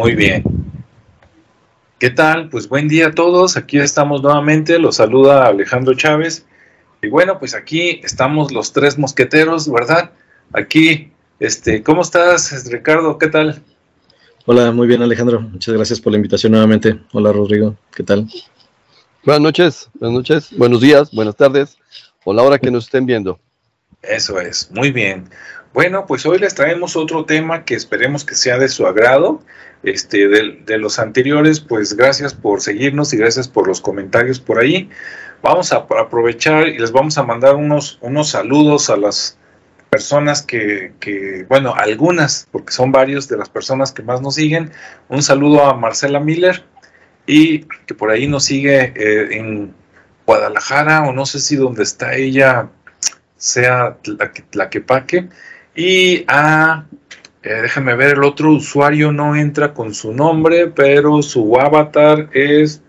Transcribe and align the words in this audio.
Muy 0.00 0.14
bien. 0.14 0.42
¿Qué 1.98 2.08
tal? 2.08 2.48
Pues 2.48 2.66
buen 2.66 2.88
día 2.88 3.08
a 3.08 3.10
todos. 3.12 3.58
Aquí 3.58 3.78
estamos 3.78 4.22
nuevamente. 4.22 4.78
Los 4.78 4.96
saluda 4.96 5.46
Alejandro 5.46 5.92
Chávez. 5.92 6.46
Y 7.02 7.08
bueno, 7.08 7.38
pues 7.38 7.54
aquí 7.54 8.00
estamos 8.02 8.50
los 8.50 8.72
tres 8.72 8.96
mosqueteros, 8.96 9.70
¿verdad? 9.70 10.12
Aquí, 10.54 11.12
este, 11.38 11.82
¿cómo 11.82 12.00
estás, 12.00 12.66
Ricardo? 12.72 13.18
¿Qué 13.18 13.26
tal? 13.26 13.62
Hola, 14.46 14.72
muy 14.72 14.86
bien, 14.86 15.02
Alejandro. 15.02 15.38
Muchas 15.42 15.74
gracias 15.74 16.00
por 16.00 16.12
la 16.12 16.16
invitación 16.16 16.52
nuevamente. 16.52 16.98
Hola, 17.12 17.30
Rodrigo. 17.30 17.76
¿Qué 17.94 18.02
tal? 18.02 18.26
Buenas 19.22 19.42
noches, 19.42 19.90
buenas 19.92 20.16
noches, 20.16 20.56
buenos 20.56 20.80
días, 20.80 21.10
buenas 21.12 21.36
tardes, 21.36 21.76
o 22.24 22.32
la 22.32 22.42
hora 22.42 22.58
que 22.58 22.70
nos 22.70 22.84
estén 22.84 23.04
viendo. 23.04 23.38
Eso 24.00 24.40
es, 24.40 24.70
muy 24.70 24.92
bien. 24.92 25.28
Bueno, 25.72 26.04
pues 26.06 26.26
hoy 26.26 26.38
les 26.38 26.54
traemos 26.56 26.96
otro 26.96 27.24
tema 27.24 27.64
que 27.64 27.74
esperemos 27.76 28.24
que 28.24 28.34
sea 28.34 28.58
de 28.58 28.68
su 28.68 28.86
agrado. 28.86 29.42
Este, 29.82 30.28
de, 30.28 30.78
los 30.78 30.98
anteriores, 30.98 31.60
pues 31.60 31.96
gracias 31.96 32.34
por 32.34 32.60
seguirnos 32.60 33.14
y 33.14 33.16
gracias 33.16 33.48
por 33.48 33.66
los 33.68 33.80
comentarios 33.80 34.40
por 34.40 34.58
ahí. 34.58 34.90
Vamos 35.42 35.72
a 35.72 35.76
aprovechar 35.76 36.68
y 36.68 36.78
les 36.78 36.92
vamos 36.92 37.16
a 37.18 37.22
mandar 37.22 37.54
unos, 37.54 37.98
unos 38.02 38.30
saludos 38.30 38.90
a 38.90 38.96
las 38.96 39.38
personas 39.88 40.42
que, 40.42 40.92
que, 41.00 41.46
bueno, 41.48 41.74
algunas, 41.74 42.48
porque 42.50 42.72
son 42.72 42.92
varios 42.92 43.28
de 43.28 43.38
las 43.38 43.48
personas 43.48 43.92
que 43.92 44.02
más 44.02 44.20
nos 44.20 44.34
siguen. 44.34 44.72
Un 45.08 45.22
saludo 45.22 45.64
a 45.64 45.74
Marcela 45.74 46.20
Miller 46.20 46.64
y 47.26 47.60
que 47.86 47.94
por 47.94 48.10
ahí 48.10 48.26
nos 48.26 48.44
sigue 48.44 48.92
eh, 48.96 49.38
en 49.38 49.72
Guadalajara 50.26 51.04
o 51.04 51.12
no 51.12 51.26
sé 51.26 51.38
si 51.38 51.56
donde 51.56 51.84
está 51.84 52.14
ella 52.14 52.68
sea 53.36 53.96
la, 54.04 54.32
la 54.52 54.68
que 54.68 54.80
paque 54.80 55.28
y 55.80 56.24
a, 56.28 56.84
eh, 57.42 57.60
déjame 57.62 57.94
ver, 57.94 58.18
el 58.18 58.24
otro 58.24 58.52
usuario 58.52 59.12
no 59.12 59.34
entra 59.34 59.72
con 59.72 59.94
su 59.94 60.12
nombre, 60.12 60.66
pero 60.66 61.22
su 61.22 61.58
avatar 61.58 62.28
es 62.34 62.82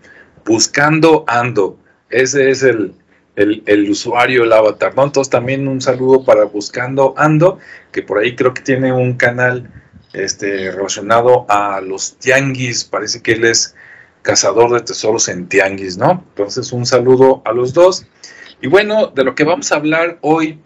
Buscando 0.44 1.24
Ando. 1.26 1.78
Ese 2.10 2.50
es 2.50 2.62
el, 2.62 2.92
el, 3.34 3.90
usuario, 3.90 4.44
el 4.44 4.52
avatar, 4.52 4.94
¿no? 4.94 5.04
Entonces 5.04 5.30
también 5.30 5.68
un 5.68 5.80
saludo 5.80 6.22
para 6.22 6.44
Buscando 6.44 7.14
Ando, 7.16 7.58
que 7.92 8.02
por 8.02 8.18
ahí 8.18 8.36
creo 8.36 8.52
que 8.52 8.60
tiene 8.60 8.92
un 8.92 9.14
canal 9.14 9.70
este, 10.12 10.70
relacionado 10.70 11.46
a 11.48 11.80
los 11.80 12.18
tianguis, 12.18 12.84
parece 12.84 13.22
que 13.22 13.32
él 13.32 13.46
es 13.46 13.74
cazador 14.20 14.70
de 14.70 14.80
tesoros 14.80 15.28
en 15.28 15.48
tianguis, 15.48 15.96
¿no? 15.96 16.22
Entonces 16.28 16.70
un 16.72 16.84
saludo 16.84 17.40
a 17.46 17.52
los 17.52 17.72
dos. 17.72 18.04
Y 18.60 18.66
bueno, 18.66 19.06
de 19.06 19.24
lo 19.24 19.34
que 19.34 19.44
vamos 19.44 19.72
a 19.72 19.76
hablar 19.76 20.18
hoy 20.20 20.60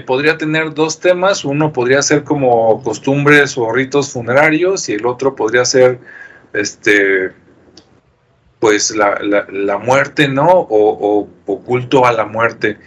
podría 0.00 0.38
tener 0.38 0.74
dos 0.74 1.00
temas. 1.00 1.44
Uno 1.44 1.72
podría 1.72 2.02
ser 2.02 2.24
como 2.24 2.82
costumbres 2.82 3.56
o 3.58 3.72
ritos 3.72 4.12
funerarios 4.12 4.88
y 4.88 4.94
el 4.94 5.06
otro 5.06 5.34
podría 5.34 5.64
ser 5.64 5.98
este 6.52 7.32
pues 8.58 8.96
la, 8.96 9.78
muerte, 9.78 10.26
¿no? 10.26 10.48
O, 10.48 11.28
oculto 11.44 12.06
a 12.06 12.12
la 12.12 12.24
muerte. 12.24 12.78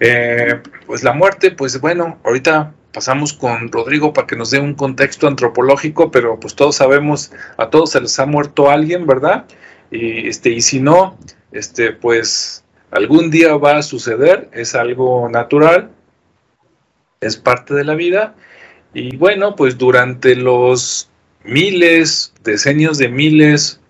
Eh, 0.00 0.60
pues 0.86 1.02
la 1.02 1.14
muerte, 1.14 1.50
pues 1.52 1.80
bueno, 1.80 2.18
ahorita 2.24 2.74
pasamos 2.92 3.32
con 3.32 3.72
Rodrigo 3.72 4.12
para 4.12 4.26
que 4.26 4.36
nos 4.36 4.50
dé 4.50 4.60
un 4.60 4.74
contexto 4.74 5.26
antropológico, 5.26 6.10
pero 6.10 6.38
pues 6.38 6.54
todos 6.54 6.76
sabemos, 6.76 7.32
a 7.56 7.70
todos 7.70 7.92
se 7.92 8.02
les 8.02 8.18
ha 8.18 8.26
muerto 8.26 8.70
alguien, 8.70 9.06
¿verdad? 9.06 9.46
Y, 9.90 10.28
este, 10.28 10.50
y 10.50 10.60
si 10.60 10.78
no, 10.78 11.16
este, 11.52 11.92
pues 11.92 12.62
algún 12.90 13.30
día 13.30 13.56
va 13.56 13.78
a 13.78 13.82
suceder, 13.82 14.50
es 14.52 14.74
algo 14.74 15.28
natural, 15.30 15.90
es 17.22 17.36
parte 17.36 17.74
de 17.74 17.84
la 17.84 17.94
vida. 17.94 18.34
Y 18.92 19.16
bueno, 19.16 19.56
pues 19.56 19.78
durante 19.78 20.36
los 20.36 21.10
miles, 21.44 22.34
decenios 22.44 22.98
de 22.98 23.08
miles 23.08 23.80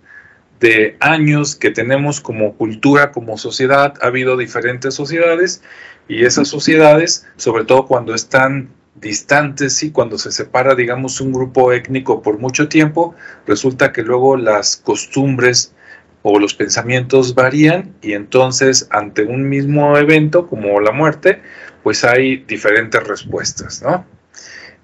de 0.61 0.97
años 1.01 1.57
que 1.57 1.73
tenemos 1.73 2.21
como 2.21 2.55
cultura, 2.55 3.11
como 3.11 3.37
sociedad, 3.37 3.95
ha 4.01 4.07
habido 4.07 4.37
diferentes 4.37 4.95
sociedades 4.95 5.63
y 6.07 6.25
esas 6.25 6.47
sociedades, 6.49 7.27
sobre 7.37 7.65
todo 7.65 7.87
cuando 7.87 8.15
están 8.15 8.71
distantes 8.95 9.83
y 9.83 9.91
cuando 9.91 10.19
se 10.19 10.31
separa, 10.31 10.75
digamos, 10.75 11.21
un 11.21 11.33
grupo 11.33 11.73
étnico 11.73 12.23
por 12.23 12.39
mucho 12.39 12.69
tiempo, 12.69 13.15
resulta 13.47 13.93
que 13.93 14.03
luego 14.03 14.37
las 14.37 14.77
costumbres 14.77 15.75
o 16.23 16.39
los 16.39 16.55
pensamientos 16.55 17.35
varían 17.35 17.95
y 18.01 18.13
entonces 18.13 18.87
ante 18.91 19.25
un 19.25 19.49
mismo 19.49 19.97
evento 19.99 20.47
como 20.47 20.81
la 20.81 20.93
muerte, 20.93 21.43
pues 21.83 22.05
hay 22.05 22.37
diferentes 22.37 23.03
respuestas, 23.07 23.83
¿no? 23.83 24.05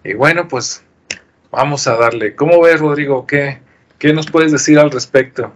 Y 0.04 0.14
bueno, 0.14 0.48
pues 0.48 0.82
vamos 1.50 1.86
a 1.86 1.96
darle. 1.96 2.34
¿Cómo 2.34 2.60
ves, 2.60 2.80
Rodrigo? 2.80 3.26
¿Qué, 3.26 3.60
qué 3.98 4.12
nos 4.12 4.30
puedes 4.30 4.52
decir 4.52 4.78
al 4.78 4.90
respecto? 4.90 5.52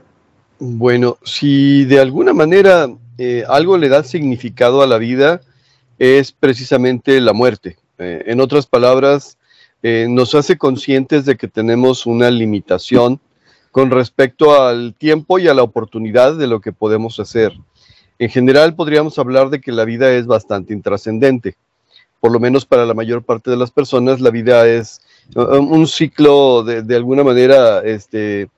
Bueno, 0.59 1.19
si 1.25 1.85
de 1.85 2.01
alguna 2.01 2.33
manera 2.33 2.89
eh, 3.19 3.45
algo 3.49 3.77
le 3.77 3.89
da 3.89 4.05
significado 4.05 4.83
a 4.83 4.87
la 4.87 4.99
vida, 4.99 5.41
es 5.99 6.33
precisamente 6.33 7.21
la 7.21 7.33
muerte. 7.33 7.79
Eh, 7.99 8.25
en 8.27 8.41
otras 8.41 8.67
palabras, 8.67 9.39
eh, 9.83 10.07
nos 10.09 10.35
hace 10.35 10.57
conscientes 10.59 11.25
de 11.25 11.37
que 11.37 11.49
tenemos 11.49 12.07
una 12.07 12.31
limitación 12.31 13.21
con 13.71 13.91
respecto 13.91 14.61
al 14.61 14.95
tiempo 14.95 15.39
y 15.39 15.49
a 15.49 15.55
la 15.55 15.63
oportunidad 15.63 16.37
de 16.37 16.47
lo 16.47 16.61
que 16.61 16.73
podemos 16.73 17.19
hacer. 17.19 17.53
En 18.19 18.31
general 18.31 18.75
podríamos 18.75 19.19
hablar 19.19 19.51
de 19.51 19.61
que 19.61 19.73
la 19.73 19.85
vida 19.85 20.13
es 20.13 20.27
bastante 20.27 20.73
intrascendente. 20.73 21.57
Por 22.21 22.31
lo 22.31 22.39
menos 22.39 22.65
para 22.65 22.87
la 22.87 22.95
mayor 22.95 23.25
parte 23.25 23.51
de 23.51 23.57
las 23.57 23.71
personas, 23.71 24.21
la 24.21 24.31
vida 24.31 24.69
es 24.69 25.01
uh, 25.35 25.57
un 25.57 25.87
ciclo 25.89 26.63
de, 26.63 26.95
alguna 26.95 27.25
manera, 27.25 27.81
este, 27.81 28.49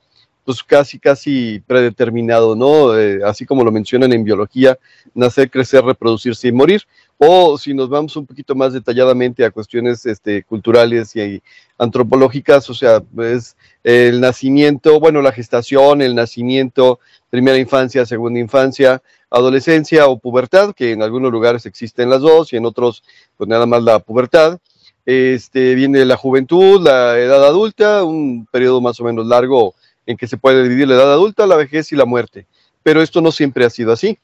pues 0.45 0.63
casi, 0.63 0.99
casi 0.99 1.61
predeterminado, 1.67 2.55
¿no? 2.55 2.99
Eh, 2.99 3.21
así 3.25 3.47
como 3.47 3.65
lo 3.65 3.73
mencionan 3.73 4.13
en 4.13 4.25
biología, 4.25 4.79
nacer, 5.15 5.51
crecer, 5.51 5.83
reproducirse 5.83 6.49
y 6.49 6.53
morir. 6.53 6.83
O 7.17 7.57
si 7.57 7.73
nos 7.73 7.89
vamos 7.89 8.17
un 8.17 8.27
poquito 8.27 8.55
más 8.55 8.75
detalladamente 8.75 9.45
a 9.45 9.51
cuestiones 9.51 10.05
este, 10.05 10.43
culturales 10.43 11.17
y 11.17 11.41
antropológicas, 11.79 12.69
o 12.69 12.75
sea, 12.75 13.01
pues 13.01 13.57
el 13.85 14.21
nacimiento, 14.21 14.99
bueno, 14.99 15.21
la 15.21 15.31
gestación, 15.31 16.01
el 16.01 16.15
nacimiento, 16.15 17.01
primera 17.29 17.59
infancia, 17.59 18.07
segunda 18.07 18.41
infancia, 18.41 19.03
adolescencia 19.31 20.07
o 20.07 20.19
pubertad, 20.19 20.75
que 20.75 20.93
en 20.93 21.03
algunos 21.03 21.31
lugares 21.31 21.67
existen 21.67 22.09
las 22.09 22.23
dos 22.23 22.53
y 22.53 22.57
en 22.57 22.65
otros 22.65 23.05
pues 23.37 23.47
nada 23.49 23.67
más 23.67 23.83
la 23.83 23.99
pubertad. 23.99 24.59
Este, 25.05 25.75
viene 25.75 26.05
la 26.07 26.17
juventud, 26.17 26.81
la 26.81 27.19
edad 27.19 27.45
adulta, 27.45 28.05
un 28.05 28.47
periodo 28.51 28.81
más 28.81 28.99
o 29.01 29.05
menos 29.05 29.27
largo 29.27 29.75
en 30.07 30.17
que 30.17 30.27
se 30.27 30.39
puede 30.39 30.63
dividir 30.63 30.89
la 30.89 30.95
edad 30.95 31.13
adulta, 31.13 31.47
la 31.47 31.57
vejez 31.57 31.93
y 31.93 31.97
la 31.97 32.07
muerte. 32.07 32.47
Pero 32.83 33.03
esto 33.03 33.21
no 33.21 33.33
siempre 33.33 33.67
ha 33.67 33.71
sido 33.71 33.93
así. 33.93 34.19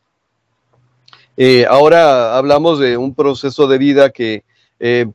Eh, 1.37 1.66
ahora 1.69 2.37
hablamos 2.37 2.78
de 2.78 2.97
un 2.97 3.15
proceso 3.15 3.66
de 3.66 3.78
vida 3.78 4.10
que, 4.10 4.43
eh, 4.78 5.06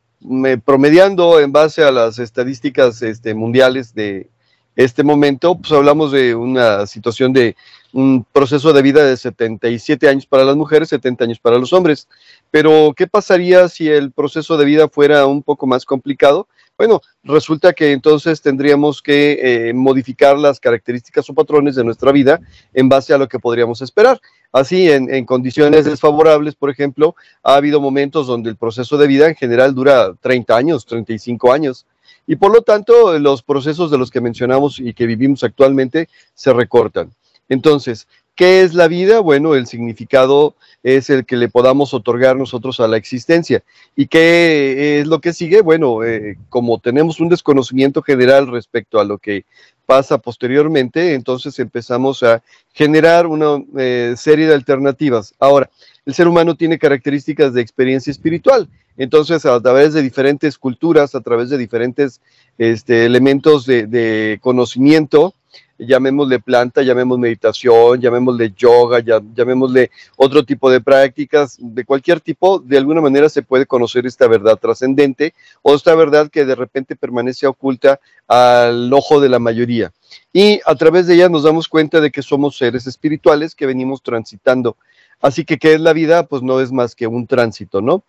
promediando 0.65 1.39
en 1.39 1.51
base 1.51 1.83
a 1.83 1.91
las 1.91 2.19
estadísticas 2.19 3.01
este, 3.01 3.33
mundiales 3.33 3.93
de 3.93 4.27
este 4.75 5.03
momento, 5.03 5.55
pues 5.55 5.71
hablamos 5.71 6.11
de 6.11 6.35
una 6.35 6.85
situación 6.85 7.33
de 7.33 7.55
un 7.93 8.25
proceso 8.29 8.73
de 8.73 8.81
vida 8.81 9.05
de 9.05 9.15
77 9.15 10.09
años 10.09 10.25
para 10.25 10.43
las 10.43 10.57
mujeres, 10.57 10.89
70 10.89 11.23
años 11.23 11.39
para 11.39 11.57
los 11.57 11.71
hombres. 11.71 12.09
Pero, 12.51 12.93
¿qué 12.95 13.07
pasaría 13.07 13.69
si 13.69 13.89
el 13.89 14.11
proceso 14.11 14.57
de 14.57 14.65
vida 14.65 14.89
fuera 14.89 15.25
un 15.25 15.41
poco 15.41 15.65
más 15.65 15.85
complicado? 15.85 16.47
Bueno, 16.77 17.01
resulta 17.23 17.71
que 17.71 17.93
entonces 17.93 18.41
tendríamos 18.41 19.01
que 19.01 19.69
eh, 19.69 19.73
modificar 19.73 20.37
las 20.37 20.59
características 20.59 21.29
o 21.29 21.33
patrones 21.33 21.75
de 21.75 21.85
nuestra 21.85 22.11
vida 22.11 22.41
en 22.73 22.89
base 22.89 23.13
a 23.13 23.17
lo 23.17 23.29
que 23.29 23.39
podríamos 23.39 23.81
esperar. 23.81 24.19
Así, 24.51 24.91
en, 24.91 25.13
en, 25.13 25.25
condiciones 25.25 25.85
desfavorables, 25.85 26.55
por 26.55 26.69
ejemplo, 26.69 27.15
ha 27.43 27.55
habido 27.55 27.79
momentos 27.79 28.27
donde 28.27 28.49
el 28.49 28.57
proceso 28.57 28.97
de 28.97 29.07
vida 29.07 29.29
en 29.29 29.35
general 29.35 29.73
dura 29.73 30.13
30 30.19 30.55
años, 30.55 30.85
35 30.85 31.53
años, 31.53 31.85
y 32.27 32.35
por 32.35 32.53
lo 32.53 32.61
tanto 32.61 33.17
los 33.19 33.43
procesos 33.43 33.91
de 33.91 33.97
los 33.97 34.11
que 34.11 34.21
mencionamos 34.21 34.79
y 34.79 34.93
que 34.93 35.05
vivimos 35.05 35.43
actualmente 35.43 36.09
se 36.33 36.53
recortan. 36.53 37.11
Entonces, 37.49 38.07
¿qué 38.35 38.63
es 38.63 38.73
la 38.73 38.87
vida? 38.87 39.19
Bueno, 39.19 39.55
el 39.55 39.67
significado 39.67 40.55
es 40.83 41.09
el 41.09 41.25
que 41.25 41.37
le 41.37 41.49
podamos 41.49 41.93
otorgar 41.93 42.35
nosotros 42.35 42.79
a 42.79 42.87
la 42.87 42.97
existencia. 42.97 43.63
¿Y 43.95 44.07
qué 44.07 44.99
es 44.99 45.07
lo 45.07 45.19
que 45.19 45.33
sigue? 45.33 45.61
Bueno, 45.61 46.03
eh, 46.03 46.37
como 46.49 46.79
tenemos 46.79 47.19
un 47.19 47.29
desconocimiento 47.29 48.01
general 48.01 48.47
respecto 48.47 48.99
a 48.99 49.05
lo 49.05 49.17
que 49.17 49.45
pasa 49.85 50.17
posteriormente, 50.17 51.13
entonces 51.13 51.57
empezamos 51.59 52.23
a 52.23 52.41
generar 52.73 53.27
una 53.27 53.63
eh, 53.77 54.15
serie 54.17 54.47
de 54.47 54.53
alternativas. 54.53 55.33
Ahora, 55.39 55.69
el 56.05 56.13
ser 56.13 56.27
humano 56.27 56.55
tiene 56.55 56.77
características 56.77 57.53
de 57.53 57.61
experiencia 57.61 58.11
espiritual, 58.11 58.67
entonces 58.97 59.45
a 59.45 59.59
través 59.61 59.93
de 59.93 60.01
diferentes 60.01 60.57
culturas, 60.57 61.15
a 61.15 61.21
través 61.21 61.49
de 61.49 61.57
diferentes 61.57 62.19
este, 62.57 63.05
elementos 63.05 63.65
de 63.65 64.39
conocimiento, 64.41 65.34
llamémosle 65.77 66.39
planta, 66.39 66.81
llamémosle 66.81 67.21
meditación, 67.21 67.99
llamémosle 67.99 68.53
yoga, 68.55 68.99
llamémosle 68.99 69.91
otro 70.15 70.43
tipo 70.43 70.69
de 70.69 70.81
prácticas, 70.81 71.57
de 71.59 71.85
cualquier 71.85 72.21
tipo, 72.21 72.59
de 72.59 72.77
alguna 72.77 73.01
manera 73.01 73.29
se 73.29 73.41
puede 73.41 73.65
conocer 73.65 74.05
esta 74.05 74.27
verdad 74.27 74.57
trascendente 74.57 75.33
o 75.61 75.75
esta 75.75 75.95
verdad 75.95 76.29
que 76.29 76.45
de 76.45 76.55
repente 76.55 76.95
permanece 76.95 77.47
oculta 77.47 77.99
al 78.27 78.91
ojo 78.93 79.19
de 79.19 79.29
la 79.29 79.39
mayoría. 79.39 79.91
Y 80.31 80.59
a 80.65 80.75
través 80.75 81.07
de 81.07 81.15
ella 81.15 81.29
nos 81.29 81.43
damos 81.43 81.67
cuenta 81.67 82.01
de 82.01 82.11
que 82.11 82.21
somos 82.21 82.57
seres 82.57 82.87
espirituales 82.87 83.55
que 83.55 83.65
venimos 83.65 84.01
transitando. 84.01 84.77
Así 85.21 85.45
que, 85.45 85.57
¿qué 85.57 85.73
es 85.73 85.81
la 85.81 85.93
vida? 85.93 86.27
Pues 86.27 86.43
no 86.43 86.59
es 86.61 86.71
más 86.71 86.95
que 86.95 87.07
un 87.07 87.25
tránsito, 87.25 87.81
¿no? 87.81 88.03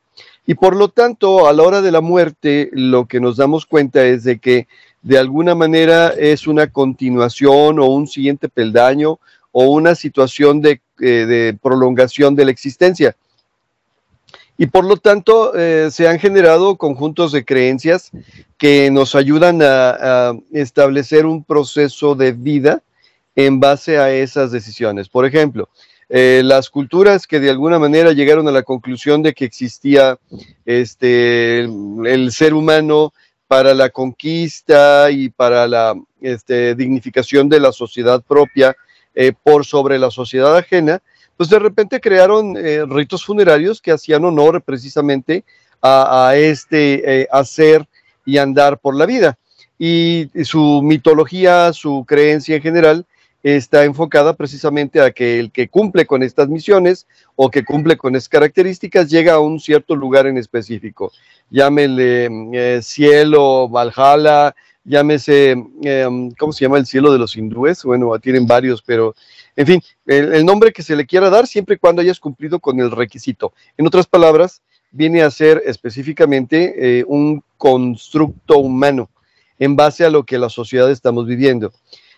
Y 0.47 0.55
por 0.55 0.77
lo 0.77 0.89
tanto, 0.89 1.47
a 1.47 1.53
la 1.53 1.63
hora 1.63 1.83
de 1.83 1.93
la 1.93 2.01
muerte, 2.01 2.71
lo 2.73 3.07
que 3.07 3.21
nos 3.21 3.37
damos 3.37 3.67
cuenta 3.67 4.05
es 4.05 4.25
de 4.25 4.39
que 4.39 4.67
de 5.07 5.19
alguna 5.19 5.55
manera 5.55 6.09
es 6.19 6.49
una 6.49 6.67
continuación 6.67 7.79
o 7.79 7.85
un 7.85 8.09
siguiente 8.09 8.49
peldaño 8.49 9.21
o 9.53 9.67
una 9.67 9.95
situación 9.95 10.61
de, 10.61 10.81
eh, 11.01 11.57
prolongación 11.63 12.35
de 12.35 12.45
la 12.45 12.51
existencia. 12.51 13.15
Y 14.59 14.67
por 14.67 14.85
lo 14.85 14.97
tanto 14.97 15.57
eh, 15.57 15.91
se 15.93 16.09
han 16.09 16.19
generado 16.19 16.75
conjuntos 16.75 17.31
de 17.31 17.45
creencias 17.45 18.11
que 18.59 18.91
nos 18.91 19.15
ayudan 19.15 19.61
a, 19.63 20.33
establecer 20.51 21.25
un 21.25 21.45
proceso 21.45 22.17
de 22.17 22.33
vida 22.33 22.83
en 23.37 23.61
base 23.61 23.99
a 23.99 24.11
esas 24.11 24.51
decisiones. 24.51 25.09
Por 25.09 25.25
ejemplo, 25.25 25.69
eh, 26.09 26.43
las 26.45 26.69
culturas 26.69 27.29
que 27.29 27.39
de 27.39 27.51
alguna 27.51 27.79
manera 27.79 28.11
llegaron 28.11 28.49
a 28.49 28.53
la 28.53 28.65
conclusión 28.65 29.23
de 29.23 29.35
que 29.35 29.45
existía 29.45 30.19
este, 30.65 31.61
el 31.61 32.33
ser 32.33 32.55
humano 32.55 33.13
para 33.49 33.75
la 33.75 33.91
conquista 33.91 35.11
y 35.11 35.29
para 35.29 35.67
la 35.67 35.95
este, 36.21 36.75
dignificación 36.75 37.49
de 37.49 37.61
la 37.61 37.73
sociedad 37.73 38.23
propia 38.23 38.77
eh, 39.15 39.33
por 39.43 39.65
sobre 39.65 39.99
la 39.99 40.11
sociedad 40.11 40.57
ajena, 40.57 41.01
pues 41.37 41.49
de 41.49 41.59
repente 41.59 42.01
crearon 42.01 42.57
eh, 42.57 42.85
ritos 42.87 43.25
funerarios 43.25 43.81
que 43.81 43.93
hacían 43.93 44.25
honor 44.25 44.63
precisamente 44.63 45.45
a, 45.83 46.33
este 46.35 47.23
eh, 47.23 47.29
hacer 47.31 47.87
y 48.25 48.39
andar 48.39 48.79
por 48.79 48.97
la 48.97 49.07
vida. 49.07 49.39
Y, 49.79 50.31
y 50.35 50.45
su 50.45 50.81
mitología, 50.83 51.73
su 51.73 52.05
creencia 52.09 52.57
en 52.57 52.63
general, 52.63 53.07
está 53.43 53.85
enfocada 53.85 54.35
precisamente 54.35 55.01
a 55.01 55.11
que 55.11 55.39
el 55.39 55.53
que 55.53 55.69
cumple 55.69 56.07
con 56.07 56.23
estas 56.23 56.49
misiones 56.49 57.07
o 57.37 57.51
que 57.51 57.65
cumple 57.65 57.97
con 57.97 58.17
esas 58.17 58.29
características 58.29 59.09
llega 59.09 59.35
a 59.35 59.41
un 59.41 59.61
cierto 59.61 59.95
lugar 59.95 60.27
en 60.27 60.39
específico. 60.39 61.13
Llámele 61.51 62.29
eh, 62.53 62.81
cielo, 62.83 63.69
Valhalla, 63.69 64.55
llámese, 64.85 65.57
em, 65.83 66.31
¿cómo 66.33 66.53
se 66.53 66.65
llama 66.65 66.79
el 66.79 66.87
cielo 66.87 67.13
de 67.13 67.19
los 67.19 67.37
hindúes? 67.37 67.85
Bueno, 67.85 68.19
tienen 68.19 68.47
varios, 68.47 68.83
pero 68.83 69.15
en 69.57 69.67
fin, 69.67 69.83
el, 70.07 70.45
nombre 70.45 70.73
que 70.73 70.83
se 70.83 70.97
le 70.97 71.07
quiera 71.07 71.31
dar 71.31 71.47
siempre 71.47 71.75
y 71.75 71.79
cuando 71.79 72.03
hayas 72.03 72.21
cumplido 72.21 72.61
con 72.61 72.79
el 72.81 72.91
requisito. 72.91 73.53
En 73.77 73.87
otras 73.87 74.07
palabras, 74.07 74.63
viene 74.91 75.23
a 75.23 75.31
ser 75.31 75.63
específicamente 75.67 76.75
eh, 77.01 77.05
un 77.07 77.43
constructo 77.57 78.59
humano 78.59 79.11
en 79.59 79.75
base 79.75 80.05
a 80.05 80.11
lo 80.11 80.25
que 80.25 80.39
la 80.39 80.49
sociedad 80.49 80.91
estamos 80.91 81.27
viviendo. 81.27 81.73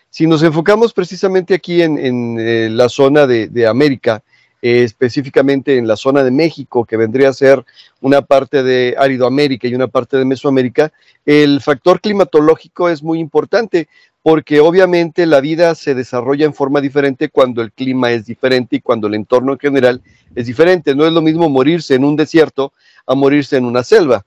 Si 0.09 0.25
nos 0.25 0.41
enfocamos 0.41 0.93
precisamente 0.93 1.53
aquí 1.53 1.81
en, 1.81 2.37
eh, 2.39 2.69
la 2.71 2.89
zona 2.89 3.27
de, 3.27 3.67
América, 3.67 4.23
eh, 4.61 4.83
específicamente 4.83 5.77
en 5.77 5.87
la 5.87 5.95
zona 5.95 6.23
de 6.23 6.31
México, 6.31 6.83
que 6.83 6.97
vendría 6.97 7.29
a 7.29 7.33
ser 7.33 7.63
una 8.01 8.21
parte 8.21 8.63
de 8.63 8.95
Aridoamérica 8.97 9.67
y 9.67 9.75
una 9.75 9.87
parte 9.87 10.17
de 10.17 10.25
Mesoamérica, 10.25 10.91
el 11.25 11.61
factor 11.61 12.01
climatológico 12.01 12.89
es 12.89 13.03
muy 13.03 13.19
importante 13.19 13.87
porque 14.21 14.59
obviamente 14.59 15.25
la 15.25 15.41
vida 15.41 15.75
se 15.75 15.95
desarrolla 15.95 16.45
en 16.45 16.53
forma 16.53 16.81
diferente 16.81 17.29
cuando 17.29 17.61
el 17.61 17.71
clima 17.71 18.11
es 18.11 18.25
diferente 18.25 18.77
y 18.77 18.81
cuando 18.81 19.07
el 19.07 19.13
entorno 19.13 19.53
en 19.53 19.59
general 19.59 20.01
es 20.35 20.47
diferente. 20.47 20.95
No 20.95 21.05
es 21.05 21.13
lo 21.13 21.21
mismo 21.21 21.49
morirse 21.49 21.95
en 21.95 22.03
un 22.03 22.15
desierto 22.15 22.73
a 23.05 23.15
morirse 23.15 23.57
en 23.57 23.65
una 23.65 23.83
selva. 23.83 24.25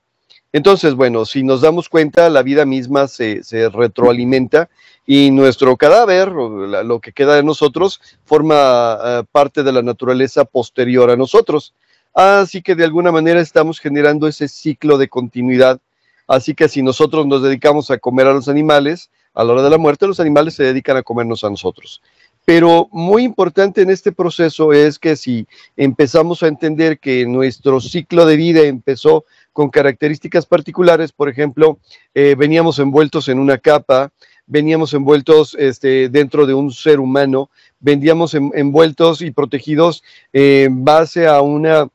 Entonces, 0.52 0.94
bueno, 0.94 1.25
si 1.25 1.43
nos 1.43 1.62
damos 1.62 1.88
cuenta, 1.88 2.29
la 2.29 2.43
vida 2.43 2.67
misma 2.67 3.08
se, 3.08 3.43
retroalimenta 3.73 4.69
y 5.06 5.31
nuestro 5.31 5.76
cadáver, 5.76 6.28
lo 6.31 7.00
que 7.00 7.12
queda 7.12 7.34
de 7.34 7.43
nosotros, 7.43 8.00
forma 8.25 8.99
eh, 9.04 9.22
parte 9.31 9.62
de 9.62 9.72
la 9.72 9.82
naturaleza 9.82 10.44
posterior 10.44 11.10
a 11.10 11.16
nosotros. 11.16 11.75
Así 12.14 12.62
que 12.62 12.75
de 12.75 12.84
alguna 12.84 13.10
manera 13.10 13.40
estamos 13.40 13.81
generando 13.81 14.28
ese 14.28 14.49
ciclo 14.49 14.99
de 14.99 15.08
continuidad. 15.08 15.81
Así 16.28 16.54
que 16.54 16.69
si 16.69 16.82
nosotros 16.82 17.26
nos 17.26 17.43
dedicamos 17.43 17.90
a 17.90 17.99
comer 17.99 18.26
a 18.26 18.32
los 18.32 18.49
animales, 18.49 19.10
a 19.34 19.44
la 19.44 19.52
hora 19.52 19.62
de 19.62 19.70
la 19.70 19.78
muerte 19.78 20.06
los 20.06 20.20
animales 20.20 20.54
se 20.54 20.64
dedican 20.64 20.96
a 20.96 21.02
comernos 21.02 21.43
a 21.43 21.50
nosotros. 21.50 22.00
Pero 22.44 22.88
muy 22.90 23.22
importante 23.22 23.82
en 23.82 23.90
este 23.90 24.10
proceso 24.12 24.72
es 24.72 24.98
que 24.98 25.16
si 25.16 25.46
empezamos 25.76 26.43
a 26.43 26.48
entender 26.48 26.98
que 26.98 27.25
nuestro 27.25 27.81
ciclo 27.81 28.26
de 28.26 28.37
vida 28.37 28.62
empezó 28.62 29.25
con 29.52 29.70
características 29.70 30.46
particulares, 30.46 31.12
por 31.12 31.28
ejemplo, 31.28 31.78
eh, 32.14 32.34
veníamos 32.37 32.78
envueltos 32.78 33.28
en 33.28 33.38
una 33.38 33.58
capa, 33.58 34.10
veníamos 34.47 34.94
envueltos 34.94 35.56
este, 35.59 36.09
dentro 36.09 36.47
de 36.47 36.55
un 36.55 36.73
ser 36.73 37.00
humano, 37.00 37.50
veníamos 37.81 38.35
envueltos 38.35 39.23
y 39.23 39.31
protegidos 39.31 40.03
en 40.33 40.85
base 40.85 41.27
a 41.27 41.41
una 41.41 41.89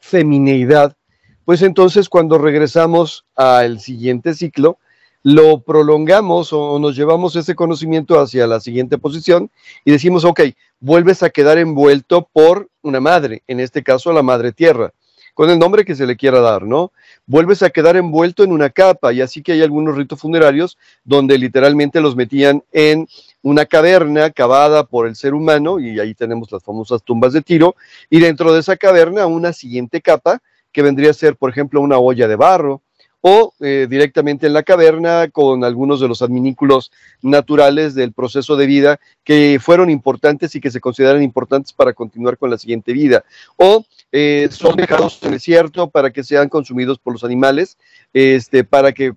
femineidad, 0.00 0.96
pues 1.44 1.62
entonces 1.62 2.08
cuando 2.08 2.38
regresamos 2.38 3.24
al 3.34 3.80
siguiente 3.80 4.34
ciclo, 4.34 4.78
lo 5.22 5.60
prolongamos 5.60 6.52
o 6.52 6.78
nos 6.78 6.96
llevamos 6.96 7.34
ese 7.34 7.54
conocimiento 7.54 8.20
hacia 8.20 8.46
la 8.46 8.60
siguiente 8.60 8.98
posición 8.98 9.50
y 9.84 9.92
decimos, 9.92 10.24
ok, 10.24 10.40
vuelves 10.80 11.22
a 11.22 11.30
quedar 11.30 11.56
envuelto 11.56 12.28
por 12.30 12.68
una 12.82 13.00
madre, 13.00 13.42
en 13.46 13.60
este 13.60 13.82
caso 13.82 14.12
la 14.12 14.22
madre 14.22 14.52
tierra 14.52 14.92
con 15.34 15.50
el 15.50 15.58
nombre 15.58 15.84
que 15.84 15.94
se 15.94 16.06
le 16.06 16.16
quiera 16.16 16.40
dar, 16.40 16.62
¿no? 16.62 16.92
Vuelves 17.26 17.62
a 17.62 17.70
quedar 17.70 17.96
envuelto 17.96 18.44
en 18.44 18.52
una 18.52 18.70
capa 18.70 19.12
y 19.12 19.20
así 19.20 19.42
que 19.42 19.52
hay 19.52 19.62
algunos 19.62 19.96
ritos 19.96 20.20
funerarios 20.20 20.78
donde 21.04 21.36
literalmente 21.36 22.00
los 22.00 22.16
metían 22.16 22.62
en 22.72 23.08
una 23.42 23.66
caverna 23.66 24.30
cavada 24.30 24.84
por 24.84 25.06
el 25.06 25.16
ser 25.16 25.34
humano 25.34 25.78
y 25.78 25.98
ahí 26.00 26.14
tenemos 26.14 26.50
las 26.50 26.62
famosas 26.62 27.02
tumbas 27.02 27.32
de 27.32 27.42
tiro 27.42 27.74
y 28.08 28.20
dentro 28.20 28.54
de 28.54 28.60
esa 28.60 28.76
caverna 28.76 29.26
una 29.26 29.52
siguiente 29.52 30.00
capa 30.00 30.40
que 30.72 30.82
vendría 30.82 31.10
a 31.10 31.14
ser, 31.14 31.36
por 31.36 31.50
ejemplo, 31.50 31.80
una 31.80 31.98
olla 31.98 32.26
de 32.26 32.36
barro 32.36 32.82
o 33.26 33.54
eh, 33.60 33.86
directamente 33.88 34.46
en 34.46 34.52
la 34.52 34.62
caverna 34.62 35.30
con 35.32 35.64
algunos 35.64 35.98
de 35.98 36.08
los 36.08 36.20
adminículos 36.20 36.92
naturales 37.22 37.94
del 37.94 38.12
proceso 38.12 38.54
de 38.54 38.66
vida 38.66 39.00
que 39.24 39.58
fueron 39.62 39.88
importantes 39.88 40.54
y 40.54 40.60
que 40.60 40.70
se 40.70 40.78
consideran 40.78 41.22
importantes 41.22 41.72
para 41.72 41.94
continuar 41.94 42.36
con 42.36 42.50
la 42.50 42.58
siguiente 42.58 42.92
vida. 42.92 43.24
O 43.56 43.82
eh, 44.12 44.48
son 44.50 44.76
dejados 44.76 45.18
en 45.22 45.28
el 45.28 45.34
desierto 45.36 45.88
para 45.88 46.10
que 46.10 46.22
sean 46.22 46.50
consumidos 46.50 46.98
por 46.98 47.14
los 47.14 47.24
animales, 47.24 47.78
este, 48.12 48.62
para 48.62 48.92
que 48.92 49.14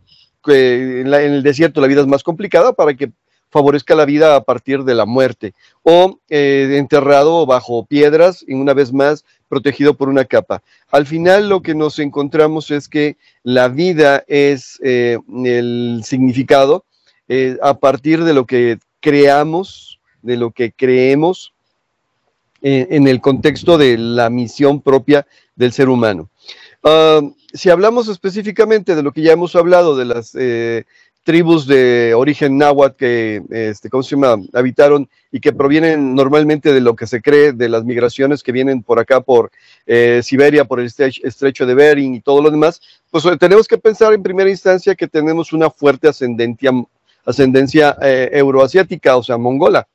en, 0.48 1.14
el 1.14 1.44
desierto 1.44 1.82
la 1.82 1.88
vida 1.88 2.00
es 2.00 2.08
más 2.08 2.24
complicada, 2.24 2.72
para 2.72 2.94
que 2.94 3.12
favorezca 3.58 3.96
la 3.96 4.06
vida 4.06 4.36
a 4.36 4.44
partir 4.44 4.84
de 4.84 4.94
la 4.94 5.08
muerte, 5.08 5.56
o 5.82 6.20
eh, 6.30 6.76
enterrado 6.78 7.48
bajo 7.48 7.88
piedras 7.88 8.46
y 8.48 8.54
una 8.54 8.76
vez 8.76 8.94
más 8.94 9.26
protegido 9.50 9.96
por 9.96 10.10
una 10.10 10.26
capa. 10.26 10.62
Al 10.92 11.08
final 11.08 11.50
lo 11.50 11.64
que 11.64 11.74
nos 11.74 11.98
encontramos 11.98 12.70
es 12.70 12.88
que 12.88 13.18
la 13.42 13.68
vida 13.68 14.24
es 14.28 14.80
eh, 14.84 15.18
el 15.44 16.02
significado 16.04 16.86
eh, 17.30 17.58
a 17.64 17.74
partir 17.80 18.24
de 18.24 18.36
lo 18.36 18.46
que 18.46 18.78
creamos, 19.00 20.00
de 20.22 20.38
lo 20.38 20.52
que 20.52 20.72
creemos 20.72 21.54
en 22.62 23.08
el 23.08 23.22
contexto 23.22 23.78
de 23.78 23.98
la 23.98 24.30
misión 24.30 24.82
propia 24.82 25.26
del 25.56 25.72
ser 25.72 25.90
humano. 25.90 26.30
Ah, 26.84 27.22
si 27.54 27.70
hablamos 27.70 28.08
específicamente 28.08 28.96
de 28.96 29.04
lo 29.04 29.12
que 29.12 29.22
ya 29.22 29.32
hemos 29.32 29.56
hablado, 29.56 29.96
de 29.96 30.06
las 30.06 30.36
tribus 31.28 31.68
de 31.68 32.14
origen 32.14 32.58
náhuatl 32.58 32.96
que, 32.96 33.44
este, 33.50 33.90
¿cómo 33.90 34.02
se 34.02 34.16
llama?, 34.16 34.42
habitaron 34.54 35.10
y 35.30 35.42
que 35.42 35.52
provienen 35.52 36.16
normalmente 36.16 36.72
de 36.72 36.80
lo 36.80 36.96
que 36.96 37.06
se 37.06 37.22
cree 37.22 37.52
de 37.52 37.68
las 37.68 37.84
migraciones 37.84 38.42
que 38.42 38.54
vienen 38.54 38.82
por 38.82 38.98
acá, 38.98 39.20
por 39.20 39.52
eh, 39.86 40.22
Siberia, 40.24 40.64
por 40.64 40.80
el 40.80 40.86
estrecho 40.86 41.66
de 41.66 41.76
Bering 41.76 42.16
y 42.16 42.22
todo 42.22 42.42
lo 42.42 42.50
demás, 42.50 42.80
pues 43.12 43.26
eh, 43.26 43.36
tenemos 43.38 43.68
que 43.68 43.78
pensar 43.78 44.14
en 44.14 44.24
primera 44.24 44.50
instancia 44.50 44.96
que 44.96 45.06
tenemos 45.06 45.52
una 45.52 45.70
fuerte 45.70 46.08
ascendencia, 46.08 46.72
ascendencia 47.26 47.98
eh, 48.02 48.30
euroasiática, 48.32 49.18
o 49.18 49.24
sea, 49.24 49.38
mongola 49.38 49.86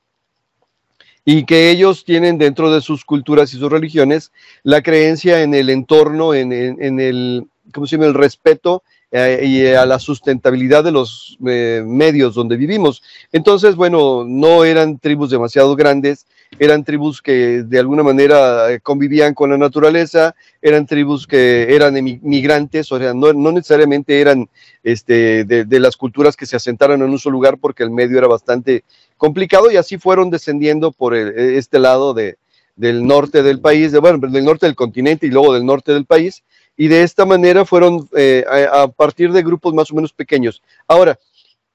y 1.25 1.47
que 1.47 1.71
ellos 1.71 2.05
tienen 2.05 2.37
dentro 2.37 2.71
de 2.71 2.83
sus 2.83 3.07
culturas 3.07 3.55
y 3.55 3.59
sus 3.59 3.73
religiones 3.73 4.33
la 4.65 4.83
creencia 4.83 5.41
en 5.41 5.55
el 5.55 5.71
entorno, 5.71 6.35
en, 6.35 6.53
en, 6.53 7.01
el, 7.01 7.47
¿cómo 7.73 7.87
se 7.87 7.97
llama? 7.97 8.09
el 8.09 8.15
respeto 8.15 8.83
eh, 9.15 9.45
y 9.45 9.67
a 9.67 9.85
la 9.85 9.99
sustentabilidad 9.99 10.83
de 10.83 10.91
los 10.91 11.37
eh, 11.47 11.83
medios 11.87 12.35
donde 12.35 12.57
vivimos. 12.57 13.03
Entonces, 13.31 13.77
bueno, 13.77 14.25
no 14.27 14.65
eran 14.65 14.99
tribus 14.99 15.29
demasiado 15.29 15.77
grandes, 15.77 16.27
eran 16.59 16.83
tribus 16.83 17.21
que 17.21 17.63
de 17.63 17.79
alguna 17.79 18.03
manera 18.03 18.79
convivían 18.83 19.35
con 19.35 19.51
la 19.51 19.59
naturaleza, 19.59 20.35
eran 20.63 20.87
tribus 20.87 21.27
que 21.27 21.75
eran 21.75 21.95
migrantes, 22.23 22.91
o 22.91 22.99
sea, 22.99 23.13
no, 23.13 23.33
necesariamente 23.33 24.19
eran 24.19 24.49
este, 24.83 25.45
de, 25.45 25.81
las 25.81 25.97
culturas 25.97 26.35
que 26.35 26.47
se 26.47 26.57
asentaron 26.57 27.03
en 27.03 27.11
un 27.11 27.19
solo 27.19 27.35
lugar 27.35 27.59
porque 27.59 27.83
el 27.83 27.91
medio 27.91 28.17
era 28.17 28.29
bastante 28.29 28.85
complicado 29.17 29.71
y 29.71 29.77
así 29.77 29.99
fueron 29.99 30.31
descendiendo 30.31 30.91
por 30.91 31.15
este 31.15 31.79
lado 31.79 32.13
de, 32.15 32.37
del 32.77 33.07
norte 33.07 33.43
del 33.43 33.61
país, 33.61 33.93
de, 33.93 33.99
bueno, 33.99 34.19
del 34.27 34.45
norte 34.45 34.67
del 34.67 34.75
continente 34.75 35.27
y 35.27 35.31
luego 35.31 35.53
del 35.55 35.67
norte 35.67 35.93
del 35.93 36.07
país, 36.07 36.43
y 36.83 36.89
de 36.89 37.05
esta 37.05 37.25
manera 37.25 37.65
fueron 37.65 38.09
eh, 38.17 38.45
a, 38.49 38.89
partir 38.89 39.31
de 39.31 39.45
grupos 39.45 39.73
más 39.73 39.93
o 39.93 39.95
menos 39.95 40.13
pequeños. 40.13 40.61
Ahora, 40.89 41.17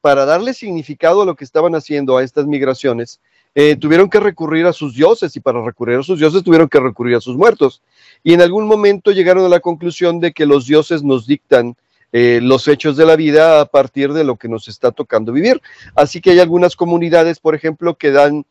para 0.02 0.26
darle 0.26 0.54
significado 0.54 1.22
a 1.22 1.26
lo 1.26 1.34
que 1.34 1.46
estaban 1.46 1.76
haciendo 1.76 2.18
a 2.18 2.26
estas 2.26 2.46
migraciones, 2.46 3.22
eh, 3.56 3.78
tuvieron 3.78 4.10
que 4.10 4.20
recurrir 4.20 4.66
a 4.66 4.74
sus 4.74 4.96
dioses 4.96 5.34
y 5.38 5.40
para 5.40 5.64
recurrir 5.64 6.00
a 6.00 6.04
sus 6.04 6.20
dioses 6.20 6.44
tuvieron 6.44 6.68
que 6.68 6.82
recurrir 6.82 7.16
a 7.16 7.22
sus 7.22 7.38
muertos. 7.38 7.82
Y 8.22 8.34
en 8.34 8.42
algún 8.42 8.68
momento 8.68 9.14
llegaron 9.14 9.46
a 9.46 9.48
la 9.48 9.62
conclusión 9.62 10.20
de 10.20 10.34
que 10.34 10.46
los 10.46 10.68
dioses 10.68 11.04
nos 11.04 11.26
dictan 11.26 11.78
eh, 12.12 12.42
los 12.44 12.68
hechos 12.68 12.98
de 12.98 13.06
la 13.06 13.16
vida 13.16 13.62
a 13.62 13.66
partir 13.66 14.12
de 14.12 14.26
lo 14.26 14.36
que 14.36 14.50
nos 14.50 14.68
está 14.68 14.92
tocando 14.92 15.32
vivir. 15.32 15.62
Así 15.96 16.20
que 16.20 16.32
hay 16.32 16.42
algunas 16.42 16.76
comunidades, 16.76 17.40
por 17.40 17.56
ejemplo, 17.56 17.96
que 17.96 18.12
dan, 18.12 18.46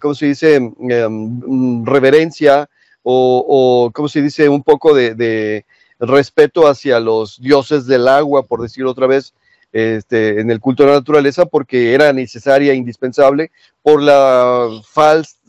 ¿cómo 0.00 0.14
se 0.16 0.26
dice?, 0.26 0.56
em, 0.56 1.84
reverencia 1.84 2.68
o, 3.10 3.90
¿cómo 3.94 4.08
se 4.08 4.20
dice? 4.20 4.48
Un 4.48 4.62
poco 4.62 4.94
de, 4.94 5.64
respeto 5.98 6.68
hacia 6.68 7.00
los 7.00 7.40
dioses 7.40 7.86
del 7.86 8.06
agua, 8.06 8.44
por 8.44 8.62
decirlo 8.62 8.90
otra 8.90 9.06
vez, 9.06 9.34
este, 9.72 10.40
en 10.40 10.50
el 10.50 10.60
culto 10.60 10.84
de 10.84 10.90
la 10.90 10.96
naturaleza, 10.96 11.46
porque 11.46 11.94
era 11.94 12.12
necesaria, 12.12 12.74
indispensable, 12.74 13.50
por 13.82 14.02
la 14.02 14.68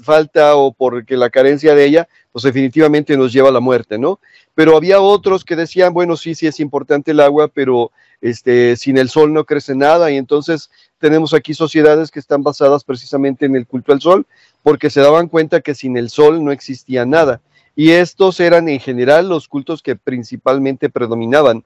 falta 0.02 0.56
o 0.56 0.72
porque 0.72 1.18
la 1.18 1.30
carencia 1.30 1.76
de 1.76 1.86
ella, 1.86 2.08
pues 2.32 2.44
definitivamente 2.44 3.16
nos 3.16 3.32
lleva 3.32 3.50
a 3.50 3.54
la 3.54 3.60
muerte, 3.60 4.00
¿no? 4.00 4.20
Pero 4.56 4.76
había 4.76 5.02
otros 5.02 5.46
que 5.46 5.56
decían, 5.56 5.94
bueno, 5.94 6.18
sí, 6.18 6.36
sí 6.36 6.48
es 6.48 6.60
importante 6.60 7.12
el 7.12 7.20
agua, 7.20 7.48
pero 7.48 7.92
este, 8.22 8.76
sin 8.76 8.98
el 8.98 9.10
sol 9.10 9.34
no 9.34 9.46
crece 9.46 9.76
nada, 9.76 10.10
y 10.10 10.18
entonces 10.18 10.72
tenemos 10.98 11.34
aquí 11.34 11.54
sociedades 11.54 12.10
que 12.10 12.20
están 12.20 12.42
basadas 12.42 12.84
precisamente 12.84 13.46
en 13.46 13.56
el 13.56 13.68
culto 13.68 13.94
al 13.94 14.02
sol, 14.02 14.26
porque 14.64 14.90
se 14.90 15.02
daban 15.02 15.28
cuenta 15.28 15.62
que 15.62 15.76
sin 15.76 15.96
el 15.96 16.10
sol 16.10 16.44
no 16.44 16.52
existía 16.52 17.06
nada 17.06 17.42
y 17.80 17.92
estos 17.92 18.42
eran 18.42 18.68
en 18.68 18.82
general 18.82 19.30
los 19.30 19.48
cultos 19.48 19.82
que 19.82 19.96
principalmente 19.96 20.90
predominaban. 20.90 21.64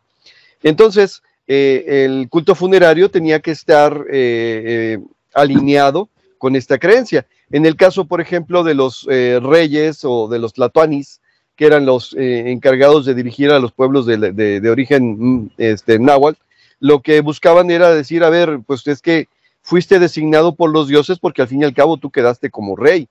Entonces, 0.62 1.24
eh, 1.48 2.06
el 2.06 2.30
culto 2.30 2.54
funerario 2.54 3.10
tenía 3.10 3.40
que 3.40 3.50
estar 3.50 4.06
eh, 4.12 4.62
eh, 4.64 5.00
alineado 5.34 6.10
con 6.38 6.56
esta 6.56 6.78
creencia. 6.78 7.26
En 7.50 7.66
el 7.66 7.76
caso, 7.76 8.06
por 8.06 8.22
ejemplo, 8.22 8.64
de 8.64 8.76
los 8.76 9.08
reyes 9.08 10.02
o 10.04 10.28
de 10.28 10.38
los 10.38 10.54
tlatoanis, 10.54 11.20
que 11.56 11.66
eran 11.66 11.88
los 11.88 12.16
encargados 12.16 13.08
de 13.08 13.16
dirigir 13.16 13.50
a 13.50 13.58
los 13.58 13.72
pueblos 13.72 14.06
de, 14.06 14.70
origen 14.70 15.18
mm, 15.18 15.52
este, 15.58 15.98
náhuatl, 15.98 16.40
lo 16.80 17.02
que 17.02 17.22
buscaban 17.22 17.72
era 17.72 17.92
decir, 17.92 18.24
a 18.24 18.30
ver, 18.30 18.60
pues 18.68 18.86
es 18.86 19.02
que 19.02 19.30
fuiste 19.64 19.98
designado 19.98 20.54
por 20.54 20.70
los 20.72 20.88
dioses 20.88 21.18
porque 21.18 21.42
al 21.42 21.48
fin 21.48 21.64
y 21.64 21.66
al 21.66 21.74
cabo 21.74 21.98
tú 21.98 22.12
quedaste 22.12 22.52
como 22.52 22.76
rey 22.76 23.10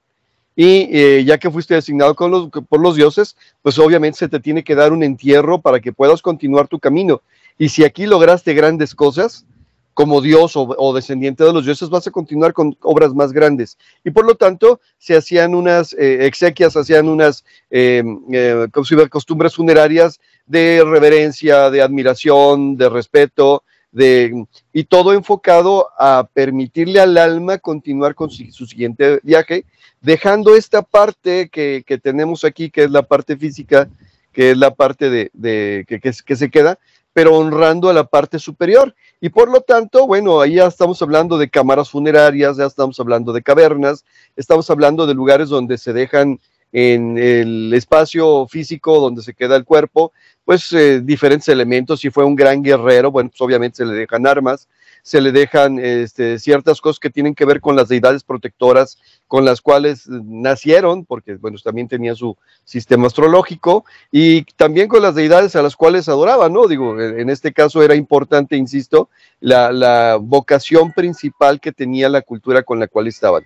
y 0.54 0.88
eh, 0.92 1.24
ya 1.24 1.38
que 1.38 1.50
fuiste 1.50 1.74
designado 1.74 2.14
por 2.14 2.80
los 2.80 2.96
dioses, 2.96 3.36
pues 3.62 3.78
obviamente 3.78 4.18
se 4.18 4.28
te 4.28 4.40
tiene 4.40 4.62
que 4.64 4.74
dar 4.74 4.92
un 4.92 5.02
entierro 5.02 5.60
para 5.60 5.80
que 5.80 5.92
puedas 5.92 6.20
continuar 6.20 6.68
tu 6.68 6.78
camino. 6.78 7.22
Y 7.58 7.68
si 7.68 7.84
aquí 7.84 8.06
lograste 8.06 8.54
grandes 8.54 8.94
cosas, 8.94 9.46
como 9.94 10.20
Dios 10.22 10.52
o, 10.56 10.92
descendiente 10.94 11.44
de 11.44 11.52
los 11.52 11.64
dioses, 11.64 11.90
vas 11.90 12.06
a 12.06 12.10
continuar 12.10 12.52
con 12.52 12.76
obras 12.80 13.14
más 13.14 13.32
grandes. 13.32 13.76
Y 14.04 14.10
por 14.10 14.26
lo 14.26 14.34
tanto, 14.34 14.80
se 14.98 15.16
hacían 15.16 15.54
unas 15.54 15.92
eh, 15.94 16.26
exequias, 16.26 16.76
hacían 16.76 17.08
unas 17.08 17.44
em, 17.70 18.20
eh, 18.32 18.66
costumbres 19.10 19.54
funerarias 19.54 20.18
de 20.46 20.82
reverencia, 20.84 21.70
de 21.70 21.82
admiración, 21.82 22.76
de 22.76 22.88
respeto, 22.88 23.64
de, 23.92 24.46
y 24.72 24.84
todo 24.84 25.12
enfocado 25.12 25.88
a 25.98 26.26
permitirle 26.32 27.00
al 27.00 27.16
alma 27.18 27.58
continuar 27.58 28.14
con 28.14 28.30
su 28.30 28.66
siguiente 28.66 29.20
viaje 29.22 29.64
dejando 30.02 30.54
esta 30.54 30.82
parte 30.82 31.48
que, 31.48 32.00
tenemos 32.02 32.44
aquí, 32.44 32.70
que 32.70 32.84
es 32.84 32.90
la 32.90 33.02
parte 33.02 33.36
física, 33.36 33.88
que 34.32 34.50
es 34.50 34.58
la 34.58 34.74
parte 34.74 35.08
de, 35.08 35.84
que, 35.88 36.00
que, 36.00 36.36
se 36.36 36.50
queda, 36.50 36.78
pero 37.12 37.36
honrando 37.36 37.88
a 37.88 37.92
la 37.92 38.04
parte 38.04 38.38
superior. 38.38 38.94
Y 39.20 39.28
por 39.28 39.48
lo 39.50 39.60
tanto, 39.60 40.06
bueno, 40.06 40.40
ahí 40.40 40.54
ya 40.54 40.66
estamos 40.66 41.00
hablando 41.00 41.38
de 41.38 41.48
cámaras 41.48 41.88
funerarias, 41.88 42.56
ya 42.56 42.66
estamos 42.66 42.98
hablando 42.98 43.32
de 43.32 43.42
cavernas, 43.42 44.04
estamos 44.36 44.68
hablando 44.70 45.06
de 45.06 45.14
lugares 45.14 45.48
donde 45.48 45.78
se 45.78 45.92
dejan 45.92 46.40
en 46.72 47.18
el 47.18 47.72
espacio 47.74 48.46
físico 48.48 48.98
donde 48.98 49.22
se 49.22 49.34
queda 49.34 49.56
el 49.56 49.64
cuerpo, 49.64 50.12
pues 50.44 50.72
eh, 50.72 51.00
diferentes 51.02 51.48
elementos. 51.48 52.00
Si 52.00 52.10
fue 52.10 52.24
un 52.24 52.34
gran 52.34 52.62
guerrero, 52.62 53.10
bueno, 53.10 53.30
pues 53.30 53.40
obviamente 53.42 53.76
se 53.76 53.86
le 53.86 53.94
dejan 53.94 54.26
armas, 54.26 54.68
se 55.02 55.20
le 55.20 55.32
dejan 55.32 55.78
este, 55.78 56.38
ciertas 56.38 56.80
cosas 56.80 56.98
que 57.00 57.10
tienen 57.10 57.34
que 57.34 57.44
ver 57.44 57.60
con 57.60 57.76
las 57.76 57.88
deidades 57.88 58.22
protectoras 58.22 58.98
con 59.26 59.44
las 59.44 59.60
cuales 59.60 60.08
nacieron, 60.08 61.04
porque 61.04 61.36
bueno, 61.36 61.58
también 61.62 61.88
tenía 61.88 62.14
su 62.14 62.36
sistema 62.64 63.06
astrológico, 63.06 63.84
y 64.10 64.44
también 64.56 64.88
con 64.88 65.02
las 65.02 65.14
deidades 65.14 65.56
a 65.56 65.62
las 65.62 65.74
cuales 65.74 66.08
adoraban, 66.08 66.52
¿no? 66.52 66.68
Digo, 66.68 67.00
en 67.00 67.30
este 67.30 67.52
caso 67.52 67.82
era 67.82 67.94
importante, 67.94 68.56
insisto, 68.56 69.08
la, 69.40 70.18
vocación 70.20 70.92
principal 70.92 71.60
que 71.60 71.72
tenía 71.72 72.08
la 72.08 72.22
cultura 72.22 72.62
con 72.62 72.78
la 72.78 72.88
cual 72.88 73.06
estaban. 73.06 73.42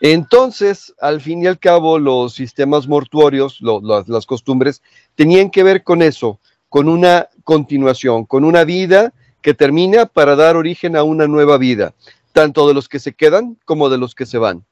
Entonces, 0.00 0.94
al 1.00 1.20
fin 1.20 1.42
y 1.42 1.46
al 1.46 1.58
cabo, 1.58 1.98
los 1.98 2.34
sistemas 2.34 2.86
mortuorios, 2.86 3.58
las 4.06 4.26
costumbres, 4.26 4.82
tenían 5.14 5.50
que 5.50 5.62
ver 5.64 5.82
con 5.82 6.02
eso, 6.02 6.38
con 6.68 6.88
una 6.88 7.28
continuación, 7.44 8.24
con 8.24 8.44
una 8.44 8.64
vida 8.64 9.12
que 9.42 9.54
termina 9.54 10.06
para 10.06 10.36
dar 10.36 10.56
origen 10.56 10.96
a 10.96 11.02
una 11.02 11.26
nueva 11.26 11.58
vida, 11.58 11.94
tanto 12.32 12.68
de 12.68 12.74
los 12.74 12.88
que 12.88 13.00
se 13.00 13.12
quedan 13.12 13.56
como 13.64 13.88
de 13.88 13.98
los 13.98 14.14
que 14.14 14.26
se 14.26 14.38
van. 14.38 14.64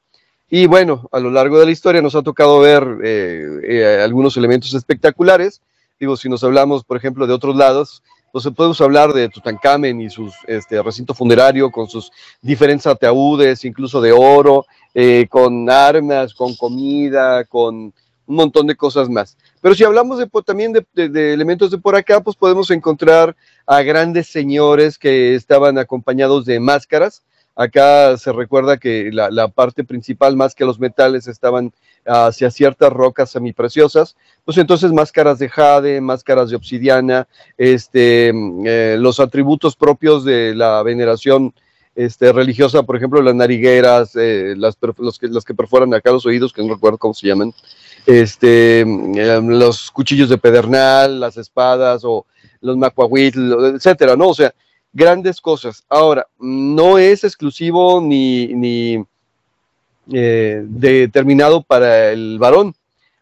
Y 0.49 0.65
bueno, 0.65 1.09
a 1.11 1.19
lo 1.19 1.29
largo 1.29 1.59
de 1.59 1.65
la 1.65 1.71
historia 1.71 2.01
nos 2.01 2.15
ha 2.15 2.23
tocado 2.23 2.59
ver 2.59 2.99
eh, 3.03 3.45
eh, 3.63 4.01
algunos 4.01 4.37
elementos 4.37 4.73
espectaculares. 4.73 5.61
Digo, 5.99 6.15
si 6.15 6.29
nos 6.29 6.43
hablamos, 6.43 6.85
por 6.85 6.95
ejemplo, 6.95 7.27
de 7.27 7.33
otros 7.33 7.57
lados, 7.57 8.01
pues 8.43 8.55
podemos 8.55 8.79
hablar 8.81 9.13
de 9.13 9.29
Tutankamen 9.29 9.99
y 9.99 10.09
su 10.09 10.31
este, 10.45 10.81
recinto 10.83 11.13
funerario 11.13 11.71
con 11.71 11.89
sus 11.89 12.11
diferentes 12.41 12.85
ataúdes, 12.85 13.65
incluso 13.65 13.99
de 13.99 14.11
oro, 14.11 14.65
eh, 14.93 15.25
con 15.29 15.69
armas, 15.69 16.33
con 16.33 16.55
comida, 16.55 17.45
con 17.45 17.75
un 17.75 18.35
montón 18.35 18.67
de 18.67 18.75
cosas 18.75 19.09
más. 19.09 19.37
Pero 19.61 19.73
si 19.73 19.83
hablamos 19.83 20.19
de, 20.19 20.27
también 20.45 20.73
de, 20.73 21.33
elementos 21.33 21.71
de 21.71 21.77
por 21.77 21.95
acá, 21.95 22.21
pues 22.21 22.35
podemos 22.35 22.69
encontrar 22.69 23.35
a 23.65 23.81
grandes 23.81 24.27
señores 24.27 24.97
que 24.97 25.33
estaban 25.33 25.77
acompañados 25.77 26.45
de 26.45 26.59
máscaras. 26.59 27.23
Acá 27.57 28.15
se 28.17 28.31
recuerda 28.31 28.77
que 28.77 29.09
la, 29.11 29.47
parte 29.47 29.83
principal, 29.83 30.35
más 30.37 30.53
que 30.53 30.63
los 30.63 30.79
metales, 30.79 31.27
estaban 31.27 31.73
hacia 32.05 32.51
ciertas 32.51 32.93
rocas 32.93 33.31
semipreciosas. 33.31 34.15
Pues 34.45 34.59
entonces 34.59 34.93
máscaras 34.93 35.39
de 35.39 35.49
jade, 35.49 35.99
máscaras 35.99 36.51
de 36.51 36.55
obsidiana, 36.55 37.27
este, 37.57 38.31
eh, 38.63 38.97
los 38.99 39.19
atributos 39.19 39.75
propios 39.75 40.23
de 40.23 40.53
la 40.53 40.83
veneración 40.83 41.51
este, 41.95 42.31
religiosa, 42.31 42.83
por 42.83 42.95
ejemplo, 42.95 43.23
las 43.23 43.33
narigueras, 43.33 44.15
eh, 44.15 44.53
las, 44.55 44.77
los 44.99 45.17
que, 45.17 45.27
las 45.27 45.43
que 45.43 45.55
perforan 45.55 45.91
acá 45.95 46.11
los 46.11 46.27
oídos, 46.27 46.53
que 46.53 46.61
no 46.61 46.75
recuerdo 46.75 46.99
cómo 46.99 47.15
se 47.15 47.25
llaman, 47.25 47.55
este, 48.05 48.81
em, 48.81 49.47
los 49.47 49.89
cuchillos 49.89 50.29
de 50.29 50.37
pedernal, 50.37 51.19
las 51.19 51.37
espadas 51.37 52.03
o 52.05 52.27
los 52.61 52.77
macuahuitl, 52.77 53.75
etcétera, 53.75 54.15
¿no? 54.15 54.29
O 54.29 54.35
sea, 54.35 54.53
grandes 54.93 55.41
cosas. 55.41 55.83
Ahora, 55.89 56.27
no 56.39 56.97
es 56.97 57.23
exclusivo 57.23 58.01
ni, 58.01 58.47
ni 58.47 59.05
eh, 60.11 60.63
determinado 60.65 61.61
para 61.61 62.11
el 62.11 62.39
varón. 62.39 62.73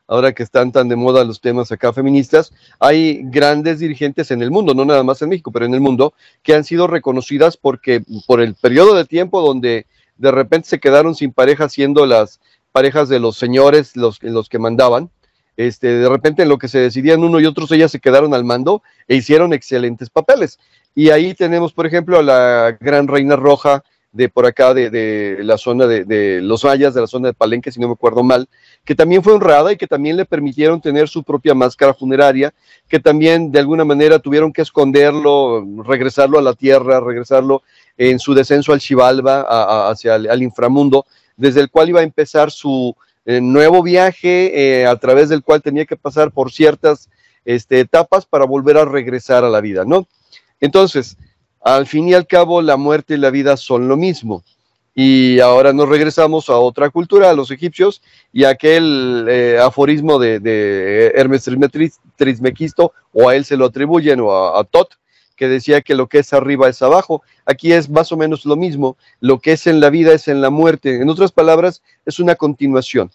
Ahora 0.08 0.34
que 0.34 0.44
están 0.44 0.72
tan 0.72 0.88
de 0.88 0.96
moda 0.96 1.24
los 1.24 1.42
temas 1.42 1.72
acá 1.72 1.92
feministas, 1.92 2.54
hay 2.80 3.22
grandes 3.24 3.80
dirigentes 3.80 4.30
en 4.30 4.44
el 4.44 4.52
mundo, 4.52 4.76
no 4.76 4.86
nada 4.86 5.02
más 5.04 5.20
en 5.24 5.30
México, 5.30 5.52
pero 5.52 5.66
en 5.66 5.74
el 5.74 5.82
mundo, 5.82 6.14
que 6.44 6.54
han 6.54 6.64
sido 6.64 6.86
reconocidas 6.86 7.58
porque 7.58 8.04
por 8.28 8.40
el 8.40 8.54
periodo 8.54 8.94
de 8.94 9.06
tiempo 9.06 9.42
donde 9.42 9.88
de 10.18 10.32
repente 10.32 10.70
se 10.70 10.80
quedaron 10.80 11.16
sin 11.16 11.34
pareja 11.34 11.70
siendo 11.70 12.06
las 12.06 12.40
parejas 12.72 13.10
de 13.10 13.20
los 13.20 13.38
señores, 13.38 13.96
los, 13.96 14.22
los 14.22 14.48
que 14.48 14.60
mandaban. 14.60 15.10
Este, 15.58 15.88
de 15.88 16.10
repente 16.10 16.44
en 16.44 16.50
lo 16.50 16.58
que 16.58 16.68
se 16.68 16.80
decidían 16.80 17.24
uno 17.24 17.40
y 17.40 17.46
otros, 17.46 17.72
ellas 17.72 17.92
se 17.92 18.02
quedaron 18.02 18.34
al 18.34 18.44
mando 18.44 18.84
e 19.08 19.16
hicieron 19.16 19.54
excelentes 19.54 20.10
papeles. 20.10 20.60
Y 20.96 21.10
ahí 21.10 21.34
tenemos, 21.34 21.74
por 21.74 21.86
ejemplo, 21.86 22.18
a 22.18 22.24
la 22.24 22.78
gran 22.80 23.08
reina 23.08 23.36
roja 23.36 23.84
de 24.16 24.30
por 24.30 24.46
acá, 24.46 24.74
de, 24.74 25.40
la 25.42 25.58
zona 25.58 25.88
de, 25.88 26.40
los 26.42 26.64
mayas, 26.64 26.94
de 26.94 27.02
la 27.02 27.08
zona 27.08 27.28
de 27.28 27.34
Palenque, 27.34 27.70
si 27.70 27.82
no 27.82 27.88
me 27.88 27.96
acuerdo 27.96 28.24
mal, 28.24 28.48
que 28.86 28.96
también 28.96 29.22
fue 29.22 29.34
honrada 29.34 29.74
y 29.74 29.78
que 29.78 29.88
también 29.88 30.16
le 30.16 30.24
permitieron 30.24 30.80
tener 30.80 31.10
su 31.10 31.22
propia 31.22 31.54
máscara 31.54 31.94
funeraria, 31.94 32.54
que 32.88 33.02
también 33.02 33.52
de 33.52 33.60
alguna 33.60 33.84
manera 33.84 34.20
tuvieron 34.20 34.54
que 34.54 34.62
esconderlo, 34.62 35.66
regresarlo 35.84 36.40
a 36.40 36.42
la 36.42 36.54
tierra, 36.54 37.02
regresarlo 37.02 37.62
en 37.98 38.18
su 38.18 38.34
descenso 38.34 38.72
al 38.72 38.80
Xibalba, 38.80 39.90
hacia 39.90 40.16
el 40.16 40.30
al 40.30 40.42
inframundo, 40.42 41.06
desde 41.36 41.60
el 41.60 41.70
cual 41.70 41.90
iba 41.90 42.00
a 42.00 42.04
empezar 42.04 42.52
su 42.52 42.96
eh, 43.26 43.42
nuevo 43.42 43.84
viaje, 43.84 44.80
eh, 44.80 44.86
a 44.86 44.96
través 44.96 45.28
del 45.28 45.44
cual 45.44 45.62
tenía 45.62 45.86
que 45.86 45.98
pasar 45.98 46.32
por 46.32 46.54
ciertas 46.54 47.10
este, 47.44 47.82
etapas 47.82 48.26
para 48.26 48.46
volver 48.46 48.78
a 48.78 48.86
regresar 48.86 49.44
a 49.44 49.50
la 49.50 49.60
vida, 49.60 49.84
¿no? 49.86 50.08
Entonces, 50.60 51.18
al 51.62 51.88
fin 51.88 52.08
y 52.08 52.14
al 52.14 52.28
cabo, 52.28 52.62
la 52.62 52.78
muerte 52.78 53.16
y 53.16 53.18
la 53.18 53.32
vida 53.32 53.58
son 53.58 53.88
lo 53.88 53.98
mismo. 53.98 54.44
Y 54.94 55.40
ahora 55.42 55.74
nos 55.74 55.90
regresamos 55.90 56.50
a 56.50 56.58
otra 56.58 56.90
cultura, 56.90 57.30
a 57.30 57.34
los 57.34 57.52
egipcios, 57.52 58.02
y 58.32 58.46
aquel 58.46 59.26
eh, 59.30 59.60
aforismo 59.62 60.20
de, 60.20 61.12
Hermes 61.16 61.50
Trismequisto, 62.16 62.94
o 63.12 63.28
a 63.28 63.36
él 63.36 63.44
se 63.44 63.58
lo 63.58 63.66
atribuyen, 63.66 64.22
o 64.22 64.32
a, 64.32 64.60
a, 64.60 64.64
Tot, 64.64 64.94
que 65.36 65.50
decía 65.50 65.82
que 65.82 65.96
lo 65.96 66.08
que 66.08 66.20
es 66.20 66.32
arriba 66.32 66.70
es 66.70 66.82
abajo. 66.82 67.24
Aquí 67.46 67.74
es 67.74 67.90
más 67.90 68.12
o 68.14 68.18
menos 68.18 68.46
lo 68.46 68.56
mismo, 68.56 68.96
lo 69.20 69.40
que 69.40 69.52
es 69.52 69.68
en 69.68 69.82
la 69.82 69.90
vida 69.90 70.14
es 70.14 70.30
en 70.30 70.42
la 70.42 70.50
muerte. 70.50 71.02
En 71.02 71.10
otras 71.10 71.34
palabras, 71.34 71.82
es 72.06 72.20
una 72.20 72.36
continuación. 72.36 73.12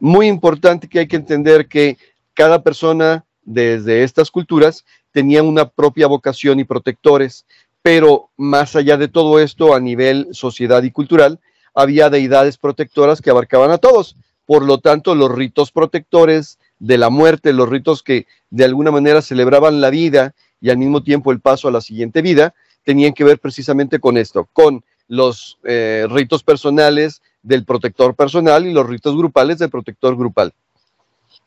Muy 0.00 0.26
importante 0.26 0.88
que 0.88 1.00
hay 1.00 1.06
que 1.06 1.16
entender 1.16 1.68
que 1.68 1.98
cada 2.34 2.62
persona 2.62 3.24
desde 3.44 4.02
estas 4.02 4.30
culturas 4.30 4.84
tenía 5.12 5.42
una 5.42 5.68
propia 5.68 6.06
vocación 6.06 6.58
y 6.60 6.64
protectores 6.64 7.46
pero 7.82 8.30
más 8.36 8.76
allá 8.76 8.96
de 8.96 9.08
todo 9.08 9.40
esto, 9.40 9.74
a 9.74 9.80
nivel 9.80 10.28
sociedad 10.32 10.82
y 10.84 10.92
cultural, 10.92 11.40
había 11.74 12.10
deidades 12.10 12.56
protectoras 12.56 13.20
que 13.20 13.30
abarcaban 13.30 13.72
a 13.72 13.78
todos. 13.78 14.16
Por 14.46 14.64
lo 14.64 14.78
tanto, 14.78 15.14
los 15.14 15.32
ritos 15.32 15.72
protectores 15.72 16.58
de 16.78 16.98
la 16.98 17.10
muerte, 17.10 17.52
los 17.52 17.68
ritos 17.68 18.02
que 18.02 18.26
de 18.50 18.64
alguna 18.64 18.90
manera 18.90 19.20
celebraban 19.20 19.80
la 19.80 19.90
vida 19.90 20.34
y 20.60 20.70
al 20.70 20.78
mismo 20.78 21.02
tiempo 21.02 21.32
el 21.32 21.40
paso 21.40 21.68
a 21.68 21.72
la 21.72 21.80
siguiente 21.80 22.22
vida, 22.22 22.54
tenían 22.84 23.14
que 23.14 23.24
ver 23.24 23.38
precisamente 23.38 23.98
con 23.98 24.16
esto, 24.16 24.48
con 24.52 24.84
los 25.08 25.58
eh, 25.64 26.06
ritos 26.08 26.42
personales 26.42 27.22
del 27.42 27.64
protector 27.64 28.14
personal 28.14 28.66
y 28.66 28.72
los 28.72 28.86
ritos 28.86 29.16
grupales 29.16 29.58
del 29.58 29.70
protector 29.70 30.16
grupal. 30.16 30.52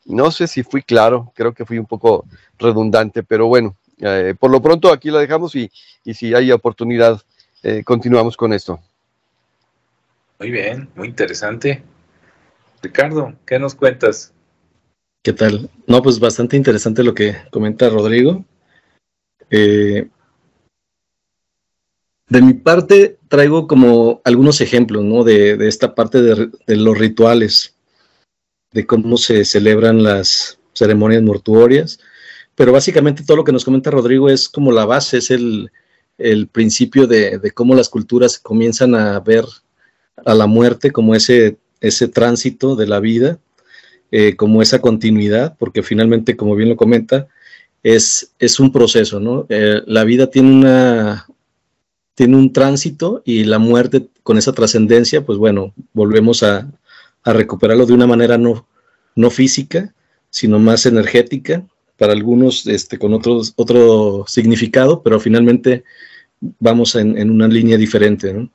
No 0.06 0.30
sé 0.30 0.46
si 0.46 0.62
fui 0.62 0.82
claro, 0.82 1.32
creo 1.34 1.52
que 1.52 1.64
fui 1.64 1.78
un 1.78 1.86
poco 1.86 2.24
redundante, 2.58 3.22
pero 3.22 3.46
bueno, 3.48 3.76
eh, 3.98 4.34
por 4.38 4.50
lo 4.50 4.62
pronto 4.62 4.92
aquí 4.92 5.10
la 5.10 5.20
dejamos 5.20 5.54
y, 5.56 5.70
si 6.04 6.34
hay 6.34 6.52
oportunidad, 6.52 7.20
eh, 7.62 7.82
continuamos 7.84 8.36
con 8.36 8.52
esto. 8.52 8.80
Muy 10.38 10.50
bien, 10.50 10.88
muy 10.94 11.08
interesante. 11.08 11.82
Ricardo, 12.82 13.34
¿qué 13.44 13.58
nos 13.58 13.74
cuentas? 13.74 14.32
¿Qué 15.22 15.32
tal? 15.32 15.70
No, 15.86 16.02
pues 16.02 16.20
bastante 16.20 16.56
interesante 16.56 17.02
lo 17.02 17.14
que 17.14 17.36
comenta 17.50 17.88
Rodrigo. 17.88 18.44
Eh, 19.50 20.08
de 22.28 22.42
mi 22.42 22.54
parte, 22.54 23.18
traigo 23.28 23.66
como 23.66 24.20
algunos 24.24 24.60
ejemplos, 24.60 25.02
¿no? 25.04 25.24
De, 25.24 25.66
esta 25.66 25.94
parte 25.94 26.20
de, 26.22 26.50
de, 26.66 26.76
los 26.76 26.98
rituales, 26.98 27.75
de 28.76 28.86
cómo 28.86 29.16
se 29.16 29.44
celebran 29.44 30.02
las 30.02 30.58
ceremonias 30.72 31.22
mortuorias 31.22 31.98
pero 32.56 32.72
básicamente 32.72 33.22
todo 33.22 33.36
lo 33.36 33.44
que 33.44 33.52
nos 33.52 33.64
comenta 33.64 33.90
Rodrigo 33.90 34.28
es 34.28 34.48
como 34.48 34.72
la 34.72 34.86
base, 34.86 35.18
es 35.18 35.30
el, 35.30 35.70
principio 36.50 37.06
de, 37.06 37.38
cómo 37.54 37.74
las 37.74 37.90
culturas 37.90 38.38
comienzan 38.38 38.94
a 38.94 39.20
ver 39.20 39.44
a 40.24 40.34
la 40.34 40.46
muerte 40.46 40.90
como 40.90 41.14
ese, 41.14 41.58
ese 41.80 42.08
tránsito 42.08 42.74
de 42.74 42.86
la 42.86 42.98
vida, 42.98 43.38
eh, 44.10 44.34
como 44.34 44.62
esa 44.62 44.80
continuidad, 44.80 45.54
porque 45.58 45.82
finalmente, 45.82 46.36
como 46.36 46.56
bien 46.56 46.70
lo 46.70 46.76
comenta, 46.76 47.28
es, 47.82 48.32
es 48.38 48.58
un 48.58 48.72
proceso, 48.72 49.20
¿no? 49.20 49.44
Eh, 49.50 49.82
la 49.86 50.04
vida 50.04 50.30
tiene 50.30 50.50
una 50.50 51.26
tiene 52.14 52.36
un 52.36 52.50
tránsito 52.50 53.20
y 53.26 53.44
la 53.44 53.58
muerte 53.58 54.08
con 54.22 54.38
esa 54.38 54.54
trascendencia, 54.54 55.26
pues 55.26 55.38
bueno, 55.38 55.74
volvemos 55.92 56.42
a, 56.42 56.66
a, 57.26 57.32
recuperarlo 57.32 57.84
de 57.84 57.92
una 57.92 58.06
manera 58.06 58.38
no, 58.38 58.66
no 59.14 59.30
física, 59.30 59.94
sino 60.30 60.58
más 60.58 60.86
energética, 60.86 61.66
para 61.96 62.12
algunos 62.12 62.66
este, 62.66 62.98
con 62.98 63.14
otro 63.14 64.24
significado, 64.26 65.02
pero 65.02 65.18
finalmente 65.18 65.84
vamos 66.40 66.94
en, 66.94 67.30
una 67.30 67.48
línea 67.48 67.76
diferente. 67.76 68.48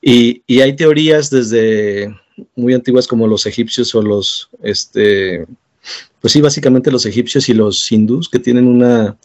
Y, 0.00 0.42
hay 0.60 0.76
teorías 0.76 1.30
desde 1.30 2.14
muy 2.54 2.74
antiguas 2.74 3.06
como 3.06 3.26
los 3.26 3.46
egipcios 3.46 3.94
o 3.94 4.02
los, 4.02 4.48
este, 4.62 5.46
pues 6.20 6.32
sí, 6.32 6.40
básicamente 6.40 6.90
los 6.90 7.06
egipcios 7.06 7.48
y 7.48 7.54
los 7.54 7.90
hindús 7.90 8.28
que 8.28 8.38
tienen 8.38 8.68
una, 8.68 9.16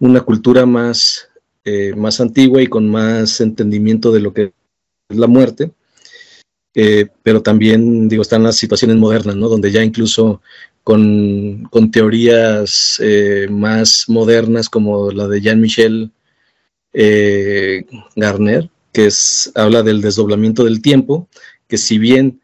una 0.00 0.20
cultura 0.20 0.66
más, 0.66 1.28
eh, 1.64 1.94
más 1.96 2.20
antigua 2.20 2.60
y 2.62 2.66
con 2.66 2.88
más 2.88 3.40
entendimiento 3.40 4.12
de 4.12 4.20
lo 4.20 4.32
que 4.32 4.52
es 5.08 5.16
la 5.16 5.26
muerte. 5.26 5.70
Eh, 6.74 7.06
pero 7.22 7.42
también, 7.42 8.08
digo, 8.08 8.22
están 8.22 8.44
las 8.44 8.56
situaciones 8.56 8.96
modernas, 8.96 9.36
¿no? 9.36 9.48
Donde 9.48 9.72
ya 9.72 9.82
incluso 9.82 10.40
con, 10.84 11.68
teorías 11.92 13.00
eh, 13.02 13.48
más 13.50 14.08
modernas 14.08 14.68
como 14.68 15.10
la 15.10 15.28
de 15.28 15.40
Jean-Michel 15.40 16.10
eh, 16.92 17.84
Garner, 18.16 18.70
que 18.92 19.06
es, 19.06 19.52
habla 19.54 19.82
del 19.82 20.00
desdoblamiento 20.00 20.64
del 20.64 20.82
tiempo, 20.82 21.28
que 21.68 21.78
si 21.78 21.98
bien 21.98 22.40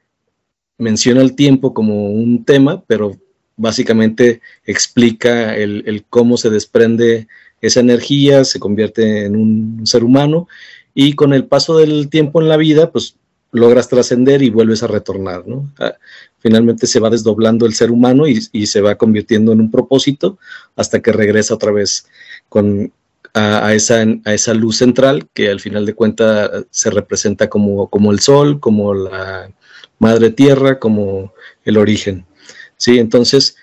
menciona 0.78 1.22
el 1.22 1.34
tiempo 1.34 1.74
como 1.74 2.10
un 2.10 2.44
tema, 2.44 2.84
pero 2.86 3.16
básicamente 3.56 4.40
explica 4.64 5.56
el, 5.56 6.04
cómo 6.10 6.36
se 6.36 6.50
desprende 6.50 7.26
esa 7.60 7.80
energía, 7.80 8.44
se 8.44 8.60
convierte 8.60 9.24
en 9.24 9.36
un 9.36 9.86
ser 9.86 10.04
humano 10.04 10.46
y 10.94 11.14
con 11.14 11.32
el 11.32 11.46
paso 11.46 11.78
del 11.78 12.08
tiempo 12.10 12.40
en 12.40 12.48
la 12.48 12.56
vida, 12.58 12.92
pues 12.92 13.16
logras 13.56 13.88
trascender 13.88 14.42
y 14.42 14.50
vuelves 14.50 14.82
a 14.82 14.86
retornar. 14.86 15.44
Ah, 15.78 15.94
finalmente 16.38 16.86
se 16.86 17.00
va 17.00 17.10
desdoblando 17.10 17.66
el 17.66 17.74
ser 17.74 17.90
humano 17.90 18.26
y, 18.26 18.66
se 18.66 18.80
va 18.80 18.96
convirtiendo 18.96 19.52
en 19.52 19.60
un 19.60 19.70
propósito 19.70 20.38
hasta 20.76 21.00
que 21.00 21.12
regresa 21.12 21.54
otra 21.54 21.72
vez 21.72 22.06
con, 22.48 22.92
a, 23.34 23.74
esa, 23.74 24.04
a 24.24 24.34
esa 24.34 24.54
luz 24.54 24.76
central 24.76 25.28
que 25.32 25.50
al 25.50 25.60
final 25.60 25.86
de 25.86 25.94
cuentas 25.94 26.50
se 26.70 26.90
representa 26.90 27.48
como, 27.48 27.88
como 27.88 28.12
el 28.12 28.20
sol, 28.20 28.60
como 28.60 28.94
la 28.94 29.50
madre 29.98 30.30
tierra, 30.30 30.78
como 30.78 31.32
el 31.64 31.78
origen. 31.78 32.26
Sí, 32.76 32.98
entonces 32.98 33.56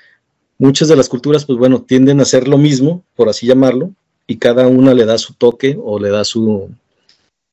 muchas 0.58 0.88
de 0.88 0.96
las 0.96 1.10
culturas, 1.10 1.46
pues 1.46 1.58
bueno, 1.60 1.82
tienden 1.82 2.20
a 2.20 2.24
hacer 2.24 2.48
lo 2.48 2.58
mismo, 2.58 3.04
por 3.16 3.30
así 3.30 3.46
llamarlo, 3.46 3.92
y 4.28 4.38
cada 4.38 4.68
una 4.68 4.94
le 4.94 5.06
da 5.06 5.18
su 5.18 5.34
toque 5.34 5.78
o 5.82 6.00
le 6.00 6.10
da 6.10 6.24
su, 6.24 6.70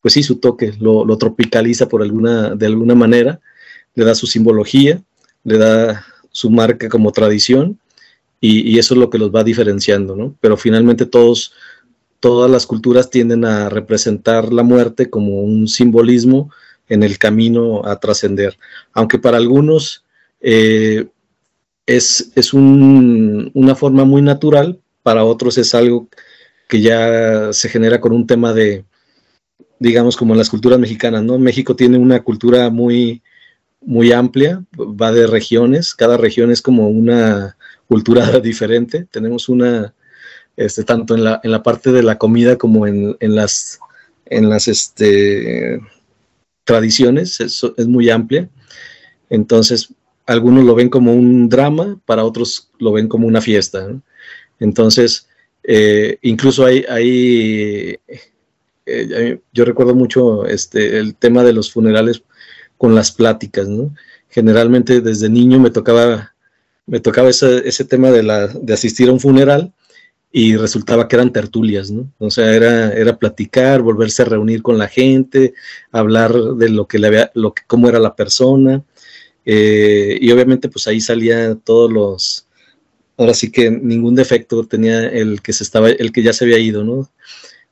pues 0.00 0.14
sí, 0.14 0.22
su 0.22 0.36
toque, 0.36 0.72
lo, 0.80 1.04
tropicaliza 1.18 1.88
por 1.88 2.02
alguna, 2.02 2.54
de 2.54 2.66
alguna 2.66 2.94
manera, 2.94 3.40
le 3.94 4.04
da 4.04 4.14
su 4.14 4.26
simbología 4.26 5.02
le 5.44 5.58
da 5.58 6.04
su 6.30 6.50
marca 6.50 6.88
como 6.88 7.12
tradición 7.12 7.78
y, 8.40 8.78
eso 8.78 8.94
es 8.94 9.00
lo 9.00 9.10
que 9.10 9.18
los 9.18 9.34
va 9.34 9.44
diferenciando, 9.44 10.16
¿no? 10.16 10.34
Pero 10.40 10.56
finalmente 10.56 11.04
todos, 11.04 11.52
todas 12.20 12.50
las 12.50 12.66
culturas 12.66 13.10
tienden 13.10 13.44
a 13.44 13.68
representar 13.68 14.50
la 14.50 14.62
muerte 14.62 15.10
como 15.10 15.42
un 15.42 15.68
simbolismo 15.68 16.50
en 16.88 17.02
el 17.02 17.18
camino 17.18 17.84
a 17.84 18.00
trascender, 18.00 18.56
aunque 18.94 19.18
para 19.18 19.36
algunos 19.36 20.04
eh, 20.40 21.06
es, 21.84 22.32
es 22.34 22.54
una 22.54 23.74
forma 23.74 24.04
muy 24.04 24.22
natural, 24.22 24.80
para 25.02 25.24
otros 25.24 25.58
es 25.58 25.74
algo 25.74 26.08
que 26.66 26.80
ya 26.80 27.52
se 27.52 27.68
genera 27.68 28.00
con 28.00 28.12
un 28.12 28.26
tema 28.26 28.54
de, 28.54 28.84
digamos, 29.80 30.16
como 30.16 30.34
en 30.34 30.38
las 30.38 30.50
culturas 30.50 30.78
mexicanas, 30.78 31.24
¿no? 31.24 31.38
México 31.38 31.74
tiene 31.74 31.98
una 31.98 32.22
cultura 32.22 32.68
muy, 32.70 33.22
muy 33.80 34.12
amplia, 34.12 34.62
va 34.78 35.10
de 35.10 35.26
regiones, 35.26 35.94
cada 35.94 36.18
región 36.18 36.50
es 36.50 36.60
como 36.62 36.88
una 36.88 37.56
cultura 37.88 38.38
diferente. 38.40 39.06
Tenemos 39.10 39.48
una, 39.48 39.94
este, 40.56 40.84
tanto 40.84 41.14
en 41.14 41.24
la, 41.24 41.40
en 41.42 41.50
la 41.50 41.62
parte 41.62 41.92
de 41.92 42.02
la 42.02 42.18
comida 42.18 42.56
como 42.56 42.86
en, 42.86 43.16
en 43.20 43.34
las, 43.34 43.80
en 44.26 44.50
las 44.50 44.68
este, 44.68 45.80
tradiciones, 46.64 47.40
es, 47.40 47.62
es, 47.78 47.86
muy 47.86 48.10
amplia. 48.10 48.50
Entonces, 49.30 49.94
algunos 50.26 50.64
lo 50.64 50.74
ven 50.74 50.90
como 50.90 51.14
un 51.14 51.48
drama, 51.48 51.98
para 52.04 52.24
otros 52.24 52.70
lo 52.78 52.92
ven 52.92 53.08
como 53.08 53.26
una 53.26 53.40
fiesta. 53.40 53.88
Entonces, 54.58 55.26
eh, 55.64 56.18
incluso 56.20 56.66
hay, 56.66 56.84
hay 56.86 57.98
eh, 58.90 59.40
yo 59.53 59.64
recuerdo 59.64 59.94
mucho 59.94 60.46
este, 60.46 60.98
el 60.98 61.14
tema 61.14 61.44
de 61.44 61.53
los 61.53 61.72
funerales 61.72 62.22
con 62.76 62.94
las 62.94 63.12
pláticas, 63.12 63.68
¿no? 63.68 63.94
Generalmente 64.29 65.00
desde 65.00 65.29
niño 65.29 65.59
me 65.59 65.70
tocaba, 65.70 66.35
me 66.87 67.00
tocaba 67.00 67.31
ese, 67.31 67.68
ese 67.68 67.85
tema 67.85 68.11
de, 68.11 68.22
la, 68.22 68.48
de 68.48 68.72
asistir 68.72 69.09
a 69.09 69.12
un 69.12 69.20
funeral 69.20 69.72
y 70.33 70.57
resultaba 70.57 71.09
que 71.09 71.16
eran 71.16 71.33
tertulias, 71.33 71.90
¿no? 71.90 72.12
O 72.18 72.31
sea, 72.31 72.55
era, 72.55 72.92
era 72.92 73.18
platicar, 73.18 73.83
volverse 73.83 74.22
a 74.22 74.26
reunir 74.26 74.62
con 74.62 74.79
la 74.79 74.88
gente, 74.88 75.55
hablar 75.90 76.33
de 76.33 76.68
lo 76.68 76.87
que 76.87 76.98
le 76.98 77.09
había, 77.09 77.31
lo 77.35 77.53
que, 77.53 77.62
cómo 77.66 77.88
era 77.88 77.98
la 77.98 78.14
persona, 78.14 78.83
eh, 79.44 80.18
y 80.20 80.31
obviamente 80.31 80.68
pues 80.68 80.87
ahí 80.87 81.00
salía 81.00 81.57
todos 81.57 81.90
los, 81.90 82.46
ahora 83.16 83.35
sí 83.35 83.50
que 83.50 83.70
ningún 83.70 84.14
defecto 84.14 84.64
tenía 84.66 85.09
el 85.09 85.42
que 85.42 85.53
se 85.53 85.64
estaba, 85.64 85.90
el 85.90 86.12
que 86.12 86.22
ya 86.22 86.33
se 86.33 86.44
había 86.44 86.59
ido, 86.59 86.85
¿no? 86.85 87.11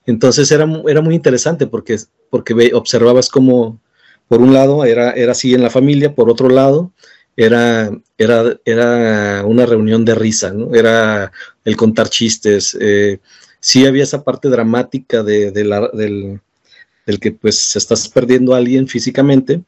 Entonces 0.08 0.50
era, 0.50 0.66
era 0.86 1.02
muy 1.02 1.14
interesante 1.14 1.66
porque, 1.66 1.98
porque 2.30 2.70
observabas 2.72 3.28
como, 3.28 3.78
por 4.26 4.40
un 4.40 4.54
lado, 4.54 4.86
era, 4.86 5.10
era 5.10 5.32
así 5.32 5.52
en 5.52 5.62
la 5.62 5.68
familia, 5.68 6.14
por 6.14 6.30
otro 6.30 6.48
lado, 6.48 6.92
era, 7.36 7.90
era, 8.16 8.58
era 8.64 9.44
una 9.44 9.66
reunión 9.66 10.06
de 10.06 10.14
risa, 10.14 10.50
¿no? 10.50 10.74
Era 10.74 11.30
el 11.62 11.76
contar 11.76 12.08
chistes. 12.08 12.74
Eh, 12.80 13.18
sí 13.60 13.84
había 13.84 14.04
esa 14.04 14.24
parte 14.24 14.48
dramática 14.48 15.22
de, 15.22 15.50
del, 15.50 15.70
del, 15.92 17.20
que 17.20 17.32
pues 17.32 17.76
estás 17.76 18.08
perdiendo 18.08 18.54
a 18.54 18.58
alguien 18.58 18.88
físicamente, 18.88 19.62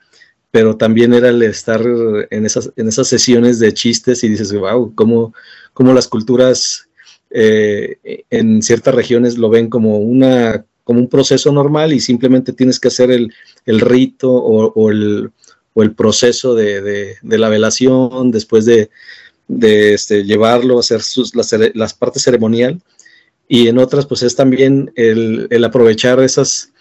pero 0.51 0.75
también 0.75 1.13
era 1.13 1.29
el 1.29 1.43
estar 1.43 1.83
en 2.31 2.47
esas, 2.47 2.73
en 2.77 2.89
esas 2.89 3.09
sesiones 3.09 3.59
de 3.59 3.75
chistes 3.75 4.25
y 4.25 4.31
dices, 4.31 4.55
wow, 4.55 4.95
cómo, 4.95 5.35
cómo 5.75 5.93
las 5.93 6.09
culturas 6.09 6.89
eh, 7.31 8.25
en 8.31 8.63
ciertas 8.63 8.95
regiones 8.95 9.39
lo 9.39 9.51
ven 9.51 9.69
como 9.69 9.99
una 9.99 10.65
como 10.85 11.01
un 11.01 11.09
proceso 11.09 11.53
normal 11.53 11.93
y 11.93 12.01
simplemente 12.01 12.53
tienes 12.53 12.81
que 12.81 12.89
hacer 12.89 13.13
el, 13.13 13.33
el 13.65 13.81
rito 13.81 14.33
o, 14.33 14.91
el, 14.91 15.31
o 15.75 15.83
el 15.83 15.95
proceso 15.95 16.55
de, 16.55 17.17
la 17.23 17.49
velación, 17.49 18.33
después 18.33 18.65
de, 18.65 18.91
este, 19.49 20.25
llevarlo, 20.25 20.81
hacer 20.81 21.03
sus, 21.03 21.33
las, 21.35 21.95
partes 21.95 22.23
ceremonial, 22.23 22.81
y 23.47 23.69
en 23.69 23.79
otras 23.79 24.07
pues 24.07 24.23
es 24.23 24.35
también 24.35 24.93
el, 24.97 25.65
aprovechar 25.65 26.21
esas, 26.21 26.73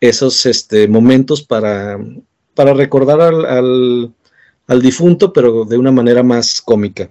esos 0.00 0.44
este, 0.46 0.88
momentos 0.88 1.42
para, 1.42 1.98
para 2.54 2.74
recordar 2.74 3.20
al, 3.20 4.12
difunto, 4.82 5.32
pero 5.32 5.64
de 5.64 5.78
una 5.78 5.90
manera 5.90 6.22
más 6.22 6.60
cómica. 6.60 7.08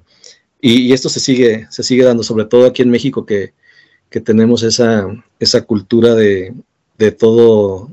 Y, 0.62 0.92
esto 0.94 1.10
se 1.10 1.20
sigue, 1.20 1.68
se 1.70 1.84
sigue 1.84 2.04
dando, 2.04 2.24
sobre 2.24 2.46
todo 2.46 2.66
aquí 2.66 2.82
en 2.82 2.90
México, 2.90 3.26
que, 3.26 3.54
tenemos 4.24 4.64
esa, 4.64 5.06
esa 5.40 5.62
cultura 5.62 6.16
de, 6.16 6.52
de 6.98 7.12
todo 7.12 7.92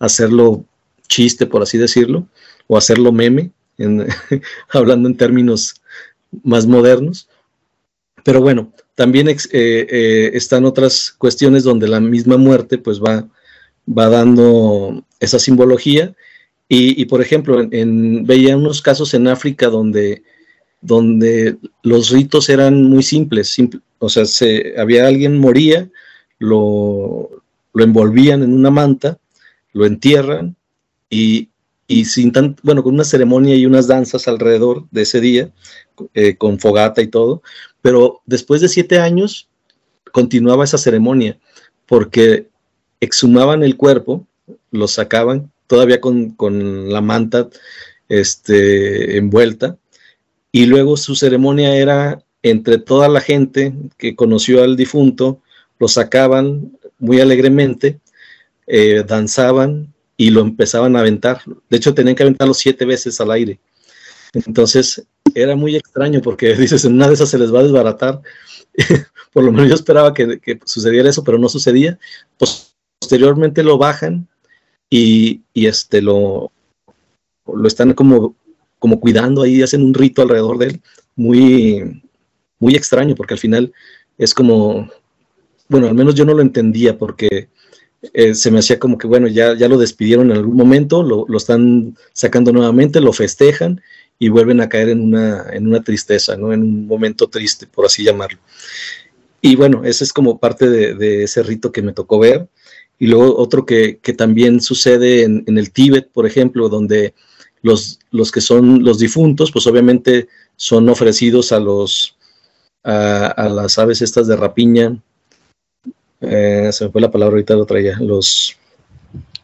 hacerlo 0.00 0.64
chiste, 1.06 1.46
por 1.46 1.62
así 1.62 1.78
decirlo, 1.78 2.26
o 2.66 2.76
hacerlo 2.76 3.12
meme, 3.12 3.52
hablando 4.70 5.08
en 5.08 5.16
términos 5.16 5.80
más 6.42 6.66
modernos. 6.66 7.28
Pero 8.24 8.40
bueno, 8.40 8.72
también 8.94 9.28
eh, 9.28 9.36
eh, 9.52 10.30
están 10.34 10.64
otras 10.64 11.14
cuestiones 11.16 11.64
donde 11.64 11.88
la 11.88 12.00
misma 12.00 12.36
muerte 12.36 12.78
pues 12.78 13.00
va, 13.00 13.28
va 13.86 14.08
dando 14.08 15.04
esa 15.20 15.38
simbología. 15.38 16.14
Y, 16.66 17.04
por 17.04 17.20
ejemplo, 17.20 17.60
en, 17.70 18.26
veía 18.26 18.56
unos 18.56 18.82
casos 18.82 19.14
en 19.14 19.28
África 19.28 19.68
donde, 19.68 20.24
donde 20.84 21.56
los 21.82 22.10
ritos 22.10 22.48
eran 22.48 22.84
muy 22.84 23.02
simples. 23.02 23.56
o 23.98 24.08
sea, 24.08 24.26
se, 24.26 24.74
había 24.78 25.06
alguien 25.06 25.38
moría, 25.38 25.88
lo, 26.38 27.30
lo 27.72 27.84
envolvían 27.84 28.42
en 28.42 28.52
una 28.52 28.70
manta, 28.70 29.18
lo 29.72 29.86
entierran 29.86 30.56
y, 31.08 31.48
y 31.86 32.04
sin 32.04 32.32
tan, 32.32 32.56
bueno, 32.62 32.82
con 32.82 32.94
una 32.94 33.04
ceremonia 33.04 33.56
y 33.56 33.66
unas 33.66 33.86
danzas 33.86 34.28
alrededor 34.28 34.84
de 34.90 35.02
ese 35.02 35.20
día, 35.20 35.50
eh, 36.12 36.36
con 36.36 36.58
fogata 36.58 37.00
y 37.00 37.08
todo, 37.08 37.42
pero 37.80 38.20
después 38.26 38.60
de 38.60 38.68
siete 38.68 38.98
años 38.98 39.48
continuaba 40.12 40.64
esa 40.64 40.78
ceremonia, 40.78 41.38
porque 41.86 42.48
exhumaban 43.00 43.62
el 43.62 43.76
cuerpo, 43.76 44.26
lo 44.70 44.86
sacaban 44.86 45.50
todavía 45.66 46.00
con, 46.00 46.34
la 46.90 47.00
manta 47.00 47.48
este, 48.08 49.16
envuelta, 49.16 49.78
y 50.54 50.66
luego 50.66 50.96
su 50.96 51.16
ceremonia 51.16 51.74
era 51.74 52.22
entre 52.44 52.78
toda 52.78 53.08
la 53.08 53.20
gente 53.20 53.74
que 53.98 54.14
conoció 54.14 54.62
al 54.62 54.76
difunto, 54.76 55.40
lo 55.80 55.88
sacaban 55.88 56.78
muy 57.00 57.20
alegremente, 57.20 57.98
eh, 58.68 59.02
danzaban, 59.04 59.92
y 60.16 60.30
lo 60.30 60.42
empezaban 60.42 60.94
a 60.94 61.00
aventar. 61.00 61.40
De 61.68 61.76
hecho, 61.76 61.92
tenían 61.92 62.14
que 62.14 62.22
aventarlo 62.22 62.54
siete 62.54 62.84
veces 62.84 63.20
al 63.20 63.32
aire. 63.32 63.58
Entonces, 64.32 65.04
era 65.34 65.56
muy 65.56 65.74
extraño 65.74 66.20
porque 66.22 66.54
dices, 66.56 66.84
en 66.84 66.94
una 66.94 67.08
de 67.08 67.14
esas 67.14 67.30
se 67.30 67.38
les 67.38 67.52
va 67.52 67.58
a 67.58 67.64
desbaratar. 67.64 68.22
Por 69.32 69.42
lo 69.42 69.50
menos 69.50 69.70
yo 69.70 69.74
esperaba 69.74 70.14
que, 70.14 70.60
sucediera 70.64 71.10
eso, 71.10 71.24
pero 71.24 71.36
no 71.36 71.48
sucedía. 71.48 71.98
Posteriormente 73.00 73.64
lo 73.64 73.76
bajan 73.76 74.28
y, 74.88 75.42
este 75.52 76.00
lo, 76.00 76.52
lo 77.44 77.66
están 77.66 77.94
como, 77.94 78.36
como 78.84 79.00
cuidando 79.00 79.40
ahí, 79.40 79.62
hacen 79.62 79.82
un 79.82 79.94
rito 79.94 80.20
alrededor 80.20 80.58
de 80.58 80.66
él, 80.66 80.80
muy, 81.16 82.02
muy 82.58 82.74
extraño, 82.74 83.14
porque 83.14 83.32
al 83.32 83.40
final 83.40 83.72
es 84.18 84.34
como, 84.34 84.90
bueno, 85.70 85.86
al 85.86 85.94
menos 85.94 86.14
yo 86.14 86.26
no 86.26 86.34
lo 86.34 86.42
entendía 86.42 86.98
porque 86.98 87.48
eh, 88.12 88.34
se 88.34 88.50
me 88.50 88.58
hacía 88.58 88.78
como 88.78 88.98
que, 88.98 89.06
bueno, 89.06 89.26
ya, 89.26 89.56
ya 89.56 89.68
lo 89.68 89.78
despidieron 89.78 90.30
en 90.30 90.36
algún 90.36 90.54
momento, 90.54 91.02
lo, 91.02 91.34
están 91.34 91.96
sacando 92.12 92.52
nuevamente, 92.52 93.00
lo 93.00 93.14
festejan 93.14 93.80
y 94.18 94.28
vuelven 94.28 94.60
a 94.60 94.68
caer 94.68 94.90
en 94.90 95.00
una, 95.00 95.46
en 95.54 95.66
una 95.66 95.82
tristeza, 95.82 96.36
¿no? 96.36 96.52
En 96.52 96.60
un 96.60 96.86
momento 96.86 97.28
triste, 97.28 97.66
por 97.66 97.86
así 97.86 98.04
llamarlo. 98.04 98.38
Y 99.40 99.56
bueno, 99.56 99.82
ese 99.86 100.04
es 100.04 100.12
como 100.12 100.38
parte 100.38 100.68
de, 100.68 101.24
ese 101.24 101.42
rito 101.42 101.72
que 101.72 101.80
me 101.80 101.94
tocó 101.94 102.18
ver. 102.18 102.48
Y 102.98 103.06
luego 103.06 103.34
otro 103.38 103.64
que, 103.64 103.98
también 104.14 104.60
sucede 104.60 105.22
en, 105.22 105.56
el 105.56 105.70
Tíbet, 105.70 106.10
por 106.12 106.26
ejemplo, 106.26 106.68
donde 106.68 107.14
los, 107.64 107.98
los 108.12 108.30
que 108.30 108.40
son 108.40 108.84
los 108.84 108.98
difuntos, 108.98 109.50
pues 109.50 109.66
obviamente 109.66 110.28
son 110.54 110.88
ofrecidos 110.88 111.50
a 111.50 111.58
los 111.58 112.16
a, 112.84 113.26
a 113.26 113.48
las 113.48 113.78
aves 113.78 114.02
estas 114.02 114.26
de 114.28 114.36
rapiña, 114.36 114.98
eh, 116.20 116.70
se 116.72 116.84
me 116.84 116.90
fue 116.90 117.00
la 117.00 117.10
palabra 117.10 117.34
ahorita, 117.34 117.54
lo 117.54 117.66
traía. 117.66 117.98
Los 117.98 118.56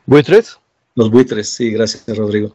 buitres. 0.07 0.59
Los 0.95 1.11
buitres, 1.11 1.49
sí, 1.49 1.71
gracias, 1.71 2.05
Rodrigo. 2.17 2.55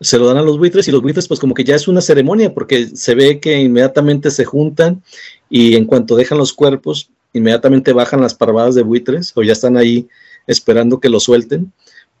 Se 0.00 0.18
lo 0.18 0.26
dan 0.26 0.36
a 0.36 0.42
los 0.42 0.58
buitres 0.58 0.86
y 0.88 0.92
los 0.92 1.02
buitres, 1.02 1.26
pues 1.26 1.40
como 1.40 1.54
que 1.54 1.64
ya 1.64 1.74
es 1.74 1.88
una 1.88 2.00
ceremonia, 2.00 2.52
porque 2.52 2.86
se 2.94 3.14
ve 3.14 3.40
que 3.40 3.58
inmediatamente 3.58 4.30
se 4.30 4.44
juntan 4.44 5.02
y 5.48 5.74
en 5.74 5.86
cuanto 5.86 6.16
dejan 6.16 6.38
los 6.38 6.52
cuerpos, 6.52 7.10
inmediatamente 7.32 7.92
bajan 7.92 8.20
las 8.20 8.34
parvadas 8.34 8.74
de 8.74 8.82
buitres 8.82 9.32
o 9.34 9.42
ya 9.42 9.52
están 9.52 9.76
ahí 9.76 10.08
esperando 10.46 11.00
que 11.00 11.08
los 11.08 11.24
suelten 11.24 11.72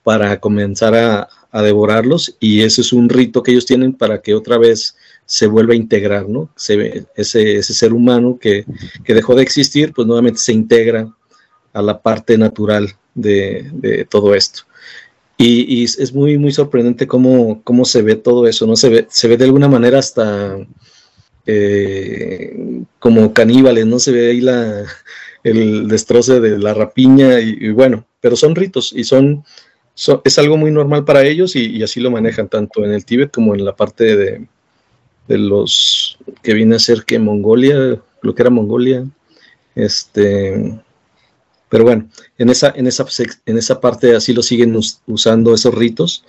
para 0.02 0.40
comenzar 0.40 0.94
a, 0.94 1.28
devorarlos 1.52 2.36
y 2.40 2.60
ese 2.60 2.82
es 2.82 2.92
un 2.92 3.08
rito 3.08 3.42
que 3.42 3.52
ellos 3.52 3.66
tienen 3.66 3.92
para 3.92 4.20
que 4.20 4.34
otra 4.34 4.58
vez 4.58 4.96
se 5.24 5.46
vuelva 5.46 5.72
a 5.72 5.76
integrar, 5.76 6.28
¿no? 6.28 6.50
Se, 6.56 7.06
ese, 7.16 7.56
ese 7.56 7.74
ser 7.74 7.92
humano 7.92 8.38
que, 8.40 8.64
que, 9.04 9.14
dejó 9.14 9.34
de 9.34 9.42
existir, 9.42 9.92
pues 9.92 10.06
nuevamente 10.06 10.40
se 10.40 10.52
integra 10.52 11.08
a 11.72 11.82
la 11.82 12.00
parte 12.00 12.38
natural 12.38 12.94
de, 13.14 14.06
todo 14.08 14.34
esto. 14.34 14.62
Y, 15.36 15.84
es 15.84 16.12
muy, 16.12 16.36
muy 16.36 16.52
sorprendente 16.52 17.06
cómo, 17.06 17.62
cómo, 17.62 17.84
se 17.84 18.02
ve 18.02 18.16
todo 18.16 18.46
eso, 18.46 18.66
¿no? 18.66 18.74
Se 18.76 18.88
ve, 18.88 19.06
se 19.08 19.28
ve 19.28 19.36
de 19.36 19.44
alguna 19.44 19.68
manera 19.68 19.98
hasta 19.98 20.58
eh, 21.46 22.82
como 22.98 23.32
caníbales, 23.32 23.86
¿no? 23.86 23.98
Se 23.98 24.12
ve 24.12 24.30
ahí 24.30 24.40
la, 24.40 24.84
el 25.44 25.88
destroce 25.88 26.40
de 26.40 26.58
la 26.58 26.74
rapiña 26.74 27.40
y, 27.40 27.70
bueno, 27.70 28.04
pero 28.20 28.36
son 28.36 28.54
ritos 28.54 28.92
y 28.94 29.04
son, 29.04 29.44
es 30.24 30.38
algo 30.38 30.56
muy 30.56 30.70
normal 30.70 31.04
para 31.04 31.24
ellos 31.24 31.56
y, 31.56 31.82
así 31.82 32.00
lo 32.00 32.10
manejan 32.10 32.48
tanto 32.48 32.84
en 32.84 32.92
el 32.92 33.04
Tíbet 33.04 33.32
como 33.32 33.54
en 33.54 33.64
la 33.64 33.74
parte 33.74 34.16
de, 34.16 34.46
de 35.26 35.38
los 35.38 36.18
que 36.42 36.54
viene 36.54 36.76
a 36.76 36.80
ser 36.80 37.04
que 37.04 37.18
Mongolia, 37.18 38.00
lo 38.22 38.34
que 38.34 38.42
era 38.42 38.50
Mongolia, 38.50 39.04
este, 39.74 40.80
pero 41.68 41.84
bueno, 41.84 42.08
en 42.38 42.50
esa, 42.50 42.72
en 42.74 42.86
esa, 42.86 43.06
en 43.46 43.58
esa 43.58 43.80
parte 43.80 44.16
así 44.16 44.32
lo 44.32 44.42
siguen 44.42 44.78
usando 45.06 45.54
esos 45.54 45.74
ritos. 45.74 46.24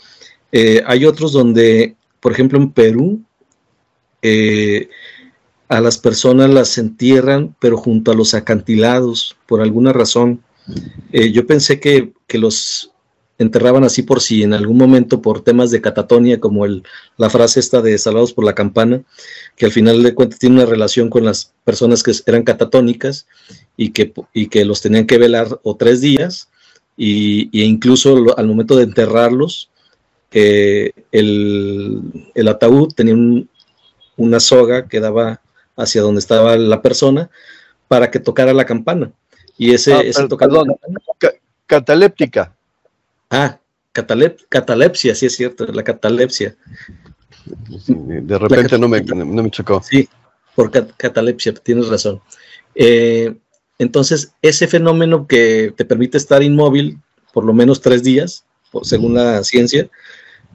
Eh, 0.52 0.84
hay 0.86 1.06
otros 1.06 1.32
donde, 1.32 1.96
por 2.20 2.32
ejemplo, 2.32 2.58
en 2.58 2.72
Perú, 2.72 3.22
eh, 4.22 4.90
a 5.70 5.80
las 5.80 5.98
personas 5.98 6.50
las 6.50 6.78
entierran, 6.78 7.56
pero 7.60 7.78
junto 7.78 8.12
a 8.12 8.16
los 8.16 8.34
acantilados, 8.34 9.38
por 9.48 9.62
alguna 9.62 9.94
razón. 9.94 10.44
Eh, 11.12 11.32
yo 11.32 11.48
pensé 11.48 11.80
que, 11.80 12.12
que, 12.28 12.38
los 12.38 12.89
enterraban 13.40 13.84
así 13.86 14.04
por 14.04 14.22
si 14.22 14.44
en 14.44 14.54
algún 14.54 14.78
momento 14.78 15.22
por 15.22 15.42
temas 15.42 15.72
de 15.72 15.82
catatonia, 15.82 16.40
como 16.40 16.66
el, 16.66 16.84
la 17.18 17.30
frase 17.30 17.60
esta 17.60 17.82
de 17.82 17.98
Salvados 17.98 18.34
por 18.34 18.46
la 18.46 18.54
Campana, 18.54 19.02
que 19.56 19.66
al 19.66 19.72
final 19.72 20.04
de 20.04 20.14
cuentas 20.14 20.40
tiene 20.40 20.58
una 20.58 20.66
relación 20.66 21.10
con 21.10 21.26
las 21.26 21.54
personas 21.64 22.04
que 22.04 22.12
eran 22.28 22.44
catatónicas 22.44 23.26
y 23.78 23.92
que, 23.92 24.14
y 24.34 24.48
que 24.48 24.66
los 24.66 24.82
tenían 24.82 25.08
que 25.08 25.18
velar 25.18 25.60
o 25.64 25.76
tres 25.76 26.02
días, 26.02 26.50
y, 26.98 27.50
e 27.58 27.66
incluso 27.66 28.38
al 28.38 28.48
momento 28.48 28.76
de 28.76 28.84
enterrarlos, 28.84 29.70
el, 30.32 30.94
el, 32.36 32.48
ataúd 32.48 32.94
tenía 32.94 33.16
una 34.18 34.40
soga 34.40 34.88
que 34.88 35.00
daba 35.00 35.42
hacia 35.78 36.02
donde 36.02 36.20
estaba 36.20 36.56
la 36.58 36.82
persona 36.82 37.30
para 37.88 38.12
que 38.12 38.20
tocara 38.20 38.54
la 38.54 38.66
campana. 38.66 39.12
Y 39.58 39.74
ese, 39.74 39.94
Ah, 39.94 40.02
ese 40.02 40.28
perdón. 40.28 40.76
cataléptica. 41.66 42.54
Ah, 43.30 43.60
catalep- 43.94 44.46
catalepsia, 44.50 45.16
sí 45.16 45.26
es 45.26 45.36
cierto, 45.36 45.66
la 45.68 45.84
catalepsia. 45.84 46.56
De 47.88 48.38
repente 48.38 48.78
no 48.78 48.88
me, 48.88 49.02
no 49.02 49.44
me 49.44 49.52
chocó. 49.52 49.82
Sí, 49.84 50.08
por 50.56 50.72
cat- 50.72 50.92
catalepsia, 50.98 51.54
tienes 51.54 51.88
razón. 51.88 52.22
Eh, 52.76 53.36
entonces, 53.78 54.34
ese 54.42 54.68
fenómeno 54.68 55.28
que 55.28 55.74
te 55.76 55.86
permite 55.86 56.18
estar 56.18 56.44
inmóvil 56.44 57.00
por 57.34 57.46
lo 57.46 57.54
menos 57.54 57.82
tres 57.82 58.04
días, 58.04 58.44
por- 58.72 58.86
según 58.86 59.14
la 59.14 59.44
ciencia, 59.44 59.90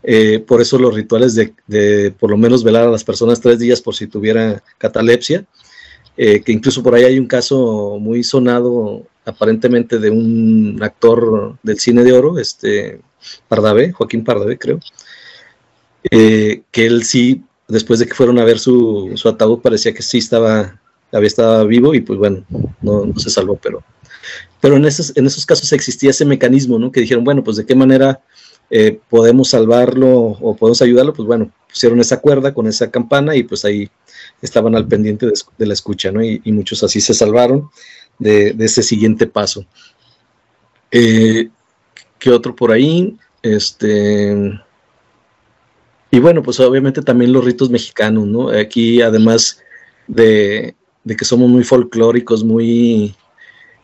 eh, 0.03 0.39
por 0.41 0.61
eso 0.61 0.79
los 0.79 0.95
rituales 0.95 1.35
de, 1.35 1.55
de 1.67 2.13
por 2.19 2.31
lo 2.31 2.37
menos 2.37 2.63
velar 2.63 2.87
a 2.87 2.91
las 2.91 3.05
personas 3.05 3.41
tres 3.41 3.59
días 3.59 3.81
por 3.81 3.95
si 3.95 4.07
tuviera 4.07 4.63
catalepsia, 4.79 5.45
eh, 6.17 6.41
que 6.43 6.53
incluso 6.53 6.83
por 6.83 6.95
ahí 6.95 7.05
hay 7.05 7.19
un 7.19 7.27
caso 7.27 7.97
muy 7.99 8.23
sonado 8.23 9.07
aparentemente 9.25 9.99
de 9.99 10.11
un 10.11 10.79
actor 10.83 11.57
del 11.63 11.79
cine 11.79 12.05
de 12.05 12.13
oro, 12.13 12.39
este 12.39 13.01
Pardavé, 13.49 13.93
Joaquín 13.93 14.25
Pardavé 14.25 14.59
creo, 14.59 14.81
eh, 16.11 16.63
que 16.71 16.87
él 16.87 17.05
sí, 17.05 17.43
después 17.69 17.99
de 17.99 18.07
que 18.07 18.15
fueron 18.15 18.39
a 18.39 18.45
ver 18.45 18.59
su, 18.59 19.13
su 19.15 19.29
ataúd, 19.29 19.61
parecía 19.61 19.95
que 19.95 20.03
sí 20.03 20.19
estaba, 20.19 20.81
había 21.11 21.27
estado 21.27 21.67
vivo 21.67 21.95
y 21.95 22.01
pues 22.01 22.19
bueno, 22.19 22.45
no, 22.83 23.13
se 23.17 23.31
salvó, 23.31 23.57
pero, 23.57 23.83
pero 24.61 24.77
en, 24.77 24.85
esos, 24.85 25.17
en 25.17 25.27
esos 25.27 25.47
casos 25.47 25.73
existía 25.73 26.11
ese 26.11 26.27
mecanismo, 26.27 26.79
¿no? 26.79 26.93
Que 26.93 27.01
dijeron, 27.01 27.25
bueno, 27.25 27.43
pues 27.43 27.57
de 27.57 27.65
qué 27.65 27.75
manera 27.75 28.21
eh, 28.71 28.99
podemos 29.09 29.49
salvarlo 29.49 30.11
o 30.11 30.57
podemos 30.57 30.83
ayudarlo, 30.83 31.15
pues 31.15 31.27
bueno, 31.27 31.51
pusieron 31.69 32.01
esa 32.01 32.21
cuerda 32.21 32.53
con 32.53 32.67
esa 32.67 32.91
campana 32.91 33.35
y 33.35 33.43
pues 33.43 33.65
ahí 33.65 33.89
estaban 34.43 34.75
al 34.75 34.87
pendiente 34.87 35.27
de, 35.27 35.67
la 35.67 35.73
escucha, 35.73 36.13
¿no? 36.13 36.23
Y 36.23 36.41
muchos 36.53 36.83
así 36.83 37.01
se 37.01 37.15
salvaron 37.15 37.71
de, 38.18 38.55
ese 38.59 38.83
siguiente 38.83 39.27
paso. 39.27 39.64
Eh, 40.90 41.48
¿Qué 42.18 42.31
otro 42.31 42.55
por 42.55 42.72
ahí? 42.72 43.16
Este... 43.42 44.61
Y 46.11 46.20
bueno, 46.20 46.42
pues 46.42 46.61
obviamente 46.61 47.03
también 47.03 47.33
los 47.33 47.44
ritos 47.44 47.70
mexicanos, 47.70 48.24
¿no? 48.27 48.48
Aquí 48.48 49.03
además 49.03 49.59
de, 50.07 50.77
de 51.03 51.16
que 51.16 51.24
somos 51.24 51.50
muy 51.50 51.64
folclóricos, 51.64 52.44
muy... 52.44 53.14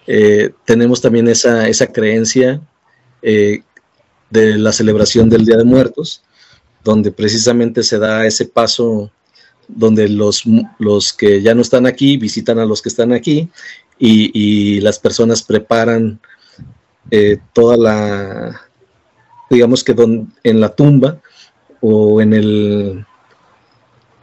eh, 0.07 0.51
tenemos 0.65 1.01
también 1.01 1.27
esa, 1.27 1.69
esa 1.69 1.89
creencia 1.89 2.61
eh, 3.23 3.63
de 4.31 4.59
la 4.59 4.73
celebración 4.73 5.29
del 5.29 5.45
Día 5.45 5.57
de 5.57 5.65
Muertos, 5.65 6.23
donde 6.85 7.11
precisamente 7.11 7.83
se 7.83 7.99
da 7.99 8.25
ese 8.25 8.47
paso 8.47 9.11
donde 9.67 10.09
los, 10.09 10.45
los 10.79 11.13
que 11.13 11.43
ya 11.43 11.55
no 11.55 11.63
están 11.63 11.85
aquí 11.85 12.17
visitan 12.17 12.59
a 12.59 12.65
los 12.65 12.81
que 12.81 12.89
están 12.89 13.13
aquí 13.13 13.49
y, 14.01 14.31
y 14.35 14.81
las 14.81 14.99
personas 14.99 15.43
preparan 15.43 16.19
eh, 17.11 17.39
toda 17.53 17.77
la, 17.77 18.61
digamos 19.51 19.85
que 19.85 19.93
don- 19.95 20.33
en 20.43 20.59
la 20.61 20.71
tumba 20.75 21.19
o 21.81 22.21
en 22.21 22.33
el 22.35 23.05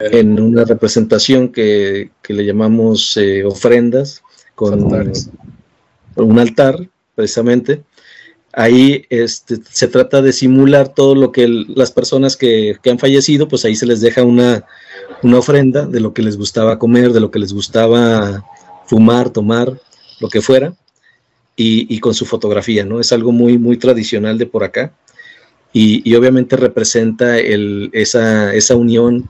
en 0.00 0.40
una 0.40 0.64
representación 0.64 1.48
que, 1.48 2.10
que 2.22 2.32
le 2.32 2.44
llamamos 2.44 3.16
eh, 3.16 3.44
ofrendas 3.44 4.22
con 4.54 4.74
Altares. 4.84 5.30
un 6.16 6.38
altar 6.38 6.88
precisamente 7.16 7.82
ahí 8.52 9.04
este, 9.10 9.58
se 9.70 9.88
trata 9.88 10.22
de 10.22 10.32
simular 10.32 10.88
todo 10.94 11.14
lo 11.14 11.30
que 11.32 11.44
el- 11.44 11.66
las 11.74 11.90
personas 11.90 12.36
que, 12.36 12.76
que 12.82 12.90
han 12.90 12.98
fallecido 12.98 13.48
pues 13.48 13.64
ahí 13.64 13.74
se 13.76 13.86
les 13.86 14.00
deja 14.00 14.22
una, 14.22 14.64
una 15.22 15.38
ofrenda 15.38 15.84
de 15.86 16.00
lo 16.00 16.12
que 16.14 16.22
les 16.22 16.36
gustaba 16.36 16.78
comer 16.78 17.12
de 17.12 17.20
lo 17.20 17.30
que 17.30 17.38
les 17.40 17.52
gustaba 17.52 18.44
fumar 18.88 19.30
tomar 19.30 19.78
lo 20.20 20.28
que 20.28 20.40
fuera 20.40 20.74
y, 21.54 21.98
con 22.00 22.14
su 22.14 22.24
fotografía 22.24 22.84
no 22.84 23.00
es 23.00 23.12
algo 23.12 23.32
muy 23.32 23.58
muy 23.58 23.76
tradicional 23.76 24.38
de 24.38 24.46
por 24.46 24.64
acá 24.64 24.92
y, 25.72 26.14
obviamente 26.14 26.56
representa 26.56 27.38
esa, 27.38 28.54
esa 28.54 28.74
unión 28.74 29.28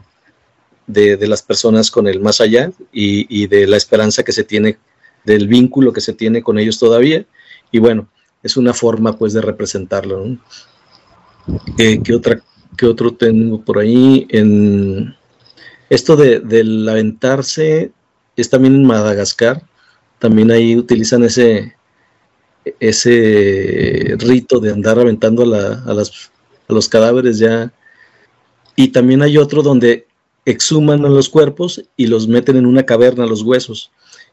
de, 0.86 1.16
de 1.16 1.26
las 1.26 1.42
personas 1.42 1.90
con 1.90 2.06
el 2.06 2.20
más 2.20 2.40
allá 2.40 2.70
y, 2.92 3.26
y 3.42 3.46
de 3.48 3.66
la 3.66 3.76
esperanza 3.76 4.22
que 4.22 4.32
se 4.32 4.44
tiene, 4.44 4.78
del 5.24 5.48
vínculo 5.48 5.92
que 5.92 6.00
se 6.00 6.14
tiene 6.14 6.42
con 6.42 6.58
ellos 6.58 6.78
todavía. 6.78 7.26
Y 7.70 7.80
bueno, 7.80 8.08
es 8.42 8.56
una 8.56 8.72
forma 8.72 9.16
pues 9.16 9.32
de 9.32 9.42
representarlo. 9.42 10.24
¿no? 10.24 10.38
Eh, 11.76 12.00
¿qué, 12.02 12.14
otra, 12.14 12.40
¿Qué 12.76 12.86
otro 12.86 13.12
tengo 13.14 13.60
por 13.62 13.78
ahí? 13.78 14.26
En, 14.30 15.14
esto 15.90 16.16
de, 16.16 16.40
del 16.40 16.88
aventarse 16.88 17.92
es 18.42 18.50
también 18.50 18.74
en 18.74 18.84
Madagascar. 18.86 19.62
También 20.18 20.50
ahí 20.50 20.76
utilizan 20.76 21.22
ese, 21.24 21.74
ese 22.80 24.14
rito 24.18 24.60
de 24.60 24.72
andar 24.72 24.98
aventando 24.98 25.42
a, 25.42 25.46
la- 25.46 25.82
a 25.86 25.94
las- 25.94 26.30
a 26.68 26.72
los 26.72 26.88
cadáveres 26.88 27.38
ya. 27.38 27.72
Y 28.76 28.88
también 28.88 29.22
hay 29.22 29.38
otro 29.38 29.62
donde 29.62 30.06
exhuman 30.44 31.04
a 31.04 31.08
los 31.08 31.28
cuerpos 31.28 31.82
y 31.96 32.06
los 32.06 32.28
meten 32.28 32.56
en 32.56 32.66
una 32.66 32.84
caverna, 32.84 33.26
los 33.26 33.42
huesos. 33.42 33.90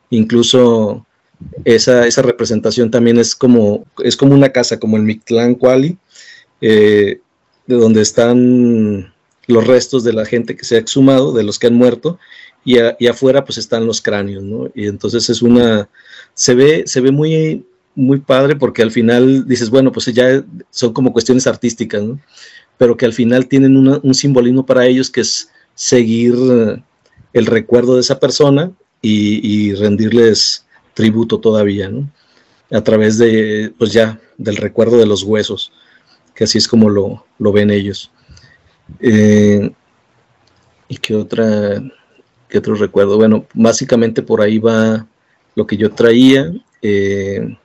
Incluso 0.09 1.05
esa, 1.65 2.07
esa 2.07 2.21
representación 2.21 2.91
también 2.91 3.17
es 3.17 3.35
como, 3.35 3.85
es 4.03 4.15
como 4.15 4.33
una 4.33 4.49
casa, 4.49 4.79
como 4.79 4.97
el 4.97 5.03
Mictlán 5.03 5.55
Kuali, 5.55 5.97
eh, 6.61 7.19
de 7.67 7.75
donde 7.75 8.01
están 8.01 9.13
los 9.47 9.67
restos 9.67 10.03
de 10.03 10.13
la 10.13 10.25
gente 10.25 10.55
que 10.55 10.63
se 10.65 10.75
ha 10.75 10.79
exhumado, 10.79 11.33
de 11.33 11.43
los 11.43 11.59
que 11.59 11.67
han 11.67 11.75
muerto, 11.75 12.17
y, 12.65 13.07
afuera 13.07 13.45
pues 13.45 13.57
están 13.57 13.85
los 13.85 14.01
cráneos, 14.01 14.43
¿no? 14.43 14.69
Y 14.73 14.87
entonces 14.87 15.29
es 15.29 15.41
una, 15.41 15.87
se 16.33 16.55
ve, 16.55 16.83
se 16.87 16.99
ve 16.99 17.11
muy, 17.11 17.65
muy 17.93 18.19
padre 18.19 18.55
porque 18.55 18.81
al 18.81 18.91
final 18.91 19.47
dices, 19.47 19.69
bueno, 19.69 19.91
pues 19.91 20.07
ya 20.07 20.43
son 20.71 20.91
como 20.91 21.13
cuestiones 21.13 21.47
artísticas, 21.47 22.03
¿no? 22.03 22.19
Pero 22.77 22.97
que 22.97 23.05
al 23.05 23.13
final 23.13 23.47
tienen 23.47 23.77
un 23.77 24.13
simbolismo 24.13 24.65
para 24.65 24.85
ellos 24.85 25.09
que 25.09 25.21
es 25.21 25.49
seguir 25.75 26.35
el 27.31 27.45
recuerdo 27.45 27.95
de 27.95 28.01
esa 28.01 28.19
persona 28.19 28.71
y, 29.01 29.47
y 29.47 29.75
rendirles 29.75 30.65
tributo 30.95 31.39
todavía, 31.39 31.89
¿no? 31.89 32.09
A 32.71 32.81
través 32.81 33.19
de, 33.19 33.71
pues 33.77 33.93
ya, 33.93 34.19
del 34.37 34.57
recuerdo 34.57 34.97
de 34.97 35.05
los 35.05 35.21
huesos, 35.21 35.71
que 36.33 36.45
así 36.45 36.57
es 36.57 36.67
como 36.67 36.89
lo, 36.89 37.25
lo 37.37 37.51
ven 37.51 37.69
ellos. 37.69 38.11
Eh, 38.99 39.71
¿Y 40.87 40.97
qué 40.97 41.15
otra, 41.15 41.81
otro 42.59 42.75
recuerdo? 42.75 43.17
Bueno, 43.17 43.45
básicamente 43.53 44.21
por 44.21 44.41
ahí 44.41 44.59
va 44.59 45.07
lo 45.55 45.65
que 45.67 45.77
yo 45.77 45.91
traía. 45.91 46.51
eh, 46.81 47.55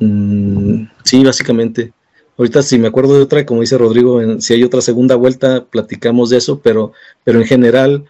mm, 0.00 0.84
sí, 1.04 1.24
básicamente. 1.24 1.92
Ahorita 2.36 2.62
si 2.62 2.78
me 2.78 2.88
acuerdo 2.88 3.14
de 3.14 3.22
otra, 3.22 3.44
como 3.46 3.60
dice 3.60 3.78
Rodrigo, 3.78 4.20
en- 4.20 4.40
si 4.40 4.54
hay 4.54 4.64
otra 4.64 4.80
segunda 4.80 5.16
vuelta, 5.16 5.64
platicamos 5.66 6.30
de 6.30 6.38
eso, 6.38 6.60
pero, 6.60 6.92
pero 7.24 7.40
en 7.40 7.46
general 7.46 8.04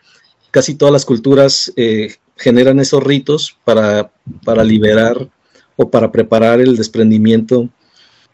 casi 0.51 0.75
todas 0.75 0.93
las 0.93 1.05
culturas 1.05 1.73
eh, 1.77 2.15
generan 2.37 2.79
esos 2.81 3.03
ritos 3.03 3.57
para, 3.65 4.13
para 4.45 4.65
liberar 4.65 5.29
o 5.77 5.91
para 5.91 6.13
preparar 6.13 6.61
el 6.61 6.77
desprendimiento 6.77 7.69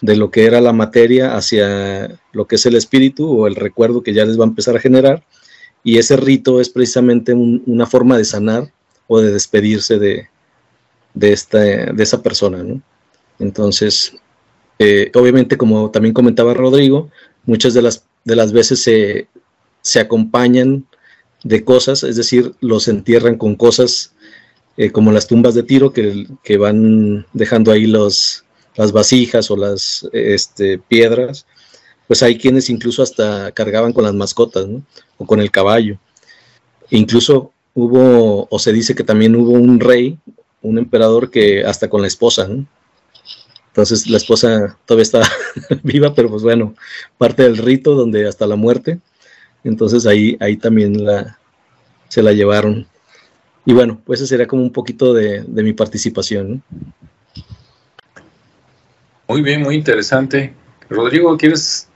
de 0.00 0.16
lo 0.16 0.30
que 0.30 0.44
era 0.46 0.60
la 0.60 0.72
materia 0.72 1.36
hacia 1.36 2.20
lo 2.32 2.46
que 2.46 2.56
es 2.56 2.66
el 2.66 2.76
espíritu 2.76 3.30
o 3.30 3.46
el 3.46 3.56
recuerdo 3.56 4.02
que 4.02 4.14
ya 4.14 4.24
les 4.24 4.38
va 4.38 4.44
a 4.44 4.48
empezar 4.48 4.76
a 4.76 4.80
generar. 4.80 5.24
Y 5.88 5.96
ese 5.96 6.16
rito 6.18 6.60
es 6.60 6.68
precisamente 6.68 7.32
un- 7.32 7.62
una 7.64 7.86
forma 7.86 8.18
de 8.18 8.24
sanar 8.26 8.70
o 9.06 9.20
de 9.22 9.32
despedirse 9.32 9.98
de, 9.98 10.28
de, 11.14 11.32
esta, 11.32 11.60
de 11.60 12.02
esa 12.02 12.22
persona. 12.22 12.62
¿no? 12.62 12.82
Entonces, 13.38 14.12
eh, 14.78 15.10
obviamente, 15.14 15.56
como 15.56 15.90
también 15.90 16.12
comentaba 16.12 16.52
Rodrigo, 16.52 17.08
muchas 17.46 17.72
de 17.72 17.80
las, 17.80 18.04
de 18.24 18.36
las 18.36 18.52
veces 18.52 18.82
se, 18.82 19.28
se 19.80 19.98
acompañan 20.00 20.84
de 21.42 21.64
cosas, 21.64 22.02
es 22.04 22.16
decir, 22.16 22.52
los 22.60 22.86
entierran 22.88 23.38
con 23.38 23.54
cosas 23.56 24.12
eh, 24.76 24.90
como 24.90 25.10
las 25.10 25.26
tumbas 25.26 25.54
de 25.54 25.62
tiro 25.62 25.94
que, 25.94 26.26
que 26.44 26.58
van 26.58 27.24
dejando 27.32 27.72
ahí 27.72 27.86
los, 27.86 28.44
las 28.76 28.92
vasijas 28.92 29.50
o 29.50 29.56
las 29.56 30.06
este, 30.12 30.78
piedras, 30.78 31.46
pues 32.08 32.22
hay 32.22 32.38
quienes 32.38 32.70
incluso 32.70 33.02
hasta 33.02 33.52
cargaban 33.52 33.92
con 33.92 34.02
las 34.02 34.14
mascotas, 34.14 34.66
¿no? 34.66 34.82
O 35.18 35.26
con 35.26 35.40
el 35.40 35.50
caballo. 35.50 35.98
Incluso 36.90 37.52
hubo, 37.74 38.48
o 38.50 38.58
se 38.58 38.72
dice 38.72 38.94
que 38.94 39.04
también 39.04 39.36
hubo 39.36 39.52
un 39.52 39.78
rey, 39.78 40.18
un 40.62 40.78
emperador 40.78 41.30
que 41.30 41.64
hasta 41.64 41.88
con 41.88 42.00
la 42.00 42.08
esposa, 42.08 42.48
¿no? 42.48 42.66
Entonces 43.68 44.08
la 44.08 44.16
esposa 44.16 44.76
todavía 44.86 45.02
está 45.02 45.22
viva, 45.84 46.14
pero 46.14 46.30
pues 46.30 46.42
bueno, 46.42 46.74
parte 47.18 47.42
del 47.42 47.58
rito 47.58 47.94
donde 47.94 48.26
hasta 48.26 48.46
la 48.46 48.56
muerte. 48.56 48.98
Entonces 49.62 50.06
ahí, 50.06 50.36
ahí 50.40 50.56
también 50.56 51.04
la, 51.04 51.38
se 52.08 52.22
la 52.22 52.32
llevaron. 52.32 52.86
Y 53.66 53.74
bueno, 53.74 54.00
pues 54.06 54.20
ese 54.20 54.28
sería 54.28 54.46
como 54.46 54.62
un 54.62 54.72
poquito 54.72 55.12
de, 55.12 55.44
de 55.46 55.62
mi 55.62 55.74
participación. 55.74 56.62
Muy 59.28 59.42
bien, 59.42 59.62
muy 59.62 59.74
interesante. 59.74 60.54
Rodrigo, 60.88 61.36
¿quieres? 61.36 61.87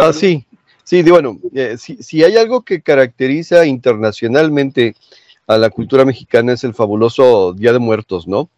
Ah, 0.00 0.12
sí, 0.12 0.44
sí, 0.84 1.02
bueno, 1.02 1.38
eh, 1.54 1.76
si, 1.78 2.02
si 2.02 2.24
hay 2.24 2.36
algo 2.36 2.62
que 2.62 2.80
caracteriza 2.82 3.66
internacionalmente 3.66 4.94
a 5.46 5.58
la 5.58 5.70
cultura 5.70 6.04
mexicana 6.04 6.52
es 6.52 6.64
el 6.64 6.74
fabuloso 6.74 7.52
Día 7.52 7.72
de 7.72 7.78
Muertos, 7.78 8.28
¿no? 8.28 8.50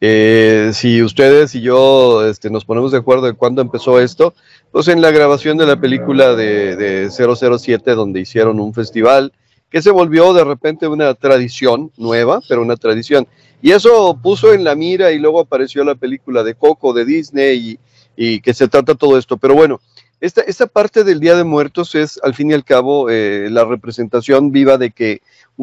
Eh, 0.00 0.72
si 0.74 1.02
ustedes 1.02 1.54
y 1.54 1.62
yo 1.62 2.26
este, 2.26 2.50
nos 2.50 2.66
ponemos 2.66 2.92
de 2.92 2.98
acuerdo 2.98 3.26
de 3.26 3.32
cuándo 3.32 3.62
empezó 3.62 3.98
esto, 3.98 4.34
pues 4.70 4.88
en 4.88 5.00
la 5.00 5.10
grabación 5.10 5.56
de 5.56 5.66
la 5.66 5.80
película 5.80 6.34
de, 6.36 6.76
de 6.76 7.10
007, 7.10 7.94
donde 7.94 8.20
hicieron 8.20 8.60
un 8.60 8.74
festival 8.74 9.32
que 9.70 9.82
se 9.82 9.90
volvió 9.90 10.34
de 10.34 10.44
repente 10.44 10.86
una 10.86 11.14
tradición 11.14 11.90
nueva, 11.96 12.40
pero 12.48 12.62
una 12.62 12.76
tradición. 12.76 13.26
Y 13.62 13.72
eso 13.72 14.18
puso 14.22 14.52
en 14.52 14.64
la 14.64 14.74
mira 14.74 15.12
y 15.12 15.18
luego 15.18 15.40
apareció 15.40 15.82
la 15.82 15.94
película 15.94 16.44
de 16.44 16.54
Coco 16.54 16.92
de 16.92 17.04
Disney 17.04 17.70
y, 17.70 17.78
y 18.16 18.40
que 18.40 18.54
se 18.54 18.68
trata 18.68 18.94
todo 18.94 19.18
esto. 19.18 19.38
Pero 19.38 19.54
bueno, 19.54 19.80
esta, 20.20 20.40
esta, 20.42 20.66
parte 20.66 21.04
del 21.04 21.20
Día 21.20 21.36
de 21.36 21.44
Muertos 21.44 21.94
es, 21.94 22.18
al 22.22 22.34
fin 22.34 22.50
y 22.50 22.54
al 22.54 22.64
cabo, 22.64 23.10
eh, 23.10 23.48
la 23.50 23.64
representación 23.64 24.50
viva 24.50 24.78
de 24.78 24.90
que 24.90 25.20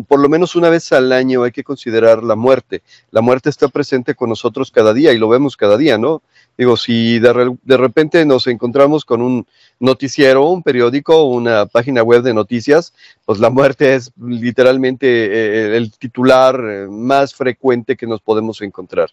por 0.07 0.19
lo 0.19 0.29
menos 0.29 0.55
una 0.55 0.69
vez 0.69 0.91
al 0.91 1.11
año 1.11 1.43
hay 1.43 1.51
que 1.51 1.63
considerar 1.63 2.23
la 2.23 2.35
muerte. 2.35 2.81
La 3.11 3.21
muerte 3.21 3.49
está 3.49 3.67
presente 3.67 4.15
con 4.15 4.29
nosotros 4.29 4.71
cada 4.71 4.93
día 4.93 5.13
y 5.13 5.17
lo 5.17 5.29
vemos 5.29 5.55
cada 5.55 5.77
día, 5.77 5.97
¿no? 5.97 6.21
Digo, 6.57 6.77
si 6.77 7.19
de, 7.19 7.55
de 7.63 7.77
repente 7.77 8.25
nos 8.25 8.47
encontramos 8.47 9.05
con 9.05 9.21
un 9.21 9.45
noticiero, 9.79 10.47
un 10.47 10.63
periódico, 10.63 11.23
una 11.23 11.65
página 11.65 12.03
web 12.03 12.21
de 12.21 12.33
noticias, 12.33 12.93
pues 13.25 13.39
la 13.39 13.49
muerte 13.49 13.95
es 13.95 14.11
literalmente 14.19 15.07
eh, 15.07 15.77
el 15.77 15.91
titular 15.91 16.59
eh, 16.63 16.87
más 16.89 17.33
frecuente 17.33 17.95
que 17.95 18.07
nos 18.07 18.21
podemos 18.21 18.61
encontrar. 18.61 19.09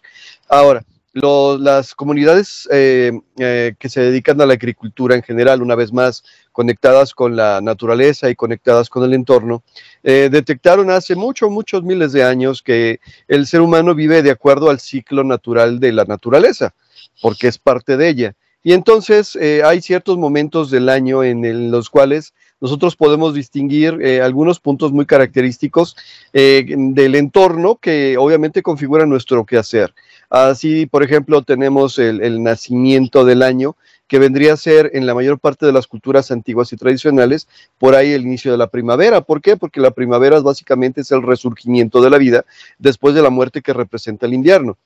Ahora, 0.47 0.83
las 1.13 1.93
comunidades 1.93 2.69
eh, 2.71 3.11
eh, 3.37 3.73
que 3.77 3.89
se 3.89 4.01
dedican 4.01 4.39
a 4.39 4.45
la 4.45 4.53
agricultura 4.53 5.15
en 5.15 5.23
general, 5.23 5.61
una 5.61 5.75
vez 5.75 5.91
más 5.91 6.23
conectadas 6.51 7.13
con 7.13 7.35
la 7.35 7.59
naturaleza 7.61 8.29
y 8.29 8.35
conectadas 8.35 8.89
con 8.89 9.03
el 9.03 9.13
entorno, 9.13 9.63
eh, 10.03 10.29
detectaron 10.31 10.89
hace 10.89 11.15
muchos, 11.15 11.51
muchos 11.51 11.83
miles 11.83 12.13
de 12.13 12.23
años 12.23 12.61
que 12.61 12.99
el 13.27 13.45
ser 13.45 13.61
humano 13.61 13.93
vive 13.93 14.23
de 14.23 14.31
acuerdo 14.31 14.69
al 14.69 14.79
ciclo 14.79 15.23
natural 15.23 15.79
de 15.79 15.91
la 15.91 16.05
naturaleza, 16.05 16.73
porque 17.21 17.47
es 17.47 17.57
parte 17.57 17.97
de 17.97 18.07
ella. 18.07 18.33
Y 18.63 18.73
entonces 18.73 19.35
hay 19.65 19.81
ciertos 19.81 20.19
momentos 20.19 20.69
del 20.69 20.87
año 20.87 21.23
en 21.23 21.71
los 21.71 21.89
cuales 21.89 22.35
nosotros 22.59 22.95
podemos 22.95 23.33
distinguir 23.33 23.97
algunos 24.21 24.59
puntos 24.59 24.91
muy 24.91 25.07
característicos 25.07 25.95
del 26.31 27.15
entorno 27.15 27.77
que 27.81 28.17
obviamente 28.19 28.61
configuran 28.61 29.09
nuestro 29.09 29.47
quehacer. 29.47 29.95
Así, 30.31 30.85
por 30.85 31.03
ejemplo, 31.03 31.41
tenemos 31.41 31.99
el, 31.99 32.41
nacimiento 32.41 33.25
del 33.25 33.43
año, 33.43 33.75
que 34.07 34.17
vendría 34.17 34.53
a 34.53 34.57
ser 34.57 34.89
en 34.93 35.05
la 35.05 35.13
mayor 35.13 35.37
parte 35.37 35.65
de 35.65 35.73
las 35.73 35.87
culturas 35.87 36.31
antiguas 36.31 36.71
y 36.71 36.77
tradicionales, 36.77 37.49
por 37.77 37.95
ahí 37.95 38.13
el 38.13 38.21
inicio 38.21 38.49
de 38.49 38.57
la 38.57 38.67
primavera. 38.67 39.19
¿Por 39.19 39.41
qué? 39.41 39.57
Porque 39.57 39.81
la 39.81 39.91
primavera 39.91 40.39
básicamente 40.39 41.01
es 41.01 41.11
el 41.11 41.21
resurgimiento 41.21 42.01
de 42.01 42.09
la 42.09 42.17
vida 42.17 42.45
después 42.79 43.13
de 43.13 43.21
la 43.21 43.29
muerte 43.29 43.61
que 43.61 43.73
representa 43.73 44.25
el 44.25 44.33
invierno. 44.33 44.77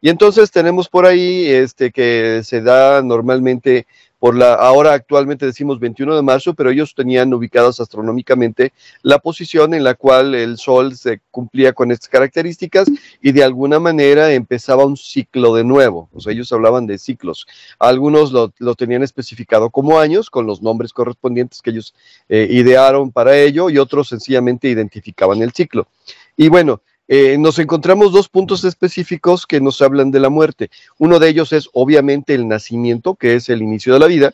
Y 0.00 0.08
entonces 0.08 0.50
tenemos 0.50 0.88
por 0.88 1.04
ahí 1.04 1.50
este 1.50 1.90
que 1.90 2.40
se 2.42 2.62
da 2.62 3.02
normalmente 3.02 3.86
por 4.24 4.38
la, 4.38 4.54
ahora 4.54 4.94
actualmente 4.94 5.44
decimos 5.44 5.78
21 5.78 6.16
de 6.16 6.22
marzo, 6.22 6.54
pero 6.54 6.70
ellos 6.70 6.94
tenían 6.94 7.34
ubicadas 7.34 7.78
astronómicamente 7.78 8.72
la 9.02 9.18
posición 9.18 9.74
en 9.74 9.84
la 9.84 9.96
cual 9.96 10.34
el 10.34 10.56
Sol 10.56 10.96
se 10.96 11.20
cumplía 11.30 11.74
con 11.74 11.92
estas 11.92 12.08
características 12.08 12.90
y 13.20 13.32
de 13.32 13.44
alguna 13.44 13.80
manera 13.80 14.32
empezaba 14.32 14.86
un 14.86 14.96
ciclo 14.96 15.54
de 15.54 15.64
nuevo. 15.64 16.08
O 16.14 16.22
sea, 16.22 16.32
ellos 16.32 16.50
hablaban 16.54 16.86
de 16.86 16.96
ciclos. 16.96 17.46
Algunos 17.78 18.32
lo, 18.32 18.74
tenían 18.74 19.02
especificado 19.02 19.68
como 19.68 20.00
años, 20.00 20.30
con 20.30 20.46
los 20.46 20.62
nombres 20.62 20.94
correspondientes 20.94 21.60
que 21.60 21.68
ellos 21.68 21.94
eh, 22.30 22.48
idearon 22.50 23.12
para 23.12 23.36
ello, 23.36 23.68
y 23.68 23.76
otros 23.76 24.08
sencillamente 24.08 24.68
identificaban 24.70 25.42
el 25.42 25.52
ciclo. 25.52 25.86
Y 26.34 26.48
bueno, 26.48 26.80
eh, 27.06 27.36
nos 27.38 27.58
encontramos 27.58 28.12
dos 28.12 28.28
puntos 28.28 28.64
específicos 28.64 29.46
que 29.46 29.60
nos 29.60 29.82
hablan 29.82 30.10
de 30.10 30.20
la 30.20 30.30
muerte. 30.30 30.70
Uno 30.98 31.18
de 31.18 31.28
ellos 31.28 31.52
es 31.52 31.68
obviamente 31.72 32.34
el 32.34 32.48
nacimiento, 32.48 33.14
que 33.14 33.34
es 33.34 33.48
el 33.48 33.62
inicio 33.62 33.92
de 33.92 34.00
la 34.00 34.06
vida, 34.06 34.32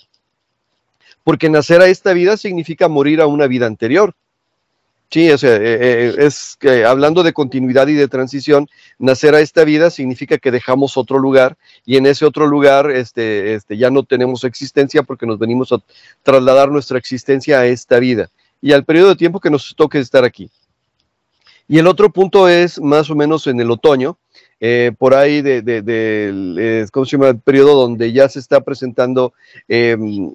porque 1.25 1.51
nacer 1.51 1.81
a 1.81 1.89
esta 1.89 2.13
vida 2.13 2.37
significa 2.37 2.89
morir 2.89 3.21
a 3.21 3.27
una 3.27 3.47
vida 3.47 3.67
anterior. 3.67 4.15
Sí, 5.11 5.29
o 5.33 5.39
sea, 5.39 5.57
eh, 5.57 5.61
eh, 5.81 6.15
es 6.19 6.57
que 6.61 6.85
hablando 6.85 7.25
de 7.25 7.33
continuidad 7.33 7.89
y 7.89 7.95
de 7.95 8.07
transición, 8.07 8.69
nacer 8.97 9.35
a 9.35 9.41
esta 9.41 9.65
vida 9.65 9.91
significa 9.91 10.39
que 10.39 10.53
dejamos 10.53 10.97
otro 10.97 11.19
lugar 11.19 11.57
y 11.85 11.97
en 11.97 12.07
ese 12.07 12.25
otro 12.25 12.47
lugar 12.47 12.93
este, 12.93 13.55
este, 13.55 13.77
ya 13.77 13.91
no 13.91 14.05
tenemos 14.05 14.45
existencia 14.45 15.03
porque 15.03 15.27
nos 15.27 15.41
venimos 15.41 15.73
a 15.73 15.83
trasladar 16.23 16.71
nuestra 16.71 16.97
existencia 16.97 17.59
a 17.59 17.67
esta 17.67 17.99
vida 17.99 18.31
y 18.63 18.71
al 18.71 18.85
periodo 18.85 19.09
de 19.09 19.17
tiempo 19.17 19.41
que 19.41 19.51
nos 19.51 19.75
toque 19.75 19.99
estar 19.99 20.25
aquí. 20.25 20.49
Y 21.71 21.79
el 21.79 21.87
otro 21.87 22.11
punto 22.11 22.49
es 22.49 22.81
más 22.81 23.11
o 23.11 23.15
menos 23.15 23.47
en 23.47 23.61
el 23.61 23.71
otoño, 23.71 24.19
eh, 24.59 24.91
por 24.99 25.15
ahí 25.15 25.41
de, 25.41 25.63
de, 25.63 25.83
de, 25.83 26.89
¿cómo 26.91 27.07
se 27.07 27.13
llama? 27.13 27.29
El 27.29 27.39
periodo 27.39 27.81
donde 27.83 28.11
ya 28.13 28.29
se 28.29 28.41
está 28.41 28.61
presentando 28.61 29.35
em, 29.69 30.33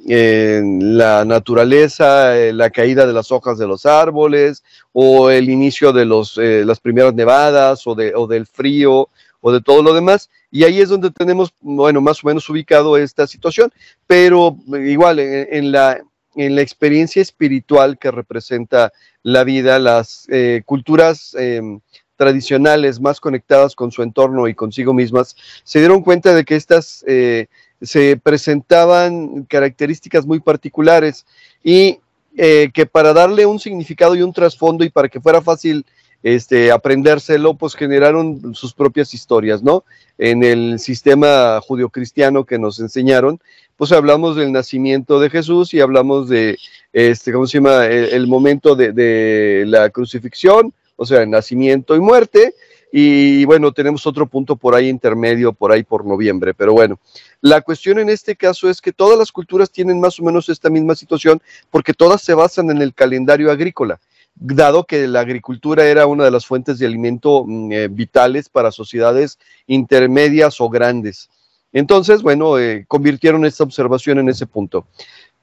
la 0.79 1.25
naturaleza, 1.25 2.37
eh, 2.37 2.53
la 2.53 2.69
caída 2.69 3.05
de 3.05 3.11
las 3.11 3.33
hojas 3.33 3.57
de 3.57 3.67
los 3.67 3.85
árboles, 3.85 4.63
o 4.93 5.29
el 5.29 5.49
inicio 5.49 5.91
de 5.91 6.05
los, 6.05 6.37
eh, 6.37 6.63
las 6.65 6.79
primeras 6.79 7.13
nevadas, 7.13 7.85
o, 7.85 7.95
de, 7.95 8.15
o 8.15 8.27
del 8.27 8.45
frío, 8.45 9.09
o 9.41 9.51
de 9.51 9.59
todo 9.59 9.83
lo 9.83 9.93
demás. 9.93 10.29
Y 10.51 10.63
ahí 10.63 10.79
es 10.79 10.87
donde 10.87 11.11
tenemos, 11.11 11.53
bueno, 11.59 11.99
más 11.99 12.23
o 12.23 12.27
menos 12.27 12.49
ubicado 12.49 12.95
esta 12.95 13.27
situación, 13.27 13.73
pero 14.07 14.55
igual 14.85 15.19
en 15.19 15.73
la 15.73 15.99
en 16.35 16.55
la 16.55 16.61
experiencia 16.61 17.21
espiritual 17.21 17.97
que 17.97 18.11
representa 18.11 18.91
la 19.23 19.43
vida, 19.43 19.79
las 19.79 20.27
eh, 20.29 20.61
culturas 20.65 21.35
em, 21.39 21.79
tradicionales 22.15 22.99
más 22.99 23.19
conectadas 23.19 23.75
con 23.75 23.91
su 23.91 24.03
entorno 24.03 24.47
y 24.47 24.53
consigo 24.53 24.93
mismas, 24.93 25.35
se 25.63 25.79
dieron 25.79 26.01
cuenta 26.01 26.33
de 26.33 26.45
que 26.45 26.55
estas 26.55 27.03
eh, 27.07 27.47
se 27.81 28.17
presentaban 28.17 29.43
características 29.43 30.25
muy 30.25 30.39
particulares 30.39 31.25
y 31.63 31.99
eh, 32.37 32.69
que 32.73 32.85
para 32.85 33.13
darle 33.13 33.45
un 33.45 33.59
significado 33.59 34.15
y 34.15 34.21
un 34.21 34.33
trasfondo 34.33 34.83
y 34.83 34.89
para 34.89 35.09
que 35.09 35.21
fuera 35.21 35.41
fácil 35.41 35.85
este, 36.23 36.71
aprendérselo, 36.71 37.53
pues 37.53 37.75
generaron 37.75 38.55
sus 38.55 38.73
propias 38.73 39.13
historias, 39.13 39.61
¿no? 39.61 39.83
En 40.17 40.43
el 40.43 40.79
sistema 40.79 41.61
judio-cristiano 41.61 42.45
que 42.45 42.57
nos 42.57 42.79
enseñaron, 42.79 43.39
pues 43.77 43.91
hablamos 43.91 44.35
del 44.35 44.51
nacimiento 44.51 45.19
de 45.19 45.29
Jesús 45.29 45.73
y 45.73 45.79
hablamos 45.79 46.29
de, 46.29 46.57
este, 46.93 47.31
¿cómo 47.31 47.47
se 47.47 47.57
llama?, 47.57 47.85
el, 47.87 48.27
momento 48.27 48.75
de, 48.75 49.63
la 49.67 49.89
crucifixión, 49.89 50.73
o 50.95 51.05
sea, 51.05 51.25
nacimiento 51.25 51.95
y 51.95 51.99
muerte, 51.99 52.53
y 52.91 53.43
bueno, 53.45 53.73
tenemos 53.73 54.07
otro 54.07 54.27
punto 54.27 54.55
por 54.55 54.73
ahí 54.75 54.87
intermedio, 54.87 55.51
por 55.51 55.71
ahí 55.71 55.83
por 55.83 56.05
noviembre, 56.05 56.53
pero 56.53 56.73
bueno, 56.73 56.99
la 57.41 57.61
cuestión 57.61 57.99
en 57.99 58.09
este 58.09 58.35
caso 58.35 58.69
es 58.69 58.79
que 58.79 58.93
todas 58.93 59.17
las 59.19 59.31
culturas 59.31 59.69
tienen 59.69 59.99
más 59.99 60.19
o 60.19 60.23
menos 60.23 60.47
esta 60.47 60.69
misma 60.69 60.95
situación 60.95 61.41
porque 61.69 61.93
todas 61.93 62.21
se 62.21 62.33
basan 62.33 62.69
en 62.69 62.81
el 62.81 62.93
calendario 62.93 63.51
agrícola 63.51 63.99
dado 64.35 64.83
que 64.83 65.07
la 65.07 65.21
agricultura 65.21 65.85
era 65.85 66.07
una 66.07 66.25
de 66.25 66.31
las 66.31 66.45
fuentes 66.45 66.77
de 66.77 66.85
alimento 66.85 67.45
mm, 67.45 67.71
eh, 67.71 67.87
vitales 67.87 68.49
para 68.49 68.71
sociedades 68.71 69.39
intermedias 69.67 70.59
o 70.59 70.69
grandes. 70.69 71.29
Entonces, 71.75 72.21
bueno, 72.21 72.57
eh, 72.57 72.85
convirtieron 72.87 73.43
esta 73.43 73.65
observación 73.65 74.17
en 74.17 74.29
ese 74.29 74.47
punto. 74.47 74.87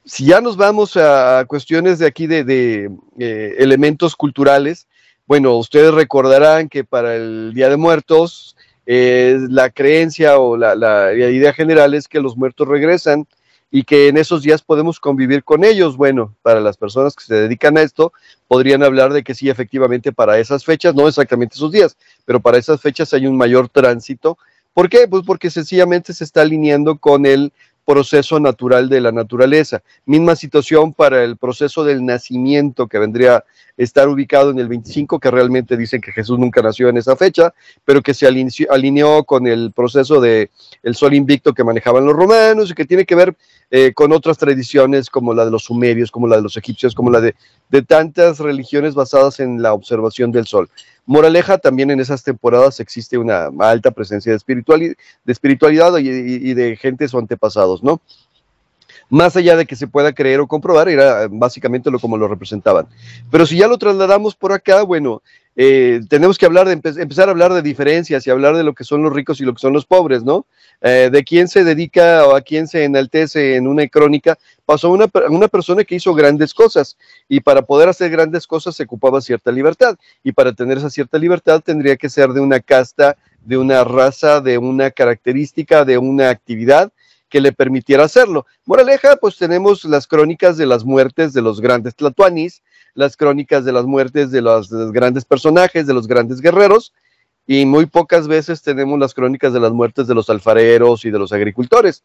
Si 0.07 0.25
ya 0.25 0.41
nos 0.41 0.57
vamos 0.57 0.97
a 0.97 1.45
cuestiones 1.47 1.99
de 1.99 2.07
aquí 2.07 2.27
de, 2.27 2.91
eh, 3.19 3.55
elementos 3.59 4.17
culturales, 4.17 4.89
bueno, 5.27 5.55
ustedes 5.59 5.93
recordarán 5.93 6.71
que 6.71 6.85
para 6.85 7.17
el 7.17 7.53
Día 7.53 7.69
de 7.69 7.77
Muertos, 7.77 8.57
eh, 8.87 9.41
la 9.51 9.69
creencia 9.69 10.39
o 10.39 10.57
la, 10.57 10.75
la, 10.75 11.13
idea 11.13 11.53
general 11.53 11.93
es 11.93 12.09
que 12.09 12.19
los 12.19 12.35
muertos 12.35 12.67
regresan 12.67 13.27
y 13.71 13.85
que 13.85 14.09
en 14.09 14.17
esos 14.17 14.41
días 14.41 14.63
podemos 14.63 15.01
convivir 15.01 15.45
con 15.45 15.65
ellos. 15.65 15.99
Bueno, 15.99 16.35
para 16.41 16.61
las 16.63 16.79
personas 16.79 17.15
que 17.15 17.25
se 17.25 17.35
dedican 17.35 17.77
a 17.77 17.83
esto, 17.83 18.11
podrían 18.49 18.83
hablar 18.83 19.13
de 19.13 19.23
que 19.23 19.35
sí, 19.35 19.51
efectivamente, 19.51 20.13
para 20.13 20.39
esas 20.39 20.65
fechas, 20.65 20.95
no 20.95 21.09
exactamente 21.09 21.57
esos 21.57 21.73
días, 21.73 21.99
pero 22.25 22.41
para 22.41 22.57
esas 22.57 22.81
fechas 22.81 23.13
hay 23.13 23.27
un 23.27 23.37
mayor 23.37 23.69
tránsito 23.69 24.39
¿Por 24.75 24.89
qué? 24.89 25.07
Pues 25.07 25.23
porque 25.27 25.51
sencillamente 25.51 26.13
se 26.13 26.25
está 26.25 26.43
alineando 26.43 26.99
con 26.99 27.27
el 27.27 27.53
proceso 27.85 28.39
natural 28.39 28.89
de 28.89 29.01
la 29.01 29.13
naturaleza. 29.13 29.83
Misma 30.07 30.37
situación 30.37 30.93
para 30.95 31.25
el 31.25 31.37
proceso 31.37 31.85
del 31.85 32.05
nacimiento 32.05 32.87
que 32.87 32.99
vendría 32.99 33.37
a 33.37 33.45
estar 33.77 34.09
ubicado 34.09 34.51
en 34.51 34.59
el 34.59 34.69
25, 34.69 35.19
que 35.19 35.31
realmente 35.31 35.77
dicen 35.77 36.01
que 36.01 36.13
Jesús 36.13 36.39
nunca 36.39 36.63
nació 36.63 36.89
en 36.89 36.97
esa 36.97 37.17
fecha, 37.17 37.53
pero 37.85 38.03
que 38.03 38.15
se 38.15 38.27
alineó 38.27 39.25
con 39.25 39.47
el 39.47 39.73
proceso 39.73 40.21
de 40.21 40.51
el 40.83 40.95
sol 40.95 41.15
invicto 41.15 41.55
que 41.55 41.65
manejaban 41.65 42.05
los 42.05 42.15
romanos 42.15 42.71
y 42.71 42.75
que 42.75 42.85
tiene 42.85 43.05
que 43.05 43.15
ver 43.15 43.35
eh, 43.71 43.93
con 43.95 44.13
otras 44.13 44.39
tradiciones 44.39 45.11
como 45.11 45.35
la 45.35 45.45
de 45.45 45.51
los 45.51 45.65
sumerios, 45.65 46.11
como 46.11 46.29
la 46.29 46.37
de 46.37 46.43
los 46.43 46.57
egipcios, 46.57 46.95
como 46.95 47.11
la 47.11 47.21
de 47.21 47.83
tantas 47.83 48.39
religiones 48.39 48.95
basadas 48.95 49.41
en 49.41 49.61
la 49.61 49.73
observación 49.73 50.31
del 50.31 50.47
sol. 50.47 50.69
Moraleja, 51.05 51.59
también 51.59 51.91
en 51.91 52.01
esas 52.01 52.23
temporadas 52.23 52.79
existe 52.81 53.19
una 53.19 53.51
alta 53.59 53.91
presencia 53.91 54.31
de, 54.31 54.37
espiritualidad, 54.37 54.95
de 55.25 55.33
espiritualidad 55.33 55.99
y, 55.99 56.55
de 56.55 56.77
gentes 56.77 57.13
o 57.15 57.19
antepasados, 57.19 57.83
¿no? 57.83 58.01
Más 59.13 59.37
allá 59.37 59.57
de 59.57 59.67
que 59.67 59.77
se 59.77 59.87
pueda 59.87 60.15
creer 60.15 60.41
o 60.41 60.47
comprobar, 60.47 60.89
era 60.89 61.29
básicamente 61.31 61.91
lo 61.91 61.99
como 61.99 62.17
lo 62.17 62.29
representaban. 62.29 62.87
Pero 63.31 63.45
si 63.45 63.59
ya 63.59 63.69
lo 63.69 63.77
trasladamos 63.77 64.35
por 64.35 64.55
acá, 64.55 64.85
bueno, 64.85 65.21
eh, 65.55 66.01
tenemos 66.09 66.39
que 66.39 66.47
hablar 66.47 66.67
de 66.67 66.81
empezar 67.03 67.29
a 67.29 67.33
hablar 67.33 67.53
de 67.53 67.61
diferencias 67.61 68.27
y 68.27 68.31
hablar 68.31 68.57
de 68.57 68.65
lo 68.65 68.73
que 68.73 68.85
son 68.85 69.03
los 69.03 69.13
ricos 69.13 69.39
y 69.39 69.45
lo 69.45 69.53
que 69.53 69.61
son 69.61 69.75
los 69.75 69.85
pobres, 69.85 70.23
¿no? 70.23 70.47
Eh, 70.81 71.11
de 71.13 71.25
quién 71.25 71.49
se 71.49 71.63
dedica 71.63 72.27
o 72.27 72.35
a 72.35 72.41
quién 72.41 72.67
se 72.67 72.85
enaltece 72.85 73.57
en 73.57 73.67
una 73.67 73.87
crónica, 73.87 74.39
pasó 74.65 74.89
una, 74.89 75.11
una 75.29 75.49
persona 75.49 75.85
que 75.85 75.97
hizo 75.97 76.15
grandes 76.15 76.55
cosas 76.55 76.97
y 77.29 77.41
para 77.41 77.61
poder 77.61 77.91
hacer 77.91 78.11
grandes 78.11 78.47
cosas 78.47 78.77
se 78.77 78.85
ocupaba 78.85 79.21
cierta 79.21 79.53
libertad 79.53 79.99
y 80.25 80.33
para 80.33 80.55
tener 80.55 80.79
esa 80.79 80.89
cierta 80.89 81.19
libertad 81.19 81.61
tendría 81.63 81.97
que 81.97 82.09
ser 82.09 82.31
de 82.31 82.41
una 82.41 82.61
casta, 82.61 83.19
de 83.45 83.59
una 83.59 83.85
raza, 83.85 84.41
de 84.41 84.57
una 84.57 84.91
característica, 84.91 85.85
de 85.85 85.99
una 85.99 86.31
actividad 86.31 86.91
que 87.33 87.41
le 87.41 87.53
permitiera 87.53 88.05
hacerlo. 88.05 88.45
Moraleja, 88.67 89.17
pues 89.17 89.39
tenemos 89.39 89.87
las 89.87 90.07
crónicas 90.07 90.59
de 90.59 90.67
las 90.67 90.85
muertes 90.85 91.33
de 91.33 91.41
los 91.41 91.63
grandes 91.63 91.97
tlatuanis, 91.97 92.63
las 92.93 93.17
crónicas 93.17 93.65
de 93.65 93.73
las 93.73 93.87
muertes 93.87 94.31
de 94.31 94.43
los, 94.43 94.69
grandes 94.93 95.25
personajes, 95.25 95.87
de 95.87 95.95
los 95.95 96.07
grandes 96.07 96.43
guerreros, 96.43 96.93
y 97.47 97.65
muy 97.65 97.87
pocas 97.87 98.29
veces 98.29 98.61
tenemos 98.61 98.99
las 98.99 99.15
crónicas 99.15 99.55
de 99.55 99.61
las 99.61 99.73
muertes 99.73 100.07
de 100.07 100.15
los 100.15 100.29
alfareros 100.29 101.07
y 101.07 101.11
de 101.11 101.19
los 101.19 101.33
agricultores. 101.33 102.05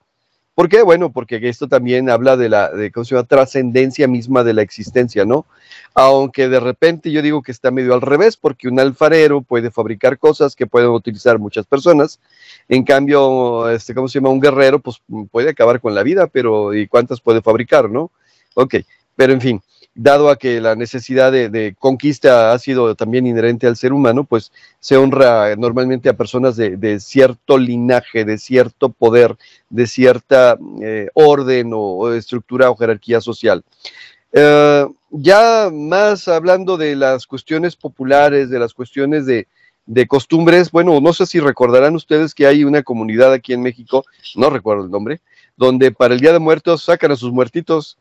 ¿Por 0.58 0.70
qué? 0.70 0.82
Bueno, 0.82 1.12
porque 1.12 1.38
esto 1.48 1.68
también 1.68 2.10
habla 2.10 2.36
de 2.36 2.50
la 2.50 2.72
de, 2.72 2.92
¿cómo 2.92 3.06
se 3.06 3.14
llama? 3.14 3.28
trascendencia 3.28 4.08
misma 4.08 4.44
de 4.44 4.56
la 4.56 4.64
existencia, 4.64 5.24
¿no? 5.24 5.46
Aunque 5.94 6.50
de 6.50 6.60
repente 6.60 7.12
yo 7.12 7.22
digo 7.22 7.44
que 7.44 7.52
está 7.52 7.70
medio 7.70 7.94
al 7.94 8.02
revés, 8.02 8.38
porque 8.38 8.68
un 8.68 8.80
alfarero 8.80 9.44
puede 9.44 9.70
fabricar 9.70 10.18
cosas 10.18 10.56
que 10.56 10.66
pueden 10.66 10.90
utilizar 10.90 11.38
muchas 11.38 11.68
personas. 11.68 12.20
En 12.68 12.84
cambio, 12.84 13.70
este, 13.70 13.94
¿cómo 13.94 14.08
se 14.08 14.18
llama? 14.18 14.30
Un 14.30 14.40
guerrero, 14.40 14.80
pues 14.80 15.00
puede 15.30 15.52
acabar 15.52 15.80
con 15.80 15.94
la 15.94 16.02
vida, 16.02 16.26
pero 16.26 16.74
¿y 16.74 16.88
cuántas 16.88 17.22
puede 17.22 17.44
fabricar, 17.44 17.88
no? 17.88 18.10
Ok, 18.56 18.78
pero 19.16 19.34
en 19.34 19.42
fin 19.42 19.62
dado 19.98 20.30
a 20.30 20.38
que 20.38 20.62
la 20.62 20.76
necesidad 20.76 21.32
de, 21.32 21.76
conquista 21.80 22.52
ha 22.54 22.60
sido 22.60 22.96
también 22.96 23.26
inherente 23.26 23.68
al 23.68 23.76
ser 23.76 23.92
humano, 23.92 24.24
pues 24.24 24.52
se 24.80 24.96
honra 24.96 25.56
normalmente 25.56 26.08
a 26.08 26.16
personas 26.16 26.56
de, 26.56 27.00
cierto 27.00 27.58
linaje, 27.58 28.24
de 28.24 28.38
cierto 28.38 28.90
poder, 28.90 29.36
de 29.70 29.88
cierta 29.88 30.58
eh, 30.82 31.10
orden 31.14 31.72
o, 31.74 32.14
estructura 32.14 32.70
o 32.70 32.78
jerarquía 32.78 33.20
social. 33.20 33.64
Eh, 34.32 34.86
ya 35.10 35.70
más 35.74 36.28
hablando 36.28 36.78
de 36.78 36.96
las 36.96 37.26
cuestiones 37.26 37.76
populares, 37.76 38.52
de 38.52 38.60
las 38.60 38.76
cuestiones 38.76 39.26
de, 39.26 39.48
de 39.88 40.06
costumbres, 40.06 40.70
bueno, 40.70 41.02
no 41.02 41.12
sé 41.12 41.26
si 41.26 41.40
recordarán 41.40 41.96
ustedes 41.96 42.36
que 42.36 42.46
hay 42.46 42.64
una 42.64 42.84
comunidad 42.84 43.34
aquí 43.34 43.54
en 43.54 43.64
México, 43.64 44.06
no 44.36 44.52
recuerdo 44.52 44.86
el 44.86 44.92
nombre, 44.92 45.22
donde 45.56 45.92
para 45.92 46.14
el 46.14 46.20
Día 46.20 46.34
de 46.34 46.40
Muertos 46.40 46.84
sacan 46.84 47.12
a 47.12 47.16
sus 47.16 47.32
muertitos 47.32 47.98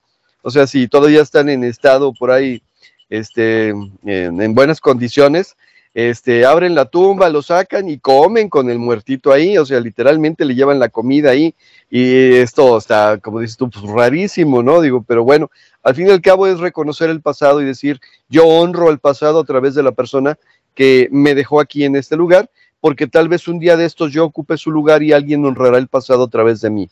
o 0.46 0.50
sea, 0.52 0.68
si 0.68 0.86
todavía 0.86 1.22
están 1.22 1.48
en 1.48 1.64
estado 1.64 2.12
por 2.12 2.30
ahí, 2.30 2.62
este, 3.10 3.70
en, 4.04 4.54
buenas 4.54 4.80
condiciones, 4.80 5.56
este, 5.92 6.46
abren 6.46 6.76
la 6.76 6.84
tumba, 6.84 7.28
lo 7.30 7.42
sacan 7.42 7.88
y 7.88 7.98
comen 7.98 8.48
con 8.48 8.70
el 8.70 8.78
muertito 8.78 9.32
ahí, 9.32 9.58
o 9.58 9.66
sea, 9.66 9.80
literalmente 9.80 10.44
le 10.44 10.54
llevan 10.54 10.78
la 10.78 10.88
comida 10.88 11.30
ahí 11.30 11.52
y 11.90 12.36
esto 12.36 12.78
está, 12.78 13.18
como 13.18 13.40
dices 13.40 13.56
tú, 13.56 13.68
pues 13.70 13.84
rarísimo, 13.86 14.62
¿no? 14.62 14.80
Digo, 14.80 15.02
pero 15.02 15.24
bueno, 15.24 15.50
al 15.82 15.96
fin 15.96 16.06
y 16.06 16.10
al 16.10 16.22
cabo 16.22 16.46
es 16.46 16.60
reconocer 16.60 17.10
el 17.10 17.22
pasado 17.22 17.60
y 17.60 17.64
decir, 17.64 17.98
yo 18.28 18.46
honro 18.46 18.90
el 18.90 19.00
pasado 19.00 19.40
a 19.40 19.44
través 19.44 19.74
de 19.74 19.82
la 19.82 19.90
persona 19.90 20.38
que 20.76 21.08
me 21.10 21.34
dejó 21.34 21.58
aquí 21.58 21.82
en 21.82 21.96
este 21.96 22.14
lugar, 22.14 22.48
porque 22.80 23.08
tal 23.08 23.28
vez 23.28 23.48
un 23.48 23.58
día 23.58 23.76
de 23.76 23.84
estos 23.84 24.12
yo 24.12 24.24
ocupe 24.24 24.56
su 24.56 24.70
lugar 24.70 25.02
y 25.02 25.12
alguien 25.12 25.44
honrará 25.44 25.78
el 25.78 25.88
pasado 25.88 26.22
a 26.22 26.30
través 26.30 26.60
de 26.60 26.70
mí. 26.70 26.88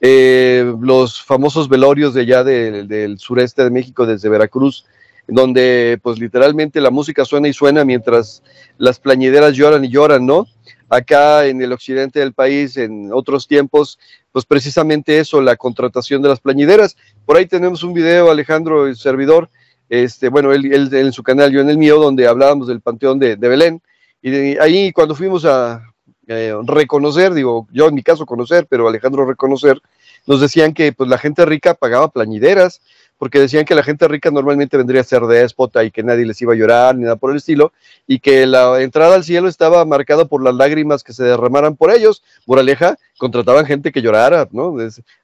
Eh, 0.00 0.74
los 0.80 1.22
famosos 1.22 1.68
velorios 1.68 2.12
de 2.12 2.22
allá 2.22 2.44
del 2.44 3.18
sureste 3.18 3.64
de 3.64 3.70
México, 3.70 4.06
desde 4.06 4.28
Veracruz, 4.28 4.84
donde 5.26 5.98
pues 6.02 6.18
literalmente 6.18 6.80
la 6.80 6.90
música 6.90 7.24
suena 7.24 7.48
y 7.48 7.52
suena 7.52 7.84
mientras 7.84 8.42
las 8.78 9.00
plañideras 9.00 9.54
lloran 9.54 9.84
y 9.84 9.88
lloran, 9.88 10.26
¿no? 10.26 10.46
Acá 10.88 11.46
en 11.46 11.60
el 11.62 11.72
occidente 11.72 12.20
del 12.20 12.32
país, 12.32 12.76
en 12.76 13.10
otros 13.12 13.48
tiempos, 13.48 13.98
pues 14.30 14.44
precisamente 14.44 15.18
eso, 15.18 15.40
la 15.40 15.56
contratación 15.56 16.22
de 16.22 16.28
las 16.28 16.40
plañideras. 16.40 16.96
Por 17.24 17.36
ahí 17.36 17.46
tenemos 17.46 17.82
un 17.82 17.92
video, 17.92 18.30
Alejandro, 18.30 18.86
el 18.86 18.96
servidor, 18.96 19.48
este, 19.88 20.28
bueno, 20.28 20.52
él, 20.52 20.90
en 20.92 21.12
su 21.12 21.22
canal, 21.22 21.50
yo 21.50 21.60
en 21.60 21.70
el 21.70 21.78
mío, 21.78 21.98
donde 21.98 22.28
hablábamos 22.28 22.68
del 22.68 22.80
Panteón 22.80 23.18
de, 23.18 23.36
Belén. 23.36 23.82
Y 24.22 24.58
ahí 24.58 24.92
cuando 24.92 25.14
fuimos 25.14 25.44
a, 25.44 25.82
eh, 26.28 26.54
reconocer, 26.64 27.34
digo, 27.34 27.68
yo 27.72 27.88
en 27.88 27.94
mi 27.94 28.02
caso 28.02 28.26
conocer, 28.26 28.66
pero 28.68 28.88
Alejandro 28.88 29.26
reconocer, 29.26 29.80
nos 30.26 30.40
decían 30.40 30.74
que 30.74 30.92
pues 30.92 31.08
la 31.08 31.18
gente 31.18 31.44
rica 31.44 31.74
pagaba 31.74 32.08
plañideras, 32.08 32.80
porque 33.18 33.38
decían 33.38 33.64
que 33.64 33.74
la 33.74 33.82
gente 33.82 34.06
rica 34.08 34.30
normalmente 34.30 34.76
vendría 34.76 35.00
a 35.00 35.04
ser 35.04 35.22
déspota 35.22 35.84
y 35.84 35.90
que 35.90 36.02
nadie 36.02 36.26
les 36.26 36.40
iba 36.42 36.52
a 36.52 36.56
llorar 36.56 36.96
ni 36.96 37.04
nada 37.04 37.16
por 37.16 37.30
el 37.30 37.38
estilo, 37.38 37.72
y 38.06 38.18
que 38.18 38.46
la 38.46 38.82
entrada 38.82 39.14
al 39.14 39.24
cielo 39.24 39.48
estaba 39.48 39.84
marcada 39.84 40.26
por 40.26 40.42
las 40.42 40.54
lágrimas 40.54 41.02
que 41.02 41.12
se 41.12 41.24
derramaran 41.24 41.76
por 41.76 41.90
ellos. 41.90 42.22
Moraleja, 42.46 42.96
contrataban 43.18 43.64
gente 43.64 43.92
que 43.92 44.02
llorara, 44.02 44.48
¿no? 44.50 44.76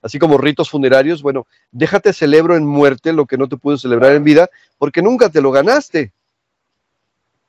así 0.03 0.19
como 0.19 0.39
ritos 0.39 0.71
funerarios, 0.71 1.23
bueno, 1.23 1.47
déjate 1.71 2.13
celebro 2.13 2.57
en 2.57 2.65
muerte 2.65 3.13
lo 3.13 3.27
que 3.27 3.37
no 3.37 3.49
te 3.49 3.57
pudo 3.57 3.77
celebrar 3.77 4.13
en 4.13 4.25
vida, 4.25 4.49
porque 4.79 5.03
nunca 5.03 5.29
te 5.29 5.41
lo 5.41 5.51
ganaste. 5.51 6.13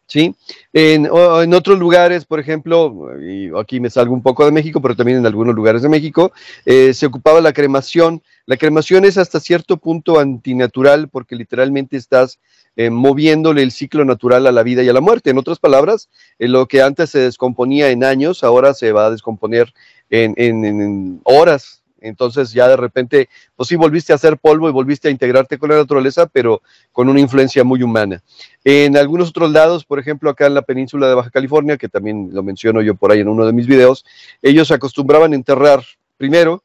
¿Sí? 0.07 0.35
En, 0.73 1.07
otros 1.53 1.79
lugares, 1.79 2.25
por 2.25 2.39
ejemplo, 2.39 3.09
y 3.21 3.49
aquí 3.57 3.79
me 3.79 3.89
salgo 3.89 4.13
un 4.13 4.21
poco 4.21 4.45
de 4.45 4.51
México, 4.51 4.81
pero 4.81 4.95
también 4.95 5.19
en 5.19 5.25
algunos 5.25 5.55
lugares 5.55 5.81
de 5.81 5.89
México, 5.89 6.31
eh, 6.65 6.93
se 6.93 7.05
ocupaba 7.05 7.41
la 7.41 7.53
cremación. 7.53 8.21
La 8.45 8.57
cremación 8.57 9.05
es 9.05 9.17
hasta 9.17 9.39
cierto 9.39 9.77
punto 9.77 10.19
antinatural 10.19 11.07
porque 11.09 11.35
literalmente 11.35 11.97
estás 11.97 12.39
eh, 12.75 12.89
moviéndole 12.89 13.61
el 13.61 13.71
ciclo 13.71 14.03
natural 14.03 14.47
a 14.47 14.51
la 14.51 14.63
vida 14.63 14.83
y 14.83 14.89
a 14.89 14.93
la 14.93 15.01
muerte. 15.01 15.29
En 15.29 15.37
otras 15.37 15.59
palabras, 15.59 16.09
eh, 16.39 16.47
lo 16.47 16.67
que 16.67 16.81
antes 16.81 17.09
se 17.11 17.19
descomponía 17.19 17.89
en 17.89 18.03
años, 18.03 18.43
ahora 18.43 18.73
se 18.73 18.91
va 18.91 19.05
a 19.05 19.11
descomponer 19.11 19.73
en 20.09 21.21
horas, 21.23 21.82
entonces 22.03 22.51
ya 22.51 22.67
de 22.67 22.77
repente, 22.77 23.29
pues 23.55 23.69
sí, 23.69 23.75
volviste 23.75 24.13
a 24.13 24.15
hacer 24.15 24.37
polvo 24.37 24.69
y 24.69 24.71
volviste 24.71 25.07
a 25.07 25.11
integrarte 25.11 25.57
con 25.57 25.69
la 25.69 25.77
naturaleza, 25.77 26.27
pero 26.27 26.61
con 26.91 27.09
una 27.09 27.19
influencia 27.19 27.63
muy 27.63 27.81
humana. 27.81 28.21
En 28.63 28.95
algunos 28.97 29.29
otros 29.29 29.51
lados, 29.51 29.85
por 29.85 29.99
ejemplo, 29.99 30.29
acá 30.29 30.45
en 30.45 30.53
la 30.53 30.61
península 30.61 31.07
de 31.07 31.15
Baja 31.15 31.29
California, 31.29 31.77
que 31.77 31.89
también 31.89 32.29
lo 32.31 32.43
menciono 32.43 32.81
yo 32.81 32.95
por 32.95 33.11
ahí 33.11 33.21
en 33.21 33.27
uno 33.27 33.45
de 33.45 33.53
mis 33.53 33.67
videos, 33.67 34.05
ellos 34.41 34.69
acostumbraban 34.71 35.33
enterrar 35.33 35.83
primero 36.17 36.63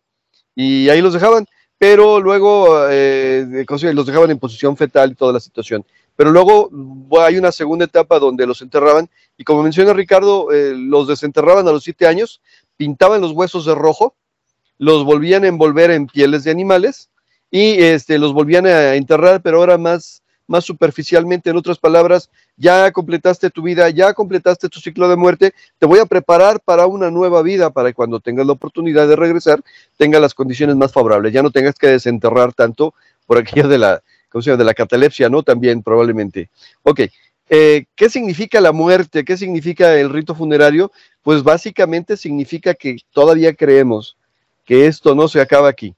y 0.55 0.89
ahí 0.89 1.01
los 1.01 1.15
dejaban, 1.15 1.47
pero 1.79 2.21
luego 2.21 2.89
eh, 2.91 3.65
los 3.93 4.07
dejaban 4.07 4.31
en 4.31 4.39
posición 4.39 4.77
fetal 4.77 5.13
y 5.13 5.15
toda 5.15 5.33
la 5.33 5.41
situación. 5.41 5.85
Pero 6.17 6.33
luego 6.33 6.69
hay 7.21 7.39
una 7.39 7.53
segunda 7.53 7.85
etapa 7.85 8.19
donde 8.19 8.45
los 8.45 8.61
enterraban 8.61 9.09
y 9.37 9.45
como 9.45 9.63
menciona 9.63 9.93
Ricardo, 9.93 10.51
eh, 10.51 10.75
los 10.77 11.07
desenterraban 11.07 11.69
a 11.69 11.73
los 11.73 11.85
siete 11.85 12.09
años, 12.09 12.43
pintaban 12.77 13.21
los 13.21 13.31
huesos 13.31 13.65
de 13.65 13.77
rojo, 13.77 14.17
los 14.79 15.05
volvían 15.05 15.45
a 15.45 15.49
envolver 15.49 15.91
en 15.91 16.07
pieles 16.07 16.45
de 16.45 16.51
animales 16.51 17.11
y 17.51 17.83
este, 17.83 18.19
los 18.19 18.33
volvían 18.33 18.67
a 18.67 18.95
enterrar, 18.95 19.43
pero 19.43 19.59
ahora 19.59 19.79
más, 19.79 20.23
más 20.47 20.65
superficialmente, 20.65 21.51
en 21.51 21.57
otras 21.57 21.79
palabras, 21.79 22.31
ya 22.57 22.91
completaste 22.93 23.51
tu 23.51 23.63
vida, 23.63 23.89
ya 23.91 24.15
completaste 24.15 24.69
tu 24.69 24.81
ciclo 24.81 25.09
de 25.09 25.17
muerte, 25.17 25.55
te 25.79 25.87
voy 25.87 25.99
a 25.99 26.07
preparar 26.07 26.61
para 26.61 26.87
una 26.87 27.11
nueva 27.11 27.43
vida, 27.43 27.71
para 27.71 27.91
que 27.91 27.95
cuando 27.95 28.21
tengas 28.21 28.47
la 28.47 28.53
oportunidad 28.53 29.09
de 29.09 29.17
regresar, 29.17 29.61
tenga 29.97 30.21
las 30.21 30.35
condiciones 30.35 30.77
más 30.77 30.93
favorables, 30.93 31.33
ya 31.33 31.43
no 31.43 31.51
tengas 31.51 31.75
que 31.75 31.89
desenterrar 31.89 32.53
tanto 32.53 32.95
por 33.27 33.39
aquello 33.39 33.69
de 33.69 33.79
la, 33.79 34.03
¿cómo 34.29 34.43
se 34.43 34.51
llama? 34.51 34.59
de 34.59 34.65
la 34.65 34.75
catalepsia, 34.75 35.29
¿no? 35.29 35.43
También 35.43 35.83
probablemente. 35.83 36.51
Ok, 36.83 37.01
eh, 37.51 37.87
¿qué 37.95 38.11
significa 38.11 38.61
la 38.61 38.73
muerte? 38.73 39.25
¿Qué 39.25 39.37
significa 39.37 39.95
el 39.95 40.11
rito 40.11 40.35
funerario? 40.35 40.93
Pues 41.23 41.43
básicamente 41.43 42.17
significa 42.17 42.75
que 42.75 42.99
todavía 43.13 43.55
creemos 43.55 44.18
que 44.69 44.87
esto 44.87 45.15
no 45.15 45.29
se 45.29 45.41
acaba 45.41 45.71
aquí 45.71 45.95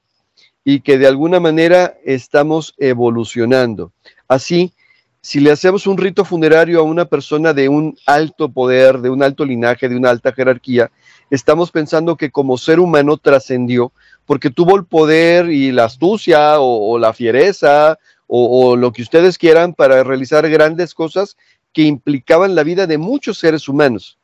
y 0.63 0.79
que 0.79 0.97
de 0.97 1.05
alguna 1.05 1.41
manera 1.41 1.97
estamos 2.05 2.73
evolucionando. 2.77 3.91
Así, 4.29 4.71
si 5.19 5.41
le 5.41 5.51
hacemos 5.51 5.87
un 5.87 5.97
rito 5.97 6.23
funerario 6.23 6.79
a 6.79 6.83
una 6.83 7.03
persona 7.03 7.53
de 7.53 7.67
un 7.67 7.97
alto 8.05 8.47
poder, 8.47 8.99
de 8.99 9.09
un 9.09 9.23
alto 9.23 9.43
linaje, 9.43 9.89
de 9.89 9.97
una 9.97 10.09
alta 10.09 10.31
jerarquía, 10.31 10.89
estamos 11.29 11.69
pensando 11.69 12.15
que 12.15 12.31
como 12.31 12.57
ser 12.57 12.79
humano 12.79 13.17
trascendió 13.17 13.91
porque 14.25 14.49
tuvo 14.49 14.77
el 14.77 14.85
poder 14.85 15.49
y 15.49 15.73
la 15.73 15.83
astucia 15.83 16.61
o, 16.61 16.97
la 16.97 17.11
fiereza 17.11 17.99
o, 18.25 18.77
lo 18.77 18.93
que 18.93 19.01
ustedes 19.01 19.37
quieran 19.37 19.73
para 19.73 20.01
realizar 20.05 20.49
grandes 20.49 20.93
cosas 20.93 21.35
que 21.73 21.81
implicaban 21.81 22.55
la 22.55 22.63
vida 22.63 22.87
de 22.87 22.97
muchos 22.97 23.37
seres 23.37 23.67
humanos. 23.67 24.17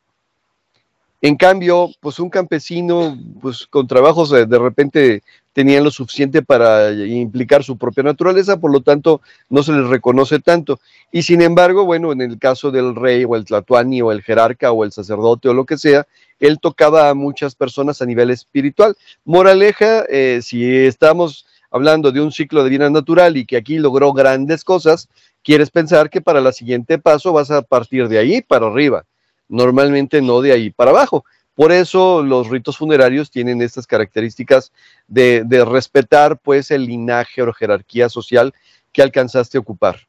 En 1.21 1.35
cambio, 1.35 1.89
pues 1.99 2.19
un 2.19 2.29
campesino, 2.29 3.17
pues 3.41 3.65
con 3.65 3.87
trabajos 3.87 4.29
de, 4.29 4.45
repente 4.45 5.23
tenían 5.51 5.83
lo 5.83 5.89
suficiente 5.89 6.43
para 6.43 6.91
implicar 6.91 7.63
su 7.63 7.75
propia 7.75 8.03
naturaleza, 8.03 8.59
por 8.59 8.71
lo 8.71 8.81
tanto 8.81 9.21
no 9.49 9.63
se 9.63 9.71
les 9.71 9.87
reconoce 9.87 10.39
tanto. 10.39 10.79
Y 11.11 11.23
sin 11.23 11.41
embargo, 11.41 11.85
bueno, 11.85 12.11
en 12.11 12.21
el 12.21 12.37
caso 12.37 12.69
del 12.69 12.95
rey 12.95 13.25
o 13.25 13.35
el 13.35 13.45
tlatoani 13.45 14.03
o 14.03 14.11
el 14.11 14.21
jerarca 14.21 14.71
o 14.71 14.83
el 14.83 14.91
sacerdote 14.91 15.49
o 15.49 15.55
lo 15.55 15.65
que 15.65 15.79
sea, 15.79 16.05
él 16.39 16.59
tocaba 16.59 17.09
a 17.09 17.15
muchas 17.15 17.55
personas 17.55 17.99
a 18.03 18.05
nivel 18.05 18.29
espiritual. 18.29 18.95
Moraleja, 19.25 20.05
eh, 20.09 20.41
si 20.43 20.63
estamos 20.85 21.47
hablando 21.71 22.11
de 22.11 22.21
un 22.21 22.31
ciclo 22.31 22.63
de 22.63 22.69
vida 22.69 22.91
natural 22.91 23.37
y 23.37 23.45
que 23.45 23.57
aquí 23.57 23.79
logró 23.79 24.13
grandes 24.13 24.63
cosas, 24.63 25.09
quieres 25.43 25.71
pensar 25.71 26.09
que 26.09 26.21
para 26.21 26.39
el 26.39 26.53
siguiente 26.53 26.99
paso 26.99 27.33
vas 27.33 27.49
a 27.49 27.61
partir 27.61 28.07
de 28.07 28.19
ahí 28.19 28.41
para 28.41 28.67
arriba, 28.67 29.05
normalmente 29.49 30.21
no 30.21 30.41
de 30.41 30.51
ahí 30.51 30.69
para 30.69 30.91
abajo. 30.91 31.25
Por 31.55 31.71
eso 31.71 32.21
los 32.21 32.49
ritos 32.49 32.77
funerarios 32.77 33.31
tienen 33.31 33.61
estas 33.61 33.87
características 33.87 34.71
de, 35.07 35.43
respetar 35.65 36.37
pues 36.37 36.69
el 36.69 36.85
linaje 36.85 37.41
o 37.41 37.51
jerarquía 37.51 38.09
social 38.09 38.53
que 38.91 39.01
alcanzaste 39.01 39.57
a 39.57 39.61
ocupar. 39.61 40.07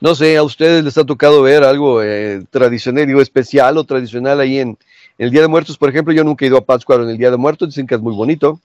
No 0.00 0.14
sé, 0.14 0.36
a 0.36 0.42
ustedes 0.42 0.82
les 0.82 0.96
ha 0.96 1.04
tocado 1.04 1.42
ver 1.42 1.64
algo 1.64 2.02
eh, 2.02 2.42
tradicional, 2.50 3.06
digo, 3.06 3.20
especial 3.20 3.76
o 3.76 3.84
tradicional 3.84 4.40
ahí 4.40 4.58
en, 4.58 4.78
el 5.20 5.30
Día 5.30 5.42
de 5.42 5.48
Muertos, 5.48 5.76
por 5.76 5.90
ejemplo, 5.90 6.14
yo 6.14 6.24
nunca 6.24 6.46
he 6.46 6.48
ido 6.48 6.56
a 6.56 6.64
Pátzcuaro 6.64 7.02
en 7.02 7.10
el 7.10 7.18
Día 7.18 7.30
de 7.30 7.36
Muertos, 7.36 7.68
dicen 7.68 7.86
que 7.86 7.94
es 7.94 8.00
muy 8.00 8.14
bonito. 8.14 8.58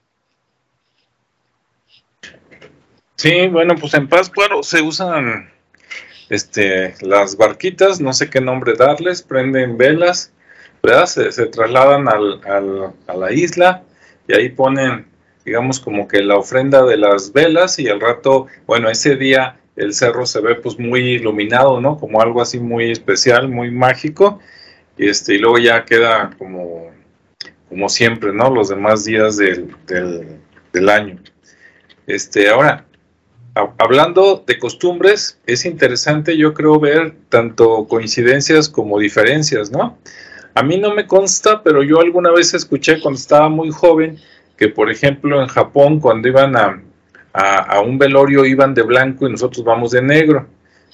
Sí, 3.16 3.46
bueno, 3.48 3.74
pues 3.78 3.92
en 3.92 4.08
Pátzcuaro 4.08 4.62
se 4.62 4.80
usan 4.80 5.50
este, 6.28 6.94
las 7.00 7.36
barquitas, 7.36 8.00
no 8.00 8.12
sé 8.12 8.30
qué 8.30 8.40
nombre 8.40 8.74
darles, 8.74 9.22
prenden 9.22 9.76
velas, 9.76 10.32
¿verdad? 10.82 11.06
Se, 11.06 11.46
trasladan 11.46 12.08
al, 12.08 12.40
a 13.06 13.16
la 13.16 13.32
isla 13.32 13.82
y 14.28 14.34
ahí 14.34 14.48
ponen, 14.48 15.06
digamos, 15.44 15.80
como 15.80 16.08
que 16.08 16.22
la 16.22 16.36
ofrenda 16.36 16.84
de 16.84 16.96
las 16.96 17.32
velas 17.32 17.78
y 17.78 17.88
al 17.88 18.00
rato, 18.00 18.46
bueno, 18.66 18.88
ese 18.88 19.16
día 19.16 19.56
el 19.76 19.92
cerro 19.92 20.26
se 20.26 20.40
ve 20.40 20.54
pues 20.56 20.78
muy 20.78 21.00
iluminado, 21.00 21.80
¿no? 21.80 21.98
Como 21.98 22.20
algo 22.20 22.40
así 22.40 22.58
muy 22.58 22.90
especial, 22.90 23.48
muy 23.48 23.70
mágico 23.70 24.40
y, 24.96 25.08
este, 25.08 25.34
y 25.34 25.38
luego 25.38 25.58
ya 25.58 25.84
queda 25.84 26.30
como, 26.38 26.90
como 27.68 27.88
siempre, 27.88 28.32
¿no? 28.32 28.50
Los 28.50 28.70
demás 28.70 29.04
días 29.04 29.36
del, 29.36 29.74
del, 29.86 30.88
año. 30.88 31.18
Este, 32.06 32.48
ahora, 32.48 32.86
hablando 33.78 34.44
de 34.46 34.58
costumbres, 34.58 35.38
es 35.46 35.64
interesante 35.64 36.36
yo 36.36 36.52
creo 36.52 36.78
ver 36.78 37.14
tanto 37.28 37.86
coincidencias 37.88 38.68
como 38.68 38.98
diferencias, 38.98 39.70
¿no? 39.70 39.98
A 40.54 40.62
mí 40.62 40.78
no 40.78 40.94
me 40.94 41.06
consta, 41.06 41.62
pero 41.62 41.82
yo 41.82 42.00
alguna 42.00 42.30
vez 42.30 42.54
escuché 42.54 43.00
cuando 43.00 43.18
estaba 43.18 43.48
muy 43.48 43.70
joven 43.70 44.18
que, 44.56 44.68
por 44.68 44.90
ejemplo, 44.90 45.40
en 45.42 45.48
Japón, 45.48 46.00
cuando 46.00 46.28
iban 46.28 46.56
a, 46.56 46.82
a 47.32 47.80
un 47.80 47.98
velorio, 47.98 48.44
iban 48.44 48.74
de 48.74 48.82
blanco 48.82 49.26
y 49.26 49.32
nosotros 49.32 49.64
vamos 49.64 49.90
de 49.90 50.02
negro. 50.02 50.46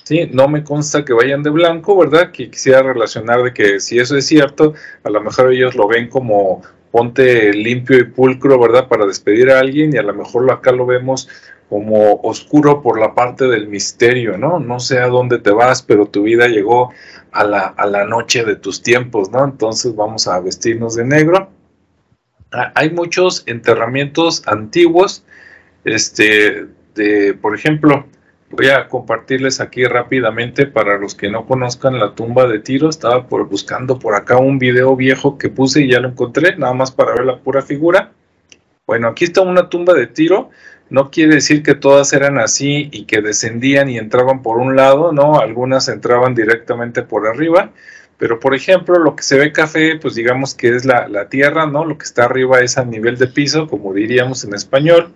Sí, 0.02 0.28
no 0.32 0.48
me 0.48 0.64
consta 0.64 1.04
que 1.04 1.12
vayan 1.12 1.44
de 1.44 1.50
blanco, 1.50 1.96
¿verdad? 1.96 2.32
Que 2.32 2.50
quisiera 2.50 2.82
relacionar 2.82 3.42
de 3.42 3.52
que 3.52 3.78
si 3.78 3.98
eso 4.00 4.16
es 4.16 4.26
cierto, 4.26 4.74
a 5.04 5.10
lo 5.10 5.20
mejor 5.20 5.52
ellos 5.52 5.76
lo 5.76 5.86
ven 5.86 6.08
como 6.08 6.62
ponte 6.90 7.52
limpio 7.52 7.98
y 7.98 8.04
pulcro, 8.04 8.58
¿verdad? 8.58 8.88
Para 8.88 9.06
despedir 9.06 9.50
a 9.50 9.60
alguien 9.60 9.94
y 9.94 9.98
a 9.98 10.02
lo 10.02 10.12
mejor 10.12 10.50
acá 10.50 10.72
lo 10.72 10.86
vemos 10.86 11.28
como 11.72 12.20
oscuro 12.22 12.82
por 12.82 13.00
la 13.00 13.14
parte 13.14 13.46
del 13.46 13.66
misterio, 13.66 14.36
¿no? 14.36 14.60
No 14.60 14.78
sé 14.78 14.98
a 14.98 15.06
dónde 15.06 15.38
te 15.38 15.52
vas, 15.52 15.80
pero 15.80 16.04
tu 16.04 16.24
vida 16.24 16.46
llegó 16.46 16.92
a 17.30 17.44
la, 17.44 17.60
a 17.60 17.86
la 17.86 18.04
noche 18.04 18.44
de 18.44 18.56
tus 18.56 18.82
tiempos, 18.82 19.30
¿no? 19.30 19.42
Entonces 19.42 19.96
vamos 19.96 20.28
a 20.28 20.38
vestirnos 20.38 20.96
de 20.96 21.06
negro. 21.06 21.48
Ah, 22.52 22.72
hay 22.74 22.90
muchos 22.90 23.42
enterramientos 23.46 24.42
antiguos, 24.46 25.24
este, 25.86 26.66
de, 26.94 27.32
por 27.32 27.54
ejemplo, 27.54 28.04
Voy 28.50 28.68
a 28.68 28.86
compartirles 28.86 29.62
aquí 29.62 29.86
rápidamente 29.86 30.66
para 30.66 30.98
los 30.98 31.14
que 31.14 31.30
no 31.30 31.46
conozcan 31.46 31.98
la 31.98 32.14
tumba 32.14 32.46
de 32.46 32.58
Tiro. 32.58 32.90
Estaba 32.90 33.26
por, 33.26 33.48
buscando 33.48 33.98
por 33.98 34.14
acá 34.14 34.36
un 34.36 34.58
video 34.58 34.94
viejo 34.94 35.38
que 35.38 35.48
puse 35.48 35.80
y 35.80 35.90
ya 35.90 36.00
lo 36.00 36.08
encontré, 36.08 36.54
nada 36.58 36.74
más 36.74 36.92
para 36.92 37.14
ver 37.14 37.24
la 37.24 37.38
pura 37.38 37.62
figura. 37.62 38.12
Bueno, 38.86 39.08
aquí 39.08 39.24
está 39.24 39.40
una 39.40 39.70
tumba 39.70 39.94
de 39.94 40.06
Tiro. 40.06 40.50
No 40.92 41.10
quiere 41.10 41.36
decir 41.36 41.62
que 41.62 41.74
todas 41.74 42.12
eran 42.12 42.38
así 42.38 42.88
y 42.92 43.04
que 43.06 43.20
descendían 43.20 43.88
y 43.88 43.98
entraban 43.98 44.42
por 44.42 44.58
un 44.58 44.76
lado, 44.76 45.12
no, 45.12 45.40
algunas 45.40 45.88
entraban 45.88 46.34
directamente 46.34 47.02
por 47.02 47.26
arriba. 47.26 47.70
Pero 48.18 48.38
por 48.38 48.54
ejemplo, 48.54 48.98
lo 48.98 49.16
que 49.16 49.24
se 49.24 49.38
ve 49.38 49.52
café, 49.52 49.96
pues 49.96 50.14
digamos 50.14 50.54
que 50.54 50.76
es 50.76 50.84
la, 50.84 51.08
la 51.08 51.28
tierra, 51.28 51.66
¿no? 51.66 51.84
Lo 51.84 51.98
que 51.98 52.04
está 52.04 52.24
arriba 52.24 52.60
es 52.60 52.78
a 52.78 52.84
nivel 52.84 53.18
de 53.18 53.26
piso, 53.26 53.66
como 53.66 53.92
diríamos 53.92 54.44
en 54.44 54.54
español 54.54 55.12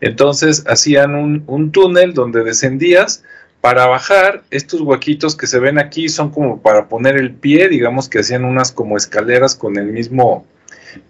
entonces 0.00 0.64
hacían 0.66 1.14
un, 1.14 1.72
túnel 1.72 2.14
donde 2.14 2.44
descendías 2.44 3.24
para 3.60 3.86
bajar. 3.86 4.42
Estos 4.50 4.80
huequitos 4.80 5.36
que 5.36 5.46
se 5.46 5.58
ven 5.58 5.78
aquí 5.78 6.08
son 6.08 6.30
como 6.30 6.60
para 6.60 6.88
poner 6.88 7.16
el 7.16 7.32
pie, 7.32 7.68
digamos 7.68 8.08
que 8.08 8.20
hacían 8.20 8.44
unas 8.44 8.72
como 8.72 8.96
escaleras 8.96 9.54
con 9.54 9.76
el 9.78 9.86
mismo 9.86 10.46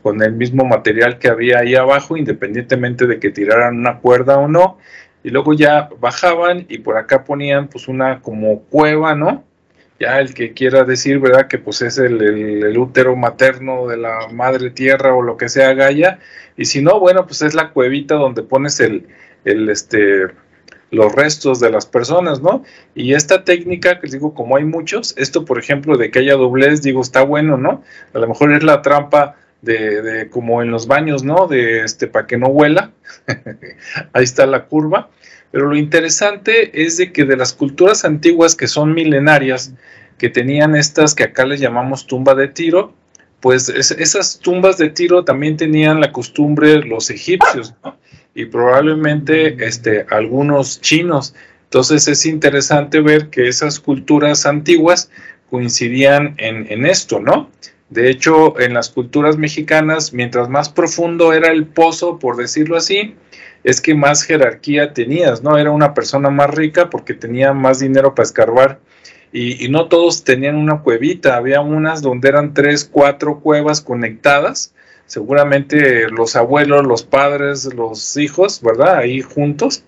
con 0.02 0.22
el 0.22 0.32
mismo 0.32 0.64
material 0.64 1.18
que 1.18 1.28
había 1.28 1.58
ahí 1.60 1.74
abajo, 1.74 2.16
independientemente 2.16 3.06
de 3.06 3.18
que 3.18 3.30
tiraran 3.30 3.78
una 3.78 3.98
cuerda 3.98 4.38
o 4.38 4.48
no. 4.48 4.78
Y 5.22 5.30
luego 5.30 5.54
ya 5.54 5.88
bajaban 6.00 6.66
y 6.68 6.78
por 6.78 6.96
acá 6.96 7.24
ponían 7.24 7.68
pues 7.68 7.88
una 7.88 8.20
como 8.20 8.60
cueva, 8.62 9.14
¿no? 9.14 9.44
Ya 9.98 10.20
el 10.20 10.34
que 10.34 10.52
quiera 10.52 10.84
decir, 10.84 11.18
¿verdad? 11.18 11.48
Que 11.48 11.58
pues 11.58 11.82
es 11.82 11.98
el, 11.98 12.20
el 12.22 12.78
útero 12.78 13.16
materno 13.16 13.88
de 13.88 13.96
la 13.96 14.28
madre 14.32 14.70
tierra 14.70 15.14
o 15.14 15.22
lo 15.22 15.36
que 15.36 15.48
sea 15.48 15.74
Gaia 15.74 16.20
y 16.56 16.64
si 16.64 16.82
no, 16.82 16.98
bueno, 16.98 17.26
pues 17.26 17.42
es 17.42 17.54
la 17.54 17.70
cuevita 17.70 18.14
donde 18.14 18.42
pones 18.42 18.80
el, 18.80 19.06
el 19.44 19.68
este, 19.68 20.28
los 20.90 21.12
restos 21.14 21.60
de 21.60 21.70
las 21.70 21.86
personas, 21.86 22.40
¿no? 22.40 22.64
Y 22.94 23.14
esta 23.14 23.44
técnica, 23.44 24.00
que 24.00 24.08
digo, 24.08 24.34
como 24.34 24.56
hay 24.56 24.64
muchos, 24.64 25.14
esto, 25.18 25.44
por 25.44 25.58
ejemplo, 25.58 25.96
de 25.96 26.10
que 26.10 26.20
haya 26.20 26.34
doblez, 26.34 26.82
digo, 26.82 27.02
está 27.02 27.22
bueno, 27.22 27.56
¿no? 27.56 27.82
A 28.14 28.18
lo 28.18 28.28
mejor 28.28 28.52
es 28.52 28.62
la 28.62 28.82
trampa 28.82 29.36
de, 29.66 30.28
como 30.30 30.62
en 30.62 30.70
los 30.70 30.86
baños, 30.86 31.24
¿no? 31.24 31.46
De 31.46 31.84
este, 31.84 32.06
para 32.06 32.26
que 32.26 32.38
no 32.38 32.48
huela. 32.48 32.92
Ahí 34.12 34.24
está 34.24 34.46
la 34.46 34.64
curva. 34.64 35.10
Pero 35.50 35.66
lo 35.66 35.76
interesante 35.76 36.84
es 36.84 36.96
de 36.96 37.12
que 37.12 37.24
de 37.24 37.36
las 37.36 37.52
culturas 37.52 38.04
antiguas 38.04 38.54
que 38.54 38.68
son 38.68 38.94
milenarias, 38.94 39.72
que 40.18 40.28
tenían 40.30 40.74
estas 40.74 41.14
que 41.14 41.24
acá 41.24 41.44
les 41.44 41.60
llamamos 41.60 42.06
tumba 42.06 42.34
de 42.34 42.48
tiro, 42.48 42.94
pues 43.40 43.68
esas 43.68 44.38
tumbas 44.38 44.78
de 44.78 44.90
tiro 44.90 45.24
también 45.24 45.56
tenían 45.56 46.00
la 46.00 46.10
costumbre 46.10 46.82
los 46.82 47.10
egipcios 47.10 47.74
y 48.34 48.46
probablemente 48.46 49.64
este, 49.64 50.06
algunos 50.10 50.80
chinos. 50.80 51.34
Entonces 51.64 52.08
es 52.08 52.24
interesante 52.26 53.00
ver 53.00 53.28
que 53.28 53.48
esas 53.48 53.78
culturas 53.78 54.46
antiguas 54.46 55.10
coincidían 55.50 56.34
en 56.38 56.86
esto, 56.86 57.20
¿no? 57.20 57.50
De 57.88 58.10
hecho, 58.10 58.58
en 58.60 58.74
las 58.74 58.90
culturas 58.90 59.36
mexicanas, 59.36 60.12
mientras 60.12 60.48
más 60.48 60.68
profundo 60.68 61.32
era 61.32 61.50
el 61.52 61.66
pozo, 61.66 62.18
por 62.18 62.36
decirlo 62.36 62.76
así, 62.76 63.14
es 63.62 63.80
que 63.80 63.94
más 63.94 64.22
jerarquía 64.22 64.92
tenías, 64.92 65.42
¿no? 65.42 65.56
Era 65.56 65.70
una 65.70 65.94
persona 65.94 66.30
más 66.30 66.50
rica 66.50 66.90
porque 66.90 67.14
tenía 67.14 67.52
más 67.52 67.78
dinero 67.78 68.14
para 68.14 68.24
escarbar 68.24 68.80
y, 69.32 69.68
no 69.68 69.88
todos 69.88 70.24
tenían 70.24 70.56
una 70.56 70.80
cuevita, 70.80 71.36
había 71.36 71.60
unas 71.60 72.00
donde 72.00 72.28
eran 72.28 72.54
tres, 72.54 72.88
cuatro 72.90 73.40
cuevas 73.40 73.80
conectadas, 73.82 74.72
seguramente 75.06 76.08
los 76.08 76.36
abuelos, 76.36 76.86
los 76.86 77.02
padres, 77.02 77.72
los 77.74 78.16
hijos, 78.16 78.62
¿verdad? 78.62 78.96
Ahí 78.96 79.20
juntos. 79.20 79.82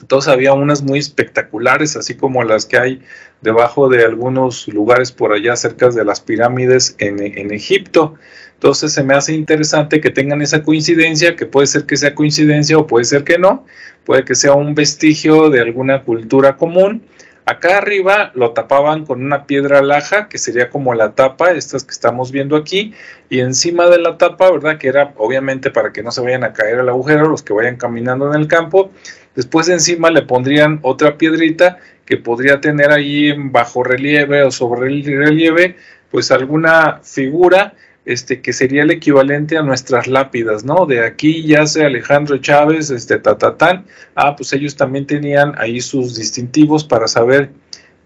Entonces 0.00 0.32
había 0.32 0.52
unas 0.52 0.82
muy 0.82 0.98
espectaculares, 0.98 1.96
así 1.96 2.14
como 2.14 2.42
las 2.44 2.66
que 2.66 2.78
hay 2.78 3.02
debajo 3.40 3.88
de 3.88 4.04
algunos 4.04 4.68
lugares 4.68 5.12
por 5.12 5.32
allá 5.32 5.56
cerca 5.56 5.88
de 5.90 6.04
las 6.04 6.20
pirámides 6.20 6.96
en, 6.98 7.52
Egipto. 7.52 8.14
Entonces 8.54 8.92
se 8.92 9.04
me 9.04 9.14
hace 9.14 9.34
interesante 9.34 10.00
que 10.00 10.10
tengan 10.10 10.42
esa 10.42 10.62
coincidencia, 10.62 11.36
que 11.36 11.46
puede 11.46 11.66
ser 11.66 11.84
que 11.84 11.96
sea 11.96 12.14
coincidencia 12.14 12.76
o 12.78 12.86
puede 12.86 13.04
ser 13.04 13.24
que 13.24 13.38
no, 13.38 13.64
puede 14.04 14.24
que 14.24 14.34
sea 14.34 14.54
un 14.54 14.74
vestigio 14.74 15.50
de 15.50 15.60
alguna 15.60 16.02
cultura 16.02 16.56
común 16.56 17.02
Acá 17.48 17.78
arriba 17.78 18.30
lo 18.34 18.52
tapaban 18.52 19.06
con 19.06 19.24
una 19.24 19.46
piedra 19.46 19.80
laja, 19.80 20.28
que 20.28 20.36
sería 20.36 20.68
como 20.68 20.92
la 20.92 21.14
tapa, 21.14 21.52
estas 21.52 21.82
que 21.82 21.92
estamos 21.92 22.30
viendo 22.30 22.56
aquí, 22.56 22.92
y 23.30 23.40
encima 23.40 23.86
de 23.86 23.98
la 23.98 24.18
tapa, 24.18 24.50
¿verdad? 24.50 24.76
Que 24.76 24.88
era 24.88 25.14
obviamente 25.16 25.70
para 25.70 25.90
que 25.90 26.02
no 26.02 26.10
se 26.10 26.20
vayan 26.20 26.44
a 26.44 26.52
caer 26.52 26.80
al 26.80 26.90
agujero 26.90 27.26
los 27.26 27.42
que 27.42 27.54
vayan 27.54 27.76
caminando 27.76 28.30
en 28.30 28.38
el 28.38 28.48
campo. 28.48 28.90
Después 29.38 29.68
encima 29.68 30.10
le 30.10 30.22
pondrían 30.22 30.80
otra 30.82 31.16
piedrita 31.16 31.78
que 32.04 32.16
podría 32.16 32.60
tener 32.60 32.90
ahí 32.90 33.28
en 33.28 33.52
bajo 33.52 33.84
relieve 33.84 34.42
o 34.42 34.50
sobre 34.50 34.88
relieve, 35.00 35.76
pues 36.10 36.32
alguna 36.32 36.98
figura 37.04 37.74
este, 38.04 38.40
que 38.40 38.52
sería 38.52 38.82
el 38.82 38.90
equivalente 38.90 39.56
a 39.56 39.62
nuestras 39.62 40.08
lápidas, 40.08 40.64
¿no? 40.64 40.86
De 40.86 41.06
aquí 41.06 41.44
ya 41.44 41.68
sea 41.68 41.86
Alejandro 41.86 42.38
Chávez, 42.38 42.90
este, 42.90 43.20
tatatán, 43.20 43.86
ah, 44.16 44.34
pues 44.34 44.52
ellos 44.54 44.74
también 44.74 45.06
tenían 45.06 45.54
ahí 45.56 45.80
sus 45.80 46.16
distintivos 46.16 46.82
para 46.82 47.06
saber 47.06 47.50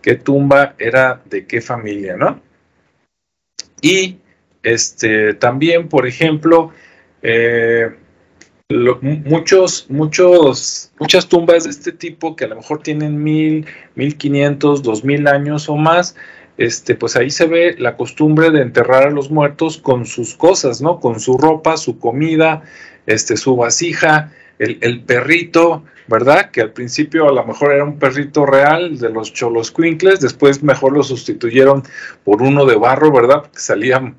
qué 0.03 0.17
tumba 0.17 0.75
era 0.79 1.23
de 1.31 1.47
qué 1.47 1.63
familia, 1.63 2.15
¿no? 2.15 2.43
Y 3.81 4.19
este, 4.63 5.33
también, 5.33 5.89
por 5.89 6.07
ejemplo, 6.07 6.73
eh, 7.23 7.91
muchos, 9.01 9.87
muchos, 9.89 10.91
muchas 10.99 11.29
tumbas 11.29 11.65
de 11.65 11.71
este 11.71 11.93
tipo 11.93 12.37
que 12.37 12.45
a 12.45 12.49
lo 12.49 12.57
mejor 12.57 12.83
tienen 12.83 13.23
mil, 13.23 13.67
mil 13.95 14.17
quinientos, 14.17 14.83
dos 14.83 15.05
mil 15.05 15.27
años 15.29 15.69
o 15.69 15.77
más, 15.77 16.17
este, 16.59 16.95
pues 16.95 17.17
ahí 17.17 17.31
se 17.31 17.47
ve 17.47 17.77
la 17.79 17.97
costumbre 17.97 18.51
de 18.51 18.63
enterrar 18.63 19.07
a 19.07 19.11
los 19.11 19.31
muertos 19.31 19.79
con 19.79 20.07
sus 20.07 20.35
cosas, 20.35 20.81
¿no? 20.83 21.01
Con 21.01 21.19
su 21.21 21.39
ropa, 21.39 21.77
su 21.77 21.99
comida, 21.99 22.63
este, 23.07 23.37
su 23.37 23.57
vasija, 23.57 24.33
el, 24.59 24.79
el 24.81 25.03
perrito, 25.03 25.85
¿verdad? 26.07 26.51
Que 26.51 26.61
al 26.61 26.73
principio 26.73 27.29
a 27.29 27.33
lo 27.33 27.45
mejor 27.45 27.73
era 27.73 27.85
un 27.85 27.99
perrito 27.99 28.45
real 28.47 28.99
de 28.99 29.09
los 29.11 29.33
cholos 29.33 29.71
quinkles, 29.71 30.21
después 30.21 30.63
mejor 30.63 30.93
lo 30.93 31.03
sustituyeron 31.03 31.83
por 32.25 32.43
uno 32.43 32.67
de 32.67 32.77
barro, 32.77 33.13
¿verdad? 33.13 33.51
Que 33.51 33.59
salía 33.59 34.15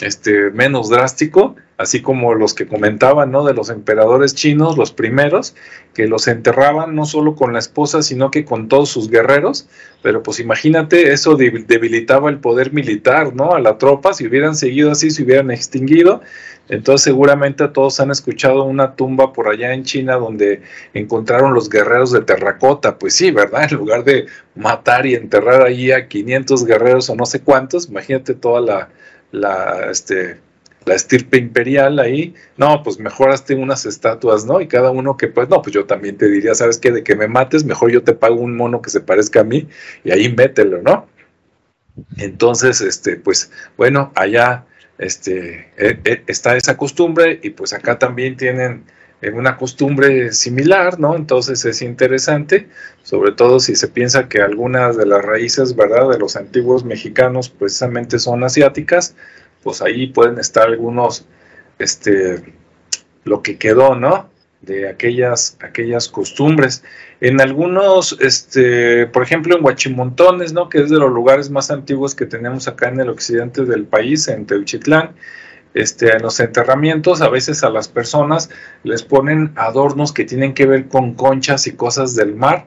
este, 0.00 0.50
menos 0.50 0.88
drástico, 0.88 1.56
así 1.80 2.02
como 2.02 2.34
los 2.34 2.52
que 2.52 2.66
comentaban, 2.66 3.30
¿no? 3.30 3.42
De 3.42 3.54
los 3.54 3.70
emperadores 3.70 4.34
chinos, 4.34 4.76
los 4.76 4.92
primeros, 4.92 5.54
que 5.94 6.06
los 6.06 6.28
enterraban 6.28 6.94
no 6.94 7.06
solo 7.06 7.34
con 7.34 7.54
la 7.54 7.58
esposa, 7.58 8.02
sino 8.02 8.30
que 8.30 8.44
con 8.44 8.68
todos 8.68 8.90
sus 8.90 9.08
guerreros, 9.08 9.66
pero 10.02 10.22
pues 10.22 10.40
imagínate, 10.40 11.10
eso 11.14 11.36
debilitaba 11.36 12.28
el 12.28 12.36
poder 12.36 12.74
militar, 12.74 13.34
¿no? 13.34 13.54
A 13.54 13.60
la 13.60 13.78
tropa, 13.78 14.12
si 14.12 14.26
hubieran 14.26 14.56
seguido 14.56 14.90
así, 14.90 15.10
se 15.10 15.22
hubieran 15.22 15.50
extinguido, 15.50 16.20
entonces 16.68 17.02
seguramente 17.02 17.66
todos 17.68 17.98
han 17.98 18.10
escuchado 18.10 18.64
una 18.64 18.94
tumba 18.94 19.32
por 19.32 19.48
allá 19.48 19.72
en 19.72 19.82
China 19.82 20.16
donde 20.16 20.60
encontraron 20.92 21.54
los 21.54 21.70
guerreros 21.70 22.12
de 22.12 22.20
terracota. 22.20 22.98
Pues 22.98 23.14
sí, 23.14 23.30
¿verdad? 23.30 23.62
En 23.70 23.78
lugar 23.78 24.04
de 24.04 24.26
matar 24.54 25.06
y 25.06 25.14
enterrar 25.14 25.62
allí 25.62 25.92
a 25.92 26.08
500 26.08 26.66
guerreros 26.66 27.08
o 27.08 27.14
no 27.14 27.24
sé 27.24 27.40
cuántos, 27.40 27.88
imagínate 27.88 28.34
toda 28.34 28.60
la, 28.60 28.88
la, 29.32 29.90
este, 29.90 30.38
la 30.84 30.94
estirpe 30.94 31.38
imperial 31.38 31.98
ahí. 31.98 32.34
No, 32.56 32.82
pues 32.82 32.98
mejor 32.98 33.30
hazte 33.30 33.54
unas 33.54 33.86
estatuas, 33.86 34.44
¿no? 34.44 34.60
Y 34.60 34.68
cada 34.68 34.90
uno 34.90 35.16
que 35.16 35.28
pues, 35.28 35.48
no, 35.48 35.62
pues 35.62 35.74
yo 35.74 35.84
también 35.86 36.16
te 36.16 36.28
diría, 36.28 36.54
¿sabes 36.54 36.78
qué? 36.78 36.90
De 36.92 37.02
que 37.02 37.16
me 37.16 37.28
mates, 37.28 37.64
mejor 37.64 37.90
yo 37.90 38.02
te 38.02 38.14
pago 38.14 38.36
un 38.36 38.56
mono 38.56 38.82
que 38.82 38.90
se 38.90 39.00
parezca 39.00 39.40
a 39.40 39.44
mí 39.44 39.68
y 40.04 40.10
ahí 40.10 40.32
mételo, 40.32 40.82
¿no? 40.82 41.06
Entonces, 42.18 42.80
este, 42.80 43.16
pues 43.16 43.50
bueno, 43.76 44.12
allá 44.14 44.64
este, 44.98 45.70
eh, 45.76 45.98
eh, 46.04 46.22
está 46.26 46.56
esa 46.56 46.76
costumbre 46.76 47.40
y 47.42 47.50
pues 47.50 47.72
acá 47.72 47.98
también 47.98 48.36
tienen 48.36 48.84
eh, 49.22 49.30
una 49.30 49.56
costumbre 49.56 50.32
similar, 50.32 50.98
¿no? 50.98 51.16
Entonces 51.16 51.64
es 51.64 51.82
interesante, 51.82 52.68
sobre 53.02 53.32
todo 53.32 53.60
si 53.60 53.76
se 53.76 53.88
piensa 53.88 54.28
que 54.28 54.40
algunas 54.40 54.96
de 54.96 55.06
las 55.06 55.24
raíces, 55.24 55.76
¿verdad?, 55.76 56.08
de 56.10 56.18
los 56.18 56.36
antiguos 56.36 56.84
mexicanos 56.84 57.48
precisamente 57.50 58.18
son 58.18 58.44
asiáticas, 58.44 59.14
pues 59.62 59.82
ahí 59.82 60.08
pueden 60.08 60.38
estar 60.38 60.68
algunos, 60.68 61.26
este, 61.78 62.54
lo 63.24 63.42
que 63.42 63.58
quedó, 63.58 63.94
¿no? 63.94 64.28
De 64.60 64.88
aquellas, 64.88 65.56
aquellas 65.60 66.08
costumbres. 66.08 66.82
En 67.20 67.40
algunos, 67.40 68.16
este, 68.20 69.06
por 69.06 69.22
ejemplo, 69.22 69.56
en 69.56 69.64
Huachimontones, 69.64 70.52
¿no? 70.52 70.68
Que 70.68 70.82
es 70.82 70.90
de 70.90 70.98
los 70.98 71.10
lugares 71.10 71.50
más 71.50 71.70
antiguos 71.70 72.14
que 72.14 72.26
tenemos 72.26 72.68
acá 72.68 72.88
en 72.88 73.00
el 73.00 73.08
occidente 73.08 73.64
del 73.64 73.84
país, 73.84 74.28
en 74.28 74.46
Teuchitlán, 74.46 75.14
este, 75.74 76.12
en 76.12 76.22
los 76.22 76.40
enterramientos 76.40 77.20
a 77.20 77.28
veces 77.28 77.62
a 77.62 77.70
las 77.70 77.86
personas 77.86 78.50
les 78.82 79.04
ponen 79.04 79.52
adornos 79.54 80.12
que 80.12 80.24
tienen 80.24 80.52
que 80.52 80.66
ver 80.66 80.88
con 80.88 81.14
conchas 81.14 81.66
y 81.66 81.72
cosas 81.72 82.16
del 82.16 82.34
mar. 82.34 82.66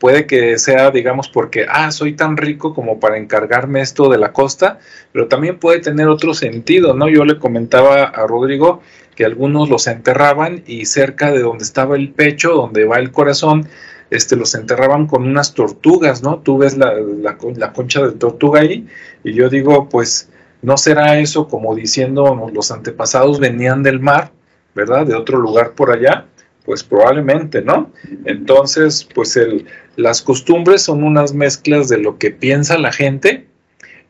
Puede 0.00 0.26
que 0.26 0.58
sea, 0.58 0.90
digamos, 0.90 1.28
porque, 1.28 1.66
ah, 1.68 1.92
soy 1.92 2.14
tan 2.14 2.38
rico 2.38 2.74
como 2.74 2.98
para 2.98 3.18
encargarme 3.18 3.82
esto 3.82 4.08
de 4.08 4.16
la 4.16 4.32
costa, 4.32 4.78
pero 5.12 5.28
también 5.28 5.58
puede 5.58 5.80
tener 5.80 6.08
otro 6.08 6.32
sentido, 6.32 6.94
¿no? 6.94 7.06
Yo 7.10 7.26
le 7.26 7.38
comentaba 7.38 8.04
a 8.04 8.26
Rodrigo 8.26 8.80
que 9.14 9.26
algunos 9.26 9.68
los 9.68 9.86
enterraban 9.86 10.62
y 10.66 10.86
cerca 10.86 11.30
de 11.30 11.40
donde 11.40 11.64
estaba 11.64 11.96
el 11.96 12.12
pecho, 12.12 12.54
donde 12.54 12.86
va 12.86 12.98
el 12.98 13.12
corazón, 13.12 13.68
este, 14.08 14.36
los 14.36 14.54
enterraban 14.54 15.06
con 15.06 15.24
unas 15.24 15.52
tortugas, 15.52 16.22
¿no? 16.22 16.38
Tú 16.38 16.56
ves 16.56 16.78
la, 16.78 16.94
la, 16.94 17.36
concha 17.74 18.00
de 18.00 18.12
tortuga 18.12 18.60
ahí 18.60 18.88
y 19.22 19.34
yo 19.34 19.50
digo, 19.50 19.90
pues, 19.90 20.30
¿no 20.62 20.78
será 20.78 21.18
eso 21.18 21.46
como 21.46 21.74
diciendo 21.74 22.50
los 22.54 22.70
antepasados 22.70 23.38
venían 23.38 23.82
del 23.82 24.00
mar, 24.00 24.32
¿verdad? 24.74 25.04
De 25.04 25.14
otro 25.14 25.38
lugar 25.38 25.72
por 25.72 25.92
allá, 25.92 26.24
pues 26.64 26.84
probablemente, 26.84 27.62
¿no? 27.62 27.90
Entonces, 28.24 29.06
pues 29.14 29.36
el, 29.36 29.66
las 29.96 30.22
costumbres 30.22 30.82
son 30.82 31.04
unas 31.04 31.34
mezclas 31.34 31.88
de 31.88 31.98
lo 31.98 32.18
que 32.18 32.30
piensa 32.30 32.78
la 32.78 32.92
gente, 32.92 33.46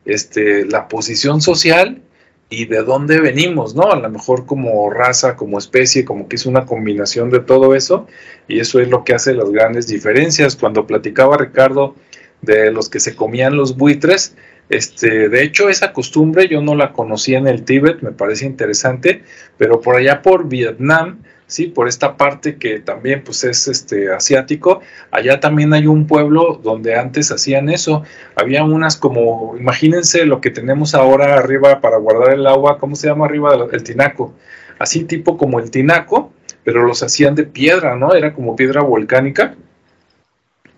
este, 0.05 0.65
la 0.65 0.87
posición 0.87 1.41
social 1.41 2.01
y 2.49 2.65
de 2.65 2.83
dónde 2.83 3.21
venimos, 3.21 3.75
¿no? 3.75 3.91
A 3.91 3.95
lo 3.95 4.09
mejor 4.09 4.45
como 4.45 4.89
raza, 4.89 5.37
como 5.37 5.57
especie, 5.57 6.03
como 6.03 6.27
que 6.27 6.35
es 6.35 6.45
una 6.45 6.65
combinación 6.65 7.29
de 7.29 7.39
todo 7.39 7.75
eso, 7.75 8.07
y 8.47 8.59
eso 8.59 8.79
es 8.79 8.89
lo 8.89 9.05
que 9.05 9.13
hace 9.13 9.33
las 9.33 9.49
grandes 9.49 9.87
diferencias. 9.87 10.57
Cuando 10.57 10.85
platicaba 10.85 11.37
Ricardo 11.37 11.95
de 12.41 12.71
los 12.71 12.89
que 12.89 12.99
se 12.99 13.15
comían 13.15 13.55
los 13.55 13.77
buitres, 13.77 14.35
este, 14.71 15.27
de 15.27 15.43
hecho, 15.43 15.69
esa 15.69 15.91
costumbre 15.91 16.47
yo 16.47 16.61
no 16.61 16.75
la 16.75 16.93
conocía 16.93 17.37
en 17.37 17.47
el 17.47 17.63
Tíbet, 17.63 18.01
me 18.01 18.11
parece 18.11 18.45
interesante, 18.45 19.23
pero 19.57 19.81
por 19.81 19.97
allá 19.97 20.21
por 20.21 20.47
Vietnam, 20.47 21.23
sí, 21.51 21.67
por 21.67 21.89
esta 21.89 22.15
parte 22.15 22.55
que 22.55 22.79
también 22.79 23.23
pues 23.25 23.43
es 23.43 23.67
este 23.67 24.09
asiático, 24.09 24.79
allá 25.11 25.41
también 25.41 25.73
hay 25.73 25.85
un 25.85 26.07
pueblo 26.07 26.61
donde 26.63 26.95
antes 26.95 27.29
hacían 27.29 27.67
eso, 27.67 28.03
había 28.35 28.63
unas 28.63 28.95
como, 28.95 29.57
imagínense 29.59 30.25
lo 30.25 30.39
que 30.39 30.49
tenemos 30.49 30.95
ahora 30.95 31.35
arriba 31.35 31.81
para 31.81 31.97
guardar 31.97 32.35
el 32.35 32.47
agua, 32.47 32.77
¿cómo 32.79 32.95
se 32.95 33.07
llama 33.07 33.25
arriba 33.25 33.67
el 33.69 33.83
tinaco? 33.83 34.33
Así 34.79 35.03
tipo 35.03 35.37
como 35.37 35.59
el 35.59 35.71
tinaco, 35.71 36.31
pero 36.63 36.83
los 36.83 37.03
hacían 37.03 37.35
de 37.35 37.43
piedra, 37.43 37.97
¿no? 37.97 38.13
Era 38.13 38.33
como 38.33 38.55
piedra 38.55 38.81
volcánica. 38.81 39.55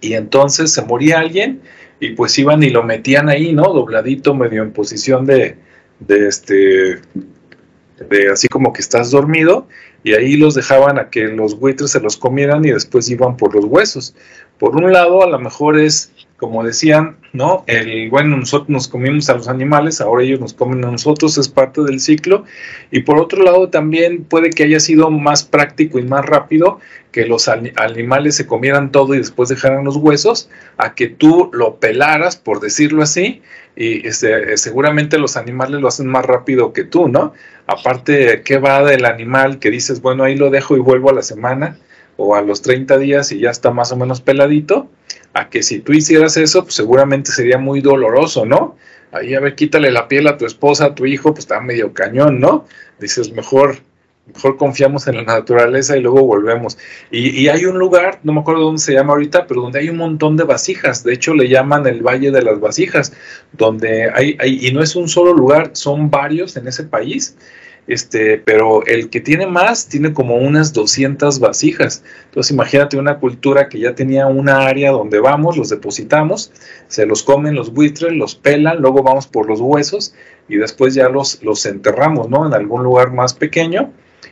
Y 0.01 0.15
entonces 0.15 0.73
se 0.73 0.81
moría 0.81 1.19
alguien 1.19 1.61
y 1.99 2.13
pues 2.15 2.37
iban 2.39 2.63
y 2.63 2.71
lo 2.71 2.81
metían 2.81 3.29
ahí, 3.29 3.53
¿no? 3.53 3.71
Dobladito, 3.71 4.33
medio 4.33 4.63
en 4.63 4.71
posición 4.71 5.27
de, 5.27 5.55
de 5.99 6.27
este, 6.27 6.99
de 8.09 8.31
así 8.31 8.47
como 8.47 8.73
que 8.73 8.81
estás 8.81 9.11
dormido 9.11 9.67
y 10.03 10.13
ahí 10.13 10.35
los 10.35 10.53
dejaban 10.53 10.99
a 10.99 11.09
que 11.09 11.27
los 11.27 11.59
buitres 11.59 11.91
se 11.91 12.01
los 12.01 12.17
comieran 12.17 12.65
y 12.65 12.71
después 12.71 13.09
iban 13.09 13.37
por 13.37 13.55
los 13.55 13.65
huesos. 13.65 14.15
Por 14.59 14.75
un 14.75 14.91
lado, 14.91 15.23
a 15.23 15.29
lo 15.29 15.39
mejor 15.39 15.79
es, 15.79 16.11
como 16.37 16.63
decían, 16.63 17.17
¿no? 17.31 17.63
El, 17.67 18.09
bueno, 18.09 18.37
nosotros 18.37 18.69
nos 18.69 18.87
comimos 18.87 19.29
a 19.29 19.35
los 19.35 19.47
animales, 19.47 20.01
ahora 20.01 20.23
ellos 20.23 20.39
nos 20.39 20.53
comen 20.53 20.83
a 20.85 20.91
nosotros, 20.91 21.37
es 21.37 21.47
parte 21.47 21.81
del 21.81 21.99
ciclo. 21.99 22.43
Y 22.91 23.01
por 23.01 23.17
otro 23.17 23.43
lado, 23.43 23.69
también 23.69 24.25
puede 24.25 24.49
que 24.49 24.63
haya 24.63 24.79
sido 24.79 25.09
más 25.09 25.43
práctico 25.43 25.99
y 25.99 26.03
más 26.03 26.25
rápido 26.25 26.79
que 27.11 27.25
los 27.25 27.47
animales 27.47 28.35
se 28.35 28.47
comieran 28.47 28.91
todo 28.91 29.13
y 29.13 29.19
después 29.19 29.47
dejaran 29.47 29.85
los 29.85 29.95
huesos, 29.97 30.49
a 30.77 30.95
que 30.95 31.07
tú 31.07 31.49
lo 31.53 31.75
pelaras, 31.75 32.35
por 32.35 32.59
decirlo 32.59 33.03
así, 33.03 33.41
y 33.75 34.07
este, 34.07 34.55
seguramente 34.57 35.17
los 35.17 35.35
animales 35.35 35.81
lo 35.81 35.87
hacen 35.87 36.07
más 36.07 36.25
rápido 36.25 36.73
que 36.73 36.83
tú, 36.83 37.07
¿no? 37.07 37.33
Aparte, 37.65 38.43
¿qué 38.43 38.57
va 38.57 38.83
del 38.83 39.05
animal 39.05 39.59
que 39.59 39.71
dices, 39.71 40.01
bueno, 40.01 40.23
ahí 40.23 40.35
lo 40.35 40.49
dejo 40.49 40.75
y 40.75 40.79
vuelvo 40.79 41.09
a 41.09 41.13
la 41.13 41.23
semana 41.23 41.77
o 42.17 42.35
a 42.35 42.41
los 42.41 42.61
30 42.61 42.97
días 42.97 43.31
y 43.31 43.39
ya 43.39 43.49
está 43.49 43.71
más 43.71 43.91
o 43.91 43.97
menos 43.97 44.21
peladito? 44.21 44.89
A 45.33 45.49
que 45.49 45.63
si 45.63 45.79
tú 45.79 45.93
hicieras 45.93 46.37
eso, 46.37 46.63
pues 46.63 46.75
seguramente 46.75 47.31
sería 47.31 47.57
muy 47.57 47.81
doloroso, 47.81 48.45
¿no? 48.45 48.77
Ahí 49.11 49.33
a 49.33 49.39
ver, 49.39 49.55
quítale 49.55 49.91
la 49.91 50.07
piel 50.07 50.27
a 50.27 50.37
tu 50.37 50.45
esposa, 50.45 50.85
a 50.85 50.95
tu 50.95 51.05
hijo, 51.05 51.33
pues 51.33 51.45
está 51.45 51.59
medio 51.59 51.93
cañón, 51.93 52.39
¿no? 52.39 52.65
Dices, 52.99 53.31
mejor 53.31 53.77
mejor 54.25 54.57
confiamos 54.57 55.07
en 55.07 55.17
la 55.17 55.23
naturaleza 55.23 55.97
y 55.97 56.01
luego 56.01 56.23
volvemos. 56.23 56.77
Y, 57.11 57.47
hay 57.47 57.65
un 57.65 57.77
lugar, 57.77 58.19
no 58.23 58.33
me 58.33 58.39
acuerdo 58.39 58.61
dónde 58.61 58.81
se 58.81 58.93
llama 58.93 59.13
ahorita, 59.13 59.47
pero 59.47 59.61
donde 59.61 59.79
hay 59.79 59.89
un 59.89 59.97
montón 59.97 60.37
de 60.37 60.43
vasijas. 60.43 61.03
De 61.03 61.13
hecho, 61.13 61.33
le 61.33 61.49
llaman 61.49 61.85
el 61.87 62.01
Valle 62.01 62.31
de 62.31 62.41
las 62.41 62.59
Vasijas, 62.59 63.13
donde 63.51 64.09
hay, 64.13 64.37
hay 64.39 64.65
y 64.65 64.71
no 64.71 64.81
es 64.81 64.95
un 64.95 65.09
solo 65.09 65.33
lugar, 65.33 65.71
son 65.73 66.09
varios 66.09 66.55
en 66.57 66.67
ese 66.67 66.83
país. 66.83 67.35
Este, 67.85 68.37
pero 68.37 68.85
el 68.85 69.09
que 69.09 69.19
tiene 69.19 69.45
más 69.45 69.89
tiene 69.89 70.13
como 70.13 70.37
unas 70.37 70.71
200 70.71 71.39
vasijas. 71.39 72.01
Entonces 72.25 72.51
imagínate 72.51 72.97
una 72.97 73.19
cultura 73.19 73.67
que 73.67 73.77
ya 73.77 73.93
tenía 73.93 74.27
una 74.27 74.65
área 74.65 74.91
donde 74.91 75.19
vamos, 75.19 75.57
los 75.57 75.67
depositamos, 75.67 76.53
se 76.87 77.05
los 77.05 77.23
comen 77.23 77.55
los 77.55 77.73
buitres, 77.73 78.13
los 78.13 78.35
pelan, 78.35 78.81
luego 78.81 79.03
vamos 79.03 79.27
por 79.27 79.49
los 79.49 79.59
huesos 79.59 80.15
y 80.47 80.55
después 80.55 80.93
ya 80.93 81.09
los, 81.09 81.43
los 81.43 81.65
enterramos, 81.65 82.29
¿no? 82.29 82.47
En 82.47 82.53
algún 82.53 82.83
lugar 82.83 83.11
más 83.11 83.33
pequeño 83.33 83.91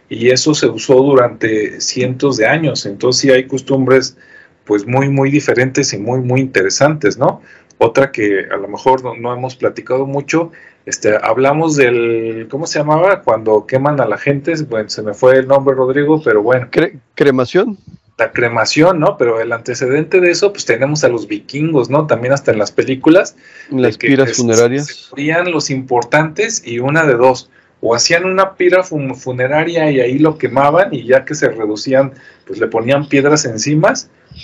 y 0.10 0.30
eso 0.30 0.54
se 0.54 0.68
usó 0.68 0.96
durante 0.96 1.80
cientos 1.82 2.38
de 2.38 2.48
años. 2.48 2.86
Entonces 2.86 3.22
sí 3.22 3.32
hay 3.32 3.48
costumbres 3.48 4.18
pues 4.66 4.86
muy, 4.86 5.10
muy 5.10 5.32
diferentes 5.32 5.94
y 5.94 5.98
muy, 5.98 6.22
muy 6.22 6.42
interesantes, 6.42 7.18
¿no? 7.18 7.42
Otra 7.78 8.12
que 8.12 8.46
a 8.52 8.58
lo 8.58 8.68
mejor 8.68 9.04
no, 9.20 9.34
hemos 9.34 9.56
platicado 9.56 10.06
mucho, 10.06 10.52
este, 10.86 11.18
hablamos 11.22 11.76
del, 11.76 12.48
¿cómo 12.50 12.68
se 12.68 12.80
llamaba? 12.80 13.22
Cuando 13.24 13.66
queman 13.66 14.00
a 14.00 14.06
la 14.06 14.18
gente, 14.18 14.54
bueno, 14.70 14.88
se 14.90 15.02
me 15.02 15.14
fue 15.14 15.38
el 15.38 15.48
nombre, 15.48 15.76
Rodrigo, 15.76 16.22
pero 16.24 16.44
bueno. 16.44 16.70
cremación. 17.16 17.78
La 18.18 18.32
cremación, 18.32 19.00
¿no? 19.00 19.18
Pero 19.18 19.42
el 19.42 19.52
antecedente 19.52 20.20
de 20.22 20.30
eso, 20.30 20.52
pues 20.52 20.66
tenemos 20.66 21.04
a 21.04 21.08
los 21.08 21.28
vikingos, 21.28 21.90
¿no? 21.90 22.06
También 22.06 22.34
hasta 22.34 22.52
en 22.52 22.60
las 22.60 22.72
películas. 22.72 23.36
Las 23.72 23.98
piras 23.98 24.28
pues, 24.28 24.38
funerarias. 24.38 25.12
Se 25.16 25.44
los 25.50 25.72
importantes 25.72 26.62
y 26.64 26.78
una 26.78 27.04
de 27.04 27.16
dos 27.16 27.50
o 27.82 27.96
hacían 27.96 28.26
una 28.26 28.56
pira 28.56 28.84
funeraria 28.84 29.90
y 29.92 30.00
ahí 30.00 30.20
lo 30.20 30.38
quemaban 30.38 30.94
y 30.94 31.06
ya 31.06 31.26
que 31.26 31.36
se 31.36 31.50
reducían, 31.50 32.14
pues 32.46 32.60
le 32.60 32.68
ponían 32.68 33.08
piedras 33.08 33.46
encima, 33.46 33.94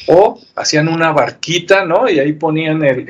o 0.07 0.41
hacían 0.55 0.87
una 0.87 1.11
barquita, 1.11 1.85
¿no? 1.85 2.09
Y 2.09 2.19
ahí 2.19 2.33
ponían 2.33 2.83
el, 2.83 3.07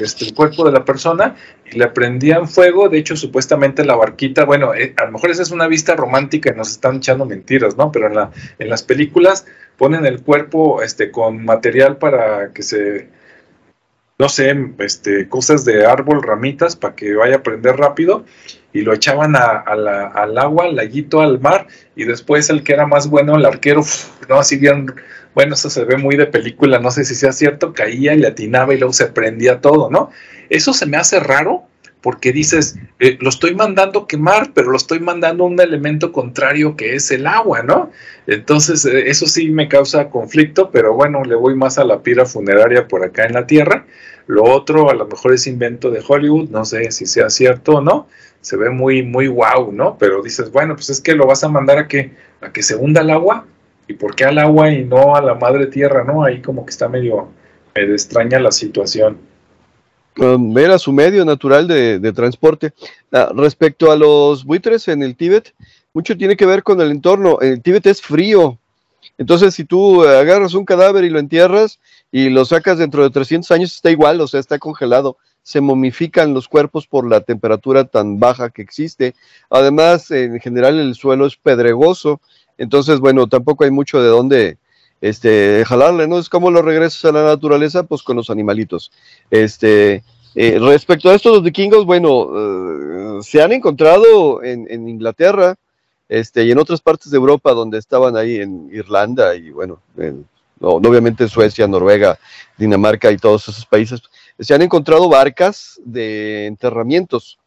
este, 0.00 0.24
el, 0.24 0.34
cuerpo 0.34 0.64
de 0.64 0.72
la 0.72 0.84
persona 0.84 1.36
y 1.70 1.78
le 1.78 1.86
prendían 1.88 2.48
fuego. 2.48 2.88
De 2.88 2.98
hecho, 2.98 3.16
supuestamente 3.16 3.84
la 3.84 3.94
barquita, 3.94 4.44
bueno, 4.44 4.74
eh, 4.74 4.94
a 4.96 5.04
lo 5.04 5.12
mejor 5.12 5.30
esa 5.30 5.42
es 5.42 5.50
una 5.50 5.68
vista 5.68 5.94
romántica 5.94 6.50
y 6.52 6.56
nos 6.56 6.70
están 6.70 6.96
echando 6.96 7.24
mentiras, 7.24 7.76
¿no? 7.76 7.92
Pero 7.92 8.08
en, 8.08 8.14
la, 8.14 8.30
en 8.58 8.68
las 8.68 8.82
películas 8.82 9.46
ponen 9.76 10.06
el 10.06 10.22
cuerpo 10.22 10.82
este, 10.82 11.10
con 11.10 11.44
material 11.44 11.98
para 11.98 12.52
que 12.52 12.62
se, 12.62 13.08
no 14.18 14.28
sé, 14.28 14.54
este, 14.78 15.28
cosas 15.28 15.64
de 15.64 15.86
árbol, 15.86 16.22
ramitas, 16.22 16.74
para 16.74 16.96
que 16.96 17.14
vaya 17.14 17.36
a 17.36 17.42
prender 17.42 17.76
rápido 17.76 18.24
y 18.72 18.82
lo 18.82 18.92
echaban 18.92 19.34
al 19.36 20.38
agua, 20.38 20.64
al 20.64 20.76
laguito, 20.76 21.20
al 21.20 21.40
mar, 21.40 21.68
y 21.96 22.04
después 22.04 22.50
el 22.50 22.62
que 22.62 22.72
era 22.72 22.86
más 22.86 23.08
bueno, 23.08 23.36
el 23.36 23.46
arquero, 23.46 23.82
no, 24.28 24.38
así 24.38 24.56
bien, 24.56 24.92
bueno, 25.34 25.54
eso 25.54 25.70
se 25.70 25.84
ve 25.84 25.96
muy 25.96 26.16
de 26.16 26.26
película, 26.26 26.78
no 26.78 26.90
sé 26.90 27.04
si 27.04 27.14
sea 27.14 27.32
cierto, 27.32 27.72
caía 27.72 28.14
y 28.14 28.18
le 28.18 28.26
atinaba 28.26 28.74
y 28.74 28.78
luego 28.78 28.92
se 28.92 29.06
prendía 29.06 29.60
todo, 29.60 29.90
¿no? 29.90 30.10
Eso 30.50 30.72
se 30.72 30.86
me 30.86 30.96
hace 30.96 31.20
raro 31.20 31.64
porque 32.08 32.32
dices, 32.32 32.78
eh, 33.00 33.18
lo 33.20 33.28
estoy 33.28 33.54
mandando 33.54 34.06
quemar, 34.06 34.52
pero 34.54 34.70
lo 34.70 34.78
estoy 34.78 34.98
mandando 34.98 35.44
un 35.44 35.60
elemento 35.60 36.10
contrario 36.10 36.74
que 36.74 36.94
es 36.94 37.10
el 37.10 37.26
agua, 37.26 37.62
¿no? 37.62 37.90
Entonces, 38.26 38.86
eh, 38.86 39.10
eso 39.10 39.26
sí 39.26 39.50
me 39.50 39.68
causa 39.68 40.08
conflicto, 40.08 40.70
pero 40.70 40.94
bueno, 40.94 41.22
le 41.22 41.34
voy 41.34 41.54
más 41.54 41.76
a 41.76 41.84
la 41.84 42.02
pira 42.02 42.24
funeraria 42.24 42.88
por 42.88 43.04
acá 43.04 43.26
en 43.26 43.34
la 43.34 43.46
Tierra. 43.46 43.84
Lo 44.26 44.44
otro, 44.44 44.88
a 44.88 44.94
lo 44.94 45.06
mejor 45.06 45.34
es 45.34 45.46
invento 45.46 45.90
de 45.90 46.02
Hollywood, 46.08 46.48
no 46.48 46.64
sé 46.64 46.90
si 46.92 47.04
sea 47.04 47.28
cierto 47.28 47.72
o 47.72 47.80
no, 47.82 48.08
se 48.40 48.56
ve 48.56 48.70
muy, 48.70 49.02
muy 49.02 49.26
guau, 49.26 49.70
¿no? 49.70 49.98
Pero 49.98 50.22
dices, 50.22 50.50
bueno, 50.50 50.76
pues 50.76 50.88
es 50.88 51.02
que 51.02 51.14
lo 51.14 51.26
vas 51.26 51.44
a 51.44 51.50
mandar 51.50 51.76
a 51.76 51.88
que, 51.88 52.12
a 52.40 52.50
que 52.50 52.62
se 52.62 52.74
hunda 52.74 53.02
el 53.02 53.10
agua, 53.10 53.44
¿y 53.86 53.92
por 53.92 54.14
qué 54.14 54.24
al 54.24 54.38
agua 54.38 54.70
y 54.70 54.82
no 54.82 55.14
a 55.14 55.20
la 55.20 55.34
madre 55.34 55.66
tierra, 55.66 56.04
no? 56.04 56.24
Ahí 56.24 56.40
como 56.40 56.64
que 56.64 56.70
está 56.70 56.88
medio, 56.88 57.28
medio 57.74 57.92
extraña 57.92 58.40
la 58.40 58.50
situación. 58.50 59.27
Um, 60.18 60.56
era 60.58 60.78
su 60.78 60.92
medio 60.92 61.24
natural 61.24 61.68
de, 61.68 62.12
transporte. 62.12 62.72
Ah, 63.12 63.30
respecto 63.34 63.90
a 63.92 63.96
los 63.96 64.44
buitres 64.44 64.88
en 64.88 65.02
el 65.02 65.16
Tíbet, 65.16 65.54
mucho 65.94 66.16
tiene 66.16 66.36
que 66.36 66.46
ver 66.46 66.62
con 66.62 66.80
el 66.80 66.90
entorno. 66.90 67.38
El 67.40 67.62
Tíbet 67.62 67.86
es 67.86 68.02
frío. 68.02 68.58
Entonces, 69.16 69.54
si 69.54 69.64
tú 69.64 70.02
agarras 70.02 70.54
un 70.54 70.64
cadáver 70.64 71.04
y 71.04 71.10
lo 71.10 71.18
entierras 71.18 71.78
y 72.10 72.30
lo 72.30 72.44
sacas 72.44 72.78
dentro 72.78 73.02
de 73.02 73.10
300 73.10 73.50
años, 73.50 73.74
está 73.74 73.90
igual, 73.90 74.20
o 74.20 74.28
sea, 74.28 74.40
está 74.40 74.58
congelado 74.58 75.16
se 75.48 75.62
momifican 75.62 76.34
los 76.34 76.46
cuerpos 76.46 76.86
por 76.86 77.08
la 77.08 77.22
temperatura 77.22 77.84
tan 77.84 78.20
baja 78.20 78.50
que 78.50 78.60
existe. 78.60 79.14
Además, 79.48 80.10
en 80.10 80.38
general 80.40 80.78
el 80.78 80.94
suelo 80.94 81.24
es 81.24 81.36
pedregoso, 81.36 82.20
entonces, 82.58 83.00
bueno, 83.00 83.28
tampoco 83.28 83.64
hay 83.64 83.70
mucho 83.70 84.02
de 84.02 84.08
dónde 84.08 84.58
este, 85.00 85.64
jalarle, 85.66 86.08
¿no? 86.08 86.18
Es 86.18 86.28
como 86.28 86.50
lo 86.50 86.62
regresas 86.62 87.04
a 87.06 87.12
la 87.12 87.24
naturaleza, 87.24 87.82
pues 87.82 88.02
con 88.02 88.16
los 88.16 88.30
animalitos. 88.30 88.90
Este, 89.30 90.02
eh, 90.34 90.58
respecto 90.60 91.10
a 91.10 91.14
esto, 91.14 91.30
los 91.30 91.42
vikingos, 91.42 91.84
bueno, 91.84 92.30
eh, 92.36 93.22
se 93.22 93.42
han 93.42 93.52
encontrado 93.52 94.42
en, 94.42 94.88
Inglaterra 94.88 95.54
este, 96.08 96.44
y 96.44 96.50
en 96.50 96.58
otras 96.58 96.80
partes 96.80 97.10
de 97.10 97.16
Europa 97.16 97.52
donde 97.52 97.78
estaban 97.78 98.16
ahí 98.16 98.36
en 98.36 98.70
Irlanda 98.72 99.34
y 99.34 99.50
bueno, 99.50 99.80
obviamente 100.60 101.28
Suecia, 101.28 101.66
Noruega, 101.66 102.18
Dinamarca 102.56 103.10
y 103.10 103.16
todos 103.16 103.48
esos 103.48 103.66
países 103.66 104.00
se 104.38 104.54
han 104.54 104.62
encontrado 104.62 105.08
barcas 105.08 105.80
de 105.84 106.46
enterramientos, 106.46 107.38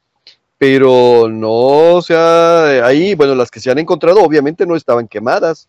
pero 0.58 1.28
no, 1.30 1.96
o 1.96 2.02
sea, 2.02 2.86
ahí, 2.86 3.16
bueno, 3.16 3.34
las 3.36 3.50
que 3.50 3.60
se 3.60 3.72
han 3.72 3.80
encontrado 3.80 4.22
obviamente 4.22 4.66
no 4.66 4.76
estaban 4.76 5.08
quemadas. 5.08 5.68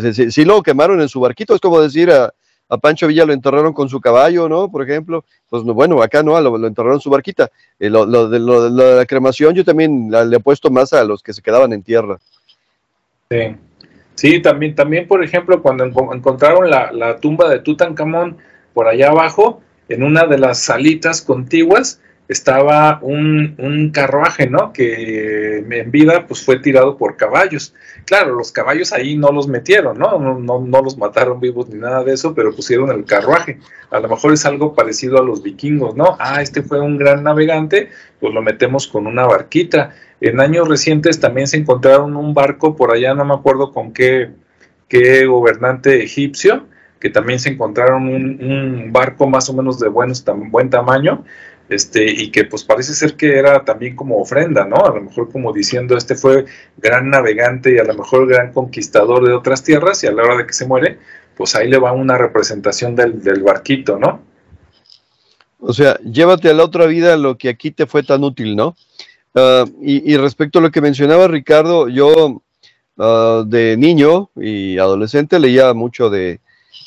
Si 0.00 0.30
sí, 0.30 0.44
lo 0.44 0.62
quemaron 0.62 1.00
en 1.00 1.08
su 1.08 1.20
barquito, 1.20 1.54
es 1.54 1.60
como 1.60 1.80
decir 1.80 2.10
a, 2.10 2.32
Pancho 2.80 3.06
Villa 3.06 3.24
lo 3.24 3.32
enterraron 3.32 3.72
con 3.72 3.88
su 3.88 4.00
caballo, 4.00 4.48
¿no? 4.48 4.68
Por 4.68 4.82
ejemplo, 4.82 5.24
pues 5.48 5.62
bueno, 5.62 6.02
acá 6.02 6.24
no, 6.24 6.40
lo, 6.40 6.66
enterraron 6.66 6.96
en 6.96 7.00
su 7.00 7.10
barquita. 7.10 7.48
Eh, 7.78 7.88
lo, 7.88 8.28
de, 8.28 8.40
la 8.98 9.06
cremación 9.06 9.54
yo 9.54 9.64
también 9.64 10.10
le 10.10 10.36
he 10.36 10.40
puesto 10.40 10.68
más 10.68 10.92
a 10.92 11.04
los 11.04 11.22
que 11.22 11.32
se 11.32 11.42
quedaban 11.42 11.72
en 11.72 11.84
tierra. 11.84 12.18
Sí, 13.30 13.56
sí 14.16 14.42
también, 14.42 14.74
también 14.74 15.06
por 15.06 15.22
ejemplo, 15.22 15.62
cuando 15.62 15.84
encontraron 15.84 16.68
la, 16.68 16.90
la 16.90 17.18
tumba 17.18 17.48
de 17.48 17.60
Tutankamón 17.60 18.36
por 18.74 18.88
allá 18.88 19.10
abajo, 19.10 19.62
en 19.88 20.02
una 20.02 20.26
de 20.26 20.38
las 20.38 20.58
salitas 20.58 21.22
contiguas 21.22 22.00
estaba 22.28 22.98
un, 23.02 23.90
carruaje, 23.92 24.48
¿no? 24.48 24.72
Que 24.72 25.58
en 25.58 25.90
vida 25.90 26.26
pues 26.26 26.44
fue 26.44 26.58
tirado 26.58 26.96
por 26.96 27.16
caballos. 27.16 27.74
Claro, 28.04 28.34
los 28.34 28.52
caballos 28.52 28.92
ahí 28.92 29.16
no 29.16 29.30
los 29.30 29.48
metieron, 29.48 29.98
¿no? 29.98 30.18
No, 30.18 30.60
no, 30.60 30.82
los 30.82 30.98
mataron 30.98 31.40
vivos 31.40 31.68
ni 31.68 31.78
nada 31.78 32.02
de 32.04 32.14
eso, 32.14 32.34
pero 32.34 32.54
pusieron 32.54 32.90
el 32.90 33.04
carruaje. 33.04 33.58
A 33.90 34.00
lo 34.00 34.08
mejor 34.08 34.32
es 34.32 34.44
algo 34.44 34.74
parecido 34.74 35.18
a 35.18 35.24
los 35.24 35.42
vikingos, 35.42 35.94
¿no? 35.96 36.16
Ah, 36.18 36.42
este 36.42 36.62
fue 36.62 36.80
un 36.80 36.98
gran 36.98 37.22
navegante, 37.22 37.90
pues 38.20 38.34
lo 38.34 38.42
metemos 38.42 38.86
con 38.86 39.06
una 39.06 39.24
barquita. 39.26 39.94
En 40.20 40.40
años 40.40 40.68
recientes 40.68 41.20
también 41.20 41.46
se 41.46 41.58
encontraron 41.58 42.16
un 42.16 42.34
barco 42.34 42.74
por 42.74 42.92
allá, 42.92 43.14
no 43.14 43.24
me 43.24 43.34
acuerdo 43.34 43.72
con 43.72 43.92
qué, 43.92 44.30
qué 44.88 45.26
gobernante 45.26 46.02
egipcio, 46.02 46.66
que 46.98 47.10
también 47.10 47.38
se 47.38 47.50
encontraron 47.50 48.08
un, 48.08 48.92
barco 48.92 49.28
más 49.28 49.48
o 49.50 49.54
menos 49.54 49.78
de 49.78 49.88
buenos, 49.88 50.24
buen 50.50 50.70
tamaño, 50.70 51.24
este, 51.68 52.10
y 52.10 52.30
que 52.30 52.44
pues 52.44 52.62
parece 52.64 52.94
ser 52.94 53.16
que 53.16 53.38
era 53.38 53.64
también 53.64 53.96
como 53.96 54.18
ofrenda, 54.18 54.64
¿no? 54.64 54.76
A 54.76 54.94
lo 54.94 55.02
mejor 55.02 55.30
como 55.30 55.52
diciendo, 55.52 55.96
este 55.96 56.14
fue 56.14 56.44
gran 56.76 57.10
navegante 57.10 57.74
y 57.74 57.78
a 57.78 57.84
lo 57.84 57.94
mejor 57.94 58.28
gran 58.28 58.52
conquistador 58.52 59.26
de 59.26 59.34
otras 59.34 59.64
tierras, 59.64 60.02
y 60.04 60.06
a 60.06 60.12
la 60.12 60.22
hora 60.22 60.36
de 60.36 60.46
que 60.46 60.52
se 60.52 60.66
muere, 60.66 60.98
pues 61.36 61.54
ahí 61.54 61.68
le 61.68 61.78
va 61.78 61.92
una 61.92 62.16
representación 62.16 62.94
del, 62.94 63.42
barquito, 63.42 63.98
¿no? 63.98 64.22
O 65.58 65.72
sea, 65.72 65.98
llévate 66.00 66.50
a 66.50 66.54
la 66.54 66.64
otra 66.64 66.86
vida 66.86 67.16
lo 67.16 67.36
que 67.36 67.48
aquí 67.48 67.70
te 67.70 67.86
fue 67.86 68.02
tan 68.02 68.22
útil, 68.22 68.54
¿no? 68.54 68.76
Ah, 69.34 69.64
y, 69.82 70.16
respecto 70.16 70.60
a 70.60 70.62
lo 70.62 70.70
que 70.70 70.80
mencionaba 70.80 71.28
Ricardo, 71.28 71.88
yo 71.88 72.42
ah, 72.98 73.42
de 73.46 73.76
niño 73.76 74.30
y 74.36 74.78
adolescente 74.78 75.38
leía 75.38 75.74
mucho 75.74 76.08
de, 76.08 76.40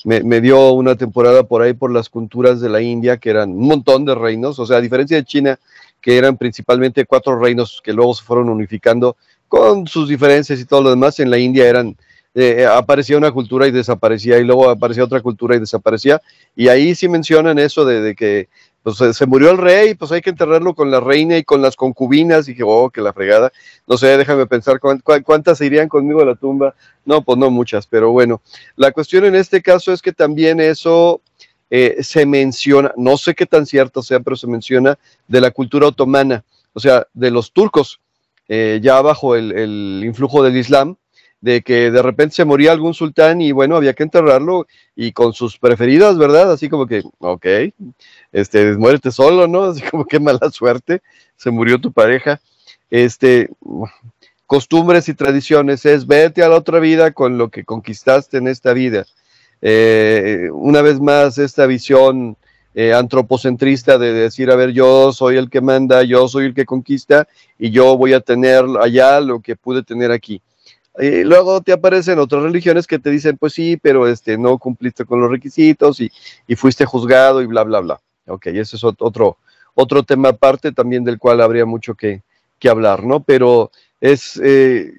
me, 0.04 0.42
dio 0.42 0.72
una 0.72 0.96
temporada 0.96 1.44
por 1.44 1.62
ahí 1.62 1.74
por 1.74 1.92
las 1.92 2.10
culturas 2.10 2.62
de 2.62 2.70
la 2.70 2.82
India, 2.82 3.18
que 3.18 3.30
eran 3.30 3.52
un 3.52 3.68
montón 3.68 4.06
de 4.06 4.16
reinos, 4.16 4.60
o 4.60 4.66
sea, 4.66 4.78
a 4.78 4.82
diferencia 4.82 5.18
de 5.18 5.24
China, 5.24 5.60
que 6.02 6.18
eran 6.18 6.38
principalmente 6.38 7.06
cuatro 7.06 7.38
reinos 7.38 7.82
que 7.84 7.94
luego 7.94 8.14
se 8.14 8.24
fueron 8.24 8.50
unificando 8.50 9.18
con 9.48 9.88
sus 9.88 10.08
diferencias 10.08 10.60
y 10.60 10.66
todo 10.66 10.82
lo 10.82 10.90
demás, 10.90 11.20
en 11.20 11.30
la 11.30 11.38
India 11.38 11.68
eran, 11.68 11.98
eh, 12.36 12.66
aparecía 12.66 13.18
una 13.18 13.32
cultura 13.32 13.68
y 13.68 13.72
desaparecía, 13.72 14.38
y 14.38 14.44
luego 14.44 14.70
aparecía 14.70 15.04
otra 15.04 15.22
cultura 15.22 15.56
y 15.56 15.60
desaparecía, 15.60 16.22
y 16.56 16.68
ahí 16.68 16.96
sí 16.96 17.08
mencionan 17.08 17.60
eso 17.60 17.86
de 17.86 18.16
que 18.16 18.48
pues 18.84 18.98
se 18.98 19.26
murió 19.26 19.52
el 19.52 19.58
rey, 19.58 19.94
pues 19.94 20.12
hay 20.12 20.22
que 20.22 20.30
enterrarlo 20.30 20.74
con 20.74 20.90
la 20.90 21.00
reina 21.00 21.38
y 21.38 21.44
con 21.44 21.62
las 21.62 21.76
concubinas. 21.76 22.48
Y 22.48 22.52
dije, 22.52 22.64
oh, 22.66 22.90
que 22.90 23.02
la 23.02 23.14
fregada. 23.14 23.52
No 23.88 23.98
sé, 23.98 24.18
déjame 24.18 24.46
pensar 24.46 24.80
cuántas 24.80 25.62
irían 25.62 25.90
conmigo 25.90 26.22
a 26.22 26.26
la 26.26 26.36
tumba. 26.36 26.76
No, 27.06 27.22
pues 27.24 27.38
no 27.38 27.50
muchas, 27.50 27.88
pero 27.88 28.12
bueno. 28.12 28.42
La 28.76 28.92
cuestión 28.92 29.26
en 29.26 29.36
este 29.36 29.62
caso 29.62 29.92
es 29.92 30.02
que 30.02 30.14
también 30.14 30.60
eso 30.60 31.22
eh, 31.70 31.98
se 32.02 32.26
menciona, 32.26 32.94
no 32.98 33.18
sé 33.18 33.36
qué 33.36 33.46
tan 33.46 33.66
cierto 33.66 34.02
sea, 34.02 34.20
pero 34.22 34.36
se 34.36 34.48
menciona 34.48 34.98
de 35.28 35.42
la 35.42 35.52
cultura 35.52 35.88
otomana, 35.88 36.44
o 36.74 36.80
sea, 36.80 37.06
de 37.14 37.30
los 37.30 37.52
turcos, 37.52 38.00
eh, 38.48 38.80
ya 38.82 39.00
bajo 39.02 39.36
el, 39.36 39.52
el 39.52 40.02
influjo 40.04 40.42
del 40.42 40.58
Islam 40.58 40.96
de 41.42 41.62
que 41.62 41.92
de 41.92 42.02
repente 42.02 42.36
se 42.36 42.46
moría 42.46 42.72
algún 42.72 42.94
sultán 42.94 43.42
y 43.42 43.52
bueno, 43.52 43.76
había 43.76 43.94
que 43.94 44.04
enterrarlo 44.04 44.68
y 44.96 45.12
con 45.14 45.34
sus 45.34 45.58
preferidas, 45.58 46.18
¿verdad? 46.18 46.52
Así 46.52 46.70
como 46.70 46.86
que, 46.86 47.04
ok, 47.20 47.46
este, 48.32 48.74
muérete 48.78 49.12
solo, 49.12 49.48
¿no? 49.48 49.64
Así 49.72 49.82
como 49.82 50.06
que 50.06 50.20
mala 50.20 50.50
suerte, 50.52 51.02
se 51.36 51.52
murió 51.52 51.80
tu 51.80 51.92
pareja. 51.92 52.42
Este, 52.90 53.50
costumbres 54.46 55.08
y 55.08 55.14
tradiciones 55.14 55.86
es 55.86 56.08
vete 56.08 56.44
a 56.44 56.50
la 56.50 56.56
otra 56.56 56.80
vida 56.80 57.12
con 57.12 57.38
lo 57.38 57.50
que 57.50 57.64
conquistaste 57.64 58.38
en 58.38 58.48
esta 58.48 58.74
vida. 58.74 59.06
Eh, 59.62 60.50
una 60.52 60.82
vez 60.82 61.00
más, 61.00 61.38
esta 61.38 61.66
visión 61.66 62.38
eh, 62.74 62.94
antropocentrista 62.94 63.98
de 63.98 64.14
decir, 64.14 64.52
a 64.52 64.56
ver, 64.56 64.72
yo 64.72 65.12
soy 65.12 65.38
el 65.38 65.50
que 65.50 65.62
manda, 65.62 66.04
yo 66.04 66.28
soy 66.28 66.46
el 66.46 66.54
que 66.54 66.66
conquista 66.66 67.28
y 67.58 67.72
yo 67.72 67.98
voy 67.98 68.14
a 68.14 68.22
tener 68.22 68.64
allá 68.82 69.20
lo 69.22 69.40
que 69.40 69.56
pude 69.56 69.84
tener 69.84 70.12
aquí. 70.12 70.42
Y 71.00 71.24
luego 71.24 71.62
te 71.62 71.72
aparecen 71.72 72.20
otras 72.20 72.44
religiones 72.44 72.86
que 72.86 73.00
te 73.00 73.10
dicen, 73.10 73.38
pues 73.38 73.54
sí, 73.54 73.78
pero 73.78 74.08
este, 74.08 74.38
no 74.38 74.58
cumpliste 74.58 75.06
con 75.06 75.22
los 75.22 75.32
requisitos 75.32 76.02
y, 76.02 76.12
fuiste 76.56 76.86
juzgado 76.86 77.42
y 77.42 77.46
bla, 77.46 77.64
bla, 77.64 77.80
bla. 77.80 78.02
Ok, 78.28 78.48
ese 78.48 78.76
es 78.76 78.84
otro, 78.84 79.38
otro 79.74 80.04
tema 80.04 80.30
aparte 80.30 80.74
también 80.74 81.06
del 81.06 81.18
cual 81.18 81.42
habría 81.42 81.66
mucho 81.66 81.96
que, 81.96 82.22
hablar, 82.70 83.06
¿no? 83.06 83.22
Pero 83.22 83.72
es, 84.02 84.40
eh, 84.44 84.92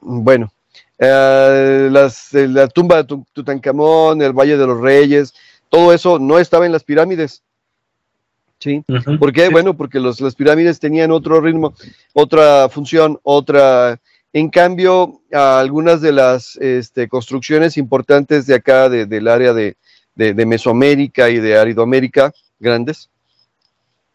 bueno, 0.00 0.52
eh, 0.98 1.88
eh, 2.32 2.48
la 2.48 2.68
tumba 2.68 3.02
de 3.02 3.22
Tutankamón, 3.32 4.20
el 4.20 4.32
Valle 4.32 4.56
de 4.56 4.66
los 4.66 4.80
Reyes, 4.80 5.32
todo 5.68 5.92
eso 5.92 6.18
no 6.18 6.40
estaba 6.40 6.66
en 6.66 6.72
las 6.72 6.82
pirámides. 6.82 7.42
¿Sí? 8.58 8.82
¿Por 9.18 9.32
qué? 9.32 9.48
Bueno, 9.50 9.76
porque 9.76 10.00
los, 10.00 10.20
las 10.20 10.34
pirámides 10.34 10.80
tenían 10.80 11.10
otro 11.10 11.40
ritmo, 11.40 11.74
otra 12.14 12.68
función, 12.68 13.20
otra 13.22 14.00
En 14.36 14.48
cambio, 14.48 15.20
algunas 15.30 16.00
de 16.00 16.10
las 16.10 16.56
este, 16.56 17.06
construcciones 17.06 17.76
importantes 17.76 18.48
de 18.48 18.56
acá, 18.56 18.88
del 18.88 19.28
área 19.28 19.54
de, 19.54 19.76
Mesoamérica 20.16 21.30
y 21.30 21.38
de 21.38 21.56
Aridoamérica, 21.56 22.32
grandes, 22.58 23.10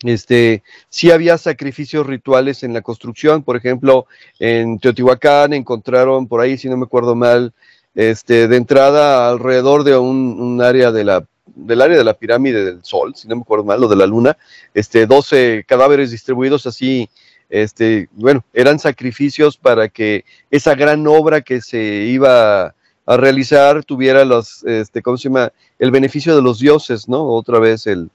este, 0.03 0.61
sí 0.89 1.09
había 1.09 1.37
sacrificios 1.37 2.05
rituales 2.05 2.63
en 2.63 2.73
la 2.73 2.81
construcción. 2.81 3.43
Por 3.43 3.55
ejemplo, 3.55 4.07
en 4.39 4.77
Teotihuacán 4.79 5.53
encontraron 5.53 6.27
por 6.27 6.41
ahí, 6.41 6.57
si 6.57 6.67
no 6.67 6.75
me 6.75 6.83
acuerdo 6.83 7.15
mal, 7.15 7.53
este, 7.95 8.49
de 8.49 8.57
entrada 8.57 9.29
alrededor 9.29 9.85
de 9.85 9.95
un, 9.95 10.61
área 10.61 10.91
de 10.91 11.05
la, 11.05 11.25
del 11.45 11.81
área 11.81 11.97
de 11.97 12.03
la 12.03 12.13
pirámide 12.13 12.65
del 12.65 12.83
Sol, 12.83 13.15
si 13.15 13.29
no 13.29 13.37
me 13.37 13.43
acuerdo 13.43 13.63
mal, 13.63 13.81
o 13.81 13.87
de 13.87 13.95
la 13.95 14.05
Luna, 14.05 14.37
este, 14.73 15.05
12 15.05 15.63
cadáveres 15.65 16.11
distribuidos 16.11 16.67
así, 16.67 17.09
este, 17.49 18.09
bueno, 18.13 18.43
eran 18.53 18.79
sacrificios 18.79 19.57
para 19.57 19.89
que 19.89 20.25
esa 20.51 20.75
gran 20.75 21.05
obra 21.07 21.41
que 21.41 21.61
se 21.61 21.79
iba 21.79 22.75
a 23.05 23.17
realizar 23.17 23.83
tuviera 23.83 24.23
los, 24.23 24.63
este, 24.65 25.01
¿cómo 25.01 25.17
se 25.17 25.29
llama? 25.29 25.51
El 25.79 25.91
beneficio 25.91 26.35
de 26.35 26.41
los 26.41 26.59
dioses, 26.59 27.09
¿no? 27.09 27.25
Otra 27.25 27.59
vez 27.59 27.87
el, 27.87 28.09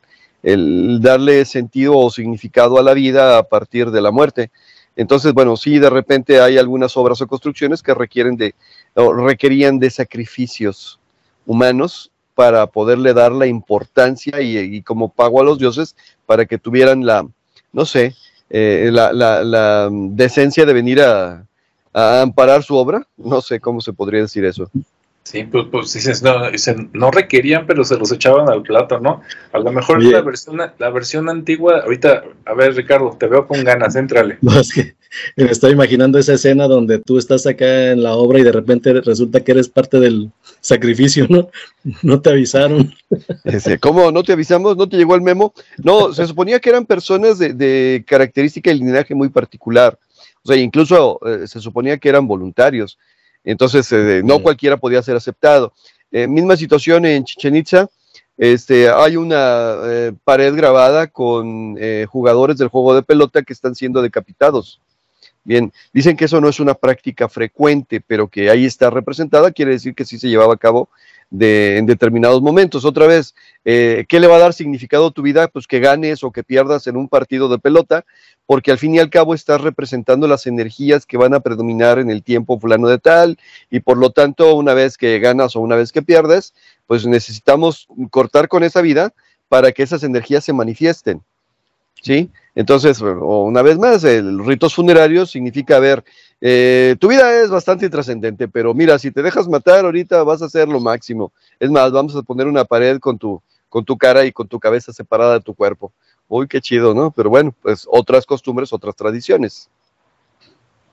el 0.44 1.00
darle 1.00 1.44
sentido 1.46 1.96
o 1.96 2.10
significado 2.10 2.78
a 2.78 2.82
la 2.82 2.94
vida 2.94 3.38
a 3.38 3.42
partir 3.42 3.90
de 3.90 4.02
la 4.02 4.10
muerte. 4.10 4.50
Entonces, 4.96 5.32
bueno, 5.32 5.56
sí, 5.56 5.78
de 5.78 5.90
repente 5.90 6.40
hay 6.40 6.58
algunas 6.58 6.96
obras 6.96 7.20
o 7.20 7.26
construcciones 7.26 7.82
que 7.82 7.94
requieren 7.94 8.36
de, 8.36 8.54
o 8.94 9.12
requerían 9.12 9.78
de 9.78 9.90
sacrificios 9.90 11.00
humanos 11.46 12.12
para 12.34 12.66
poderle 12.66 13.14
dar 13.14 13.32
la 13.32 13.46
importancia 13.46 14.40
y, 14.40 14.82
como 14.82 15.08
pago 15.08 15.40
a 15.40 15.44
los 15.44 15.58
dioses 15.58 15.96
para 16.26 16.46
que 16.46 16.58
tuvieran 16.58 17.06
la, 17.06 17.26
no 17.72 17.86
sé, 17.86 18.14
eh, 18.50 18.90
la, 18.92 19.88
decencia 19.90 20.64
de 20.64 20.72
venir 20.72 21.00
a, 21.00 21.46
a 21.92 22.22
amparar 22.22 22.62
su 22.62 22.76
obra. 22.76 23.06
No 23.16 23.40
sé 23.40 23.60
cómo 23.60 23.80
se 23.80 23.92
podría 23.92 24.22
decir 24.22 24.44
eso. 24.44 24.70
Sí, 25.24 25.42
pues, 25.44 25.64
pues 25.70 25.92
dices, 25.94 26.22
no, 26.22 26.34
no 26.92 27.10
requerían, 27.10 27.66
pero 27.66 27.82
se 27.82 27.96
los 27.96 28.12
echaban 28.12 28.50
al 28.50 28.62
plato, 28.62 29.00
¿no? 29.00 29.22
A 29.52 29.58
lo 29.58 29.72
mejor 29.72 30.02
la 30.04 30.20
versión, 30.20 30.58
la 30.78 30.90
versión 30.90 31.30
antigua, 31.30 31.80
ahorita, 31.80 32.24
a 32.44 32.52
ver 32.52 32.74
Ricardo, 32.74 33.16
te 33.18 33.26
veo 33.26 33.46
con 33.46 33.64
ganas, 33.64 33.96
éntrale. 33.96 34.38
No, 34.42 34.60
es 34.60 34.72
que 34.72 34.94
me 35.36 35.50
estoy 35.50 35.72
imaginando 35.72 36.18
esa 36.18 36.34
escena 36.34 36.66
donde 36.66 36.98
tú 36.98 37.18
estás 37.18 37.46
acá 37.46 37.92
en 37.92 38.02
la 38.02 38.16
obra 38.16 38.40
y 38.40 38.42
de 38.42 38.50
repente 38.50 38.92
resulta 39.00 39.42
que 39.42 39.52
eres 39.52 39.68
parte 39.68 40.00
del 40.00 40.30
sacrificio, 40.60 41.26
¿no? 41.30 41.48
No 42.02 42.20
te 42.20 42.30
avisaron. 42.30 42.92
¿Cómo 43.80 44.10
no 44.10 44.24
te 44.24 44.32
avisamos? 44.32 44.76
¿No 44.76 44.88
te 44.88 44.96
llegó 44.96 45.14
el 45.14 45.22
memo? 45.22 45.54
No, 45.78 46.12
se 46.12 46.26
suponía 46.26 46.58
que 46.58 46.70
eran 46.70 46.84
personas 46.84 47.38
de, 47.38 47.54
de 47.54 48.04
característica 48.06 48.72
y 48.72 48.78
linaje 48.78 49.14
muy 49.14 49.28
particular. 49.28 49.96
O 50.42 50.48
sea, 50.48 50.56
incluso 50.56 51.18
eh, 51.26 51.46
se 51.46 51.60
suponía 51.60 51.96
que 51.96 52.08
eran 52.08 52.26
voluntarios. 52.26 52.98
Entonces, 53.44 53.90
eh, 53.92 54.22
no 54.24 54.40
cualquiera 54.40 54.76
podía 54.76 55.02
ser 55.02 55.16
aceptado. 55.16 55.72
Eh, 56.10 56.26
misma 56.26 56.56
situación 56.56 57.04
en 57.04 57.24
Chichen 57.24 57.56
Itza. 57.56 57.88
Este, 58.36 58.90
hay 58.90 59.16
una 59.16 59.76
eh, 59.84 60.12
pared 60.24 60.54
grabada 60.56 61.06
con 61.06 61.76
jugadores 62.08 62.56
del 62.58 62.68
juego 62.68 62.94
de 62.94 63.02
pelota 63.02 63.42
que 63.42 63.52
están 63.52 63.74
siendo 63.74 64.02
decapitados. 64.02 64.80
Bien, 65.44 65.72
dicen 65.92 66.16
que 66.16 66.24
eso 66.24 66.40
no 66.40 66.48
es 66.48 66.58
una 66.58 66.72
práctica 66.72 67.28
frecuente, 67.28 68.00
pero 68.00 68.28
que 68.28 68.48
ahí 68.48 68.64
está 68.64 68.88
representada, 68.88 69.52
quiere 69.52 69.72
decir 69.72 69.94
que 69.94 70.06
sí 70.06 70.18
se 70.18 70.28
llevaba 70.28 70.54
a 70.54 70.58
cabo 70.58 70.88
de, 71.34 71.78
en 71.78 71.86
determinados 71.86 72.40
momentos. 72.40 72.84
Otra 72.84 73.06
vez, 73.06 73.34
¿qué 73.64 74.06
le 74.08 74.26
va 74.26 74.36
a 74.36 74.40
dar 74.40 74.52
significado 74.52 75.06
a 75.06 75.10
tu 75.10 75.22
vida? 75.22 75.48
Pues 75.48 75.66
que 75.66 75.80
ganes 75.80 76.22
o 76.22 76.30
que 76.30 76.44
pierdas 76.44 76.86
en 76.86 76.96
un 76.96 77.08
partido 77.08 77.48
de 77.48 77.58
pelota, 77.58 78.04
porque 78.46 78.70
al 78.70 78.78
fin 78.78 78.94
y 78.94 79.00
al 79.00 79.10
cabo 79.10 79.34
estás 79.34 79.60
representando 79.60 80.28
las 80.28 80.46
energías 80.46 81.06
que 81.06 81.16
van 81.16 81.34
a 81.34 81.40
predominar 81.40 81.98
en 81.98 82.10
el 82.10 82.22
tiempo 82.22 82.58
fulano 82.60 82.88
de 82.88 82.98
tal, 82.98 83.36
y 83.70 83.80
por 83.80 83.98
lo 83.98 84.10
tanto, 84.10 84.54
una 84.54 84.74
vez 84.74 84.96
que 84.96 85.18
ganas 85.18 85.56
o 85.56 85.60
una 85.60 85.76
vez 85.76 85.90
que 85.90 86.02
pierdes, 86.02 86.54
pues 86.86 87.06
necesitamos 87.06 87.88
cortar 88.10 88.48
con 88.48 88.62
esa 88.62 88.80
vida 88.80 89.12
para 89.48 89.72
que 89.72 89.82
esas 89.82 90.02
energías 90.04 90.44
se 90.44 90.52
manifiesten. 90.52 91.22
¿Sí? 92.04 92.30
Entonces, 92.54 93.00
una 93.00 93.62
vez 93.62 93.78
más, 93.78 94.04
el 94.04 94.44
ritos 94.44 94.74
funerarios 94.74 95.30
significa, 95.32 95.80
ver, 95.80 96.04
eh, 96.40 96.94
tu 97.00 97.08
vida 97.08 97.42
es 97.42 97.50
bastante 97.50 97.90
trascendente, 97.90 98.46
pero 98.46 98.74
mira, 98.74 98.98
si 98.98 99.10
te 99.10 99.22
dejas 99.22 99.48
matar 99.48 99.84
ahorita 99.84 100.22
vas 100.22 100.42
a 100.42 100.44
hacer 100.44 100.68
lo 100.68 100.78
máximo. 100.78 101.32
Es 101.58 101.70
más, 101.70 101.90
vamos 101.90 102.14
a 102.14 102.22
poner 102.22 102.46
una 102.46 102.64
pared 102.64 103.00
con 103.00 103.18
tu, 103.18 103.42
con 103.68 103.84
tu 103.84 103.96
cara 103.96 104.24
y 104.24 104.30
con 104.30 104.46
tu 104.46 104.60
cabeza 104.60 104.92
separada 104.92 105.34
de 105.34 105.40
tu 105.40 105.54
cuerpo 105.54 105.92
uy, 106.28 106.48
qué 106.48 106.60
chido, 106.60 106.94
¿no? 106.94 107.10
Pero 107.10 107.30
bueno, 107.30 107.54
pues 107.62 107.86
otras 107.90 108.26
costumbres, 108.26 108.72
otras 108.72 108.96
tradiciones. 108.96 109.68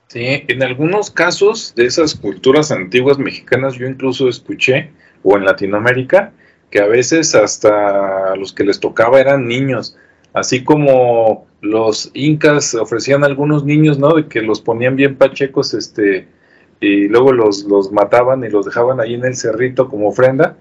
Sí, 0.08 0.44
en 0.46 0.62
algunos 0.62 1.10
casos 1.10 1.74
de 1.74 1.86
esas 1.86 2.14
culturas 2.14 2.70
antiguas 2.70 3.18
mexicanas 3.18 3.74
yo 3.74 3.86
incluso 3.86 4.28
escuché, 4.28 4.92
o 5.22 5.36
en 5.36 5.44
Latinoamérica, 5.44 6.32
que 6.70 6.80
a 6.80 6.86
veces 6.86 7.34
hasta 7.34 8.36
los 8.36 8.52
que 8.52 8.64
les 8.64 8.78
tocaba 8.78 9.20
eran 9.20 9.46
niños, 9.46 9.96
así 10.32 10.64
como 10.64 11.46
los 11.60 12.10
incas 12.14 12.74
ofrecían 12.74 13.22
a 13.22 13.26
algunos 13.26 13.64
niños, 13.64 13.98
¿no? 13.98 14.14
De 14.14 14.26
que 14.26 14.42
los 14.42 14.60
ponían 14.60 14.96
bien 14.96 15.16
pachecos, 15.16 15.74
este, 15.74 16.28
y 16.80 17.08
luego 17.08 17.32
los, 17.32 17.64
los 17.64 17.92
mataban 17.92 18.44
y 18.44 18.48
los 18.48 18.66
dejaban 18.66 19.00
ahí 19.00 19.14
en 19.14 19.24
el 19.24 19.36
cerrito 19.36 19.88
como 19.88 20.08
ofrenda 20.08 20.56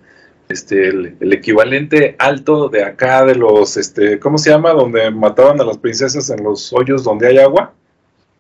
este, 0.52 0.90
el, 0.90 1.34
equivalente 1.34 2.16
alto 2.20 2.70
de 2.70 2.84
acá 2.84 3.26
de 3.26 3.36
los, 3.36 3.78
este, 3.78 4.20
¿cómo 4.20 4.38
se 4.38 4.52
llama? 4.52 4.72
Donde 4.72 5.10
mataban 5.10 5.60
a 5.62 5.64
las 5.64 5.78
princesas 5.78 6.30
en 6.30 6.44
los 6.44 6.72
hoyos 6.74 7.04
donde 7.04 7.28
hay 7.28 7.38
agua. 7.38 7.74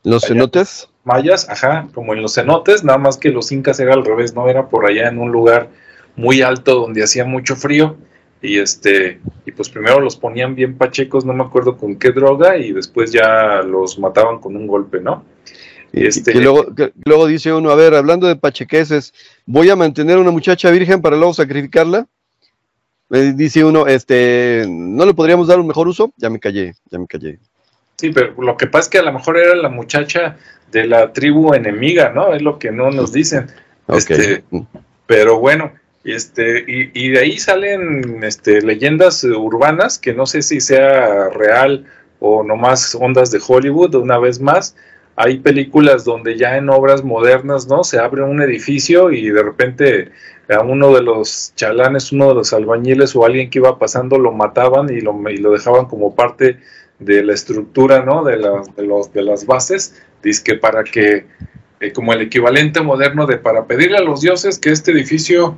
¿Los 0.03 0.23
cenotes? 0.25 0.89
Mayas, 1.03 1.49
ajá, 1.49 1.87
como 1.93 2.13
en 2.13 2.21
los 2.21 2.35
cenotes, 2.35 2.83
nada 2.83 2.97
más 2.97 3.17
que 3.17 3.29
los 3.29 3.51
incas 3.51 3.79
era 3.79 3.93
al 3.93 4.05
revés, 4.05 4.35
¿no? 4.35 4.47
Era 4.47 4.67
por 4.67 4.85
allá 4.85 5.07
en 5.07 5.19
un 5.19 5.31
lugar 5.31 5.69
muy 6.15 6.41
alto 6.41 6.75
donde 6.75 7.03
hacía 7.03 7.25
mucho 7.25 7.55
frío 7.55 7.95
y 8.41 8.59
este 8.59 9.19
y 9.45 9.51
pues 9.51 9.69
primero 9.69 9.99
los 9.99 10.15
ponían 10.15 10.55
bien 10.55 10.77
pachecos, 10.77 11.25
no 11.25 11.33
me 11.33 11.43
acuerdo 11.43 11.77
con 11.77 11.95
qué 11.97 12.11
droga 12.11 12.57
y 12.57 12.71
después 12.71 13.11
ya 13.11 13.61
los 13.61 13.99
mataban 13.99 14.39
con 14.39 14.55
un 14.55 14.67
golpe, 14.67 14.99
¿no? 14.99 15.23
Y, 15.93 16.05
este, 16.05 16.33
luego, 16.35 16.67
luego 17.03 17.27
dice 17.27 17.51
uno, 17.51 17.69
a 17.69 17.75
ver, 17.75 17.93
hablando 17.95 18.27
de 18.27 18.37
pachequeses, 18.37 19.13
voy 19.45 19.69
a 19.69 19.75
mantener 19.75 20.17
a 20.17 20.21
una 20.21 20.31
muchacha 20.31 20.71
virgen 20.71 21.01
para 21.01 21.17
luego 21.17 21.33
sacrificarla. 21.33 22.07
Eh, 23.09 23.33
dice 23.35 23.65
uno, 23.65 23.87
este, 23.87 24.65
¿no 24.69 25.05
le 25.05 25.13
podríamos 25.13 25.47
dar 25.47 25.59
un 25.59 25.67
mejor 25.67 25.89
uso? 25.89 26.13
Ya 26.15 26.29
me 26.29 26.39
callé, 26.39 26.75
ya 26.89 26.97
me 26.97 27.07
callé. 27.07 27.39
Sí, 27.97 28.11
pero 28.11 28.33
lo 28.41 28.55
que 28.55 28.67
pasa 28.67 28.83
es 28.83 28.89
que 28.89 28.97
a 28.99 29.03
lo 29.03 29.11
mejor 29.11 29.37
era 29.37 29.53
la 29.55 29.67
muchacha 29.67 30.37
de 30.71 30.87
la 30.87 31.11
tribu 31.11 31.53
enemiga, 31.53 32.09
¿no? 32.09 32.33
Es 32.33 32.41
lo 32.41 32.57
que 32.57 32.71
no 32.71 32.89
nos 32.89 33.11
dicen. 33.11 33.47
Este, 33.89 34.43
pero 35.05 35.39
bueno, 35.39 35.73
este, 36.03 36.65
y, 36.67 36.91
y, 36.93 37.09
de 37.09 37.19
ahí 37.19 37.37
salen 37.37 38.23
este, 38.23 38.61
leyendas 38.61 39.23
urbanas 39.23 39.99
que 39.99 40.13
no 40.13 40.25
sé 40.25 40.41
si 40.41 40.59
sea 40.59 41.29
real 41.29 41.85
o 42.19 42.43
nomás 42.43 42.95
ondas 42.95 43.31
de 43.31 43.39
Hollywood, 43.45 43.95
una 43.95 44.17
vez 44.17 44.39
más, 44.39 44.75
hay 45.15 45.39
películas 45.39 46.03
donde 46.03 46.37
ya 46.37 46.57
en 46.57 46.69
obras 46.69 47.03
modernas, 47.03 47.67
¿no? 47.67 47.83
Se 47.83 47.99
abre 47.99 48.23
un 48.23 48.41
edificio 48.41 49.11
y 49.11 49.29
de 49.29 49.43
repente 49.43 50.11
a 50.49 50.61
uno 50.61 50.93
de 50.93 51.01
los 51.01 51.53
chalanes, 51.55 52.11
uno 52.11 52.29
de 52.29 52.35
los 52.35 52.53
albañiles 52.53 53.15
o 53.15 53.25
alguien 53.25 53.49
que 53.49 53.59
iba 53.59 53.77
pasando 53.77 54.17
lo 54.17 54.31
mataban 54.31 54.89
y 54.91 55.01
lo, 55.01 55.17
y 55.29 55.37
lo 55.37 55.51
dejaban 55.51 55.85
como 55.85 56.15
parte 56.15 56.59
de 56.99 57.23
la 57.23 57.33
estructura, 57.33 58.03
¿no? 58.03 58.23
De, 58.23 58.37
los, 58.37 59.13
de 59.13 59.23
las 59.23 59.45
bases, 59.45 60.01
dice 60.21 60.55
para 60.55 60.83
que, 60.83 61.25
eh, 61.79 61.91
como 61.91 62.13
el 62.13 62.21
equivalente 62.21 62.81
moderno 62.81 63.25
de 63.25 63.37
para 63.37 63.65
pedirle 63.65 63.97
a 63.97 64.01
los 64.01 64.21
dioses 64.21 64.59
que 64.59 64.71
este 64.71 64.91
edificio 64.91 65.57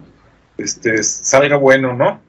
este, 0.58 1.04
salga 1.04 1.58
bueno, 1.58 1.93
¿no? 1.93 2.22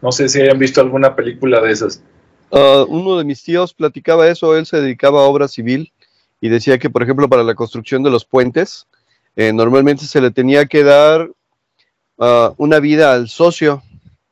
No 0.00 0.12
sé 0.12 0.28
si 0.28 0.40
hayan 0.40 0.58
visto 0.58 0.80
alguna 0.80 1.14
película 1.14 1.60
de 1.60 1.72
esas. 1.72 2.02
Ah, 2.50 2.84
uno 2.88 3.16
de 3.16 3.24
mis 3.24 3.42
tíos 3.42 3.72
platicaba 3.72 4.28
eso, 4.28 4.56
él 4.56 4.66
se 4.66 4.80
dedicaba 4.80 5.20
a 5.20 5.28
obra 5.28 5.48
civil 5.48 5.92
y 6.40 6.48
decía 6.48 6.78
que, 6.78 6.90
por 6.90 7.02
ejemplo, 7.02 7.28
para 7.28 7.44
la 7.44 7.54
construcción 7.54 8.02
de 8.02 8.10
los 8.10 8.24
puentes, 8.24 8.86
eh, 9.36 9.52
normalmente 9.52 10.04
se 10.04 10.20
le 10.20 10.30
tenía 10.30 10.66
que 10.66 10.82
dar 10.82 11.30
ah, 12.18 12.52
una 12.58 12.80
vida 12.80 13.14
al 13.14 13.28
socio, 13.28 13.82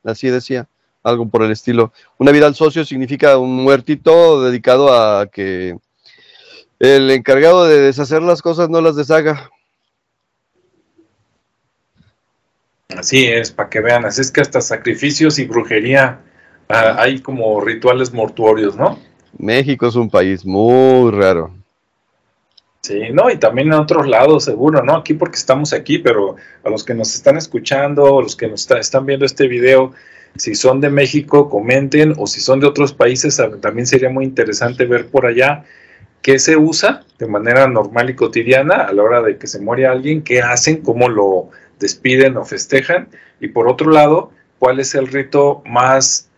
así 0.05 0.29
decía, 0.29 0.69
algo 1.03 1.29
por 1.29 1.43
el 1.43 1.51
estilo. 1.51 1.93
Una 2.19 2.33
vida 2.33 2.47
al 2.47 2.55
socio 2.55 2.85
significa 2.85 3.39
un 3.39 3.55
muertito 3.57 4.43
dedicado 4.43 4.93
a 4.93 5.27
que 5.29 5.79
el 6.79 7.11
encargado 7.11 7.65
de 7.65 7.79
deshacer 7.81 8.23
las 8.23 8.43
cosas 8.43 8.69
no 8.69 8.81
las 8.81 8.97
deshaga. 8.97 9.51
Así 12.97 13.27
es, 13.27 13.51
para 13.51 13.69
que 13.69 13.81
vean, 13.81 14.05
así 14.05 14.21
es 14.21 14.31
que 14.31 14.41
hasta 14.41 14.61
sacrificios 14.61 15.39
y 15.39 15.47
brujería 15.47 16.21
ah, 16.69 16.97
hay 16.99 17.21
como 17.21 17.61
rituales 17.61 18.13
mortuorios, 18.13 18.77
¿no? 18.77 18.99
México 19.39 19.87
es 19.87 19.95
un 19.95 20.11
país 20.11 20.45
muy 20.45 21.11
raro. 21.11 21.55
Sí, 22.83 22.99
no, 23.13 23.31
y 23.31 23.37
también 23.37 23.69
en 23.69 23.75
otros 23.75 24.09
lados, 24.09 24.45
seguro, 24.45 24.83
¿no? 24.83 24.97
Aquí 24.97 25.15
porque 25.15 25.37
estamos 25.37 25.73
aquí, 25.73 25.99
pero 25.99 26.37
a 26.65 26.71
los 26.71 26.83
que 26.83 26.95
nos 26.95 27.15
están 27.15 27.37
escuchando, 27.37 28.19
a 28.19 28.23
los 28.23 28.35
que 28.35 28.49
nos 28.49 28.69
están 28.71 29.05
viendo 29.05 29.27
este 29.27 29.49
video, 29.49 29.93
si 30.37 30.55
son 30.55 30.81
de 30.81 30.89
México, 30.89 31.51
comenten, 31.51 32.15
o 32.17 32.27
si 32.27 32.41
son 32.41 32.59
de 32.61 32.67
otros 32.67 32.95
países, 32.95 33.41
también 33.61 33.87
sería 33.87 34.09
muy 34.09 34.25
interesante 34.25 34.87
ver 34.87 35.09
por 35.09 35.27
allá. 35.27 35.65
qué 36.23 36.39
se 36.39 36.57
usa 36.57 37.03
de 37.19 37.27
manera 37.27 37.67
normal 37.67 38.11
y 38.11 38.15
cotidiana 38.15 38.77
a 38.85 38.93
la 38.93 39.03
hora 39.03 39.23
de 39.23 39.39
que 39.39 39.47
se 39.47 39.61
muere 39.61 39.87
alguien, 39.87 40.23
qué 40.23 40.43
hacen, 40.43 40.83
cómo 40.83 41.09
lo 41.09 41.51
despiden 41.81 42.37
o 42.37 42.45
festejan, 42.45 43.09
y 43.41 43.49
por 43.49 43.67
otro 43.67 43.91
lado, 43.91 44.31
cuál 44.61 44.79
es 44.79 44.95
el 44.95 45.09
rito 45.09 45.63
más 45.67 46.31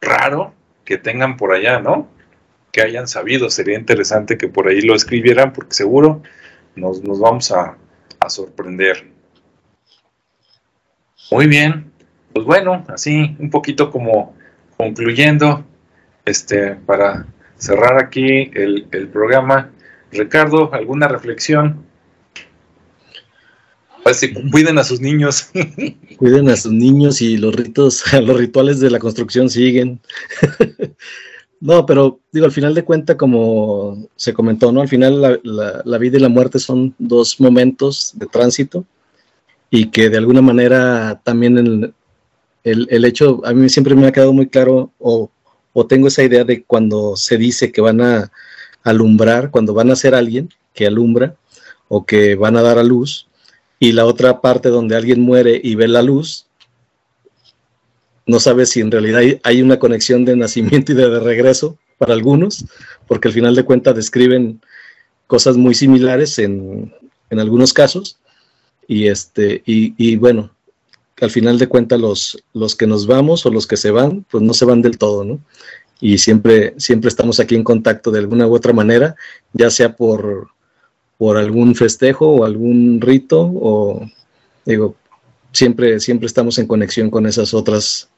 raro 0.00 0.54
que 0.84 0.96
tengan 0.96 1.36
por 1.36 1.52
allá, 1.52 1.80
¿no? 1.80 2.08
Que 2.72 2.80
hayan 2.80 3.08
sabido. 3.08 3.50
Sería 3.50 3.78
interesante 3.78 4.38
que 4.38 4.48
por 4.48 4.68
ahí 4.68 4.80
lo 4.80 4.94
escribieran, 4.94 5.52
porque 5.52 5.74
seguro 5.74 6.22
nos, 6.76 7.02
vamos 7.02 7.52
a, 7.52 7.76
sorprender. 8.28 9.10
Muy 11.30 11.46
bien, 11.46 11.92
pues 12.32 12.44
bueno, 12.44 12.84
así 12.88 13.36
un 13.38 13.48
poquito 13.48 13.90
como 13.90 14.34
concluyendo, 14.76 15.64
este, 16.24 16.74
para 16.74 17.26
cerrar 17.56 18.02
aquí 18.02 18.50
el, 18.54 19.08
programa. 19.12 19.70
Ricardo, 20.10 20.72
¿alguna 20.72 21.08
reflexión? 21.08 21.84
Cuiden 24.50 24.78
a 24.78 24.84
sus 24.84 25.00
niños. 25.00 25.50
Cuiden 26.16 26.48
a 26.48 26.56
sus 26.56 26.72
niños 26.72 27.20
y 27.20 27.36
los 27.36 27.54
ritos, 27.54 28.04
los 28.22 28.36
rituales 28.36 28.80
de 28.80 28.90
la 28.90 28.98
construcción 28.98 29.50
siguen. 29.50 30.00
no, 31.60 31.86
pero 31.86 32.20
digo, 32.32 32.46
al 32.46 32.52
final 32.52 32.74
de 32.74 32.84
cuenta, 32.84 33.16
como 33.16 34.08
se 34.16 34.32
comentó, 34.32 34.72
¿no? 34.72 34.80
Al 34.80 34.88
final 34.88 35.40
la, 35.42 35.98
vida 35.98 36.16
y 36.16 36.20
la 36.20 36.28
muerte 36.28 36.58
son 36.58 36.94
dos 36.98 37.40
momentos 37.40 38.12
de 38.14 38.26
tránsito 38.26 38.84
y 39.70 39.90
que 39.90 40.08
de 40.08 40.16
alguna 40.16 40.40
manera 40.40 41.20
también 41.22 41.58
el, 41.58 41.94
el, 42.64 43.04
hecho, 43.04 43.42
a 43.44 43.52
mí 43.52 43.68
siempre 43.68 43.94
me 43.94 44.06
ha 44.06 44.12
quedado 44.12 44.32
muy 44.32 44.48
claro, 44.48 44.92
o, 44.98 45.30
tengo 45.88 46.08
esa 46.08 46.24
idea 46.24 46.42
de 46.42 46.64
cuando 46.64 47.14
se 47.16 47.38
dice 47.38 47.70
que 47.70 47.80
van 47.80 48.00
a 48.00 48.32
alumbrar, 48.82 49.52
cuando 49.52 49.74
van 49.74 49.92
a 49.92 49.96
ser 49.96 50.12
alguien 50.12 50.48
que 50.74 50.88
alumbra 50.88 51.36
o 51.86 52.04
que 52.04 52.34
van 52.34 52.56
a 52.56 52.62
dar 52.62 52.78
a 52.78 52.82
luz, 52.82 53.27
y 53.78 53.92
la 53.92 54.04
otra 54.06 54.40
parte 54.40 54.68
donde 54.68 54.96
alguien 54.96 55.20
muere 55.20 55.60
y 55.62 55.74
ve 55.74 55.88
la 55.88 56.02
luz, 56.02 56.46
no 58.26 58.40
sabes 58.40 58.70
si 58.70 58.80
en 58.80 58.90
realidad 58.90 59.22
hay, 59.42 59.62
una 59.62 59.78
conexión 59.78 60.24
de 60.24 60.36
nacimiento 60.36 60.92
y 60.92 60.94
de, 60.94 61.18
regreso 61.20 61.78
para 61.96 62.12
algunos, 62.12 62.64
porque 63.06 63.28
al 63.28 63.34
final 63.34 63.54
de 63.54 63.64
cuentas 63.64 63.96
describen 63.96 64.60
cosas 65.26 65.56
muy 65.56 65.74
similares 65.74 66.38
en, 66.38 66.94
en 67.30 67.40
algunos 67.40 67.72
casos. 67.72 68.18
Y, 68.86 69.08
este, 69.08 69.62
y, 69.66 69.94
y 69.98 70.16
bueno, 70.16 70.50
al 71.20 71.30
final 71.30 71.58
de 71.58 71.68
cuentas 71.68 72.00
los, 72.00 72.42
los 72.52 72.74
que 72.76 72.86
nos 72.86 73.06
vamos 73.06 73.44
o 73.44 73.50
los 73.50 73.66
que 73.66 73.76
se 73.76 73.90
van, 73.90 74.24
pues 74.30 74.42
no 74.42 74.54
se 74.54 74.64
van 74.64 74.82
del 74.82 74.98
todo, 74.98 75.24
¿no? 75.24 75.40
Y 76.00 76.18
siempre, 76.18 76.74
siempre 76.76 77.08
estamos 77.08 77.40
aquí 77.40 77.54
en 77.54 77.64
contacto 77.64 78.10
de 78.10 78.20
alguna 78.20 78.46
u 78.46 78.54
otra 78.54 78.72
manera, 78.72 79.16
ya 79.52 79.70
sea 79.70 79.96
por, 79.96 80.48
por 81.18 81.36
algún 81.36 81.74
festejo 81.74 82.28
o 82.28 82.44
algún 82.44 83.00
rito, 83.00 83.40
o 83.42 84.08
digo, 84.64 84.94
siempre, 85.52 86.00
siempre 86.00 86.26
estamos 86.26 86.58
en 86.58 86.66
conexión 86.66 87.10
con 87.10 87.26
esas 87.26 87.52
otras 87.52 88.08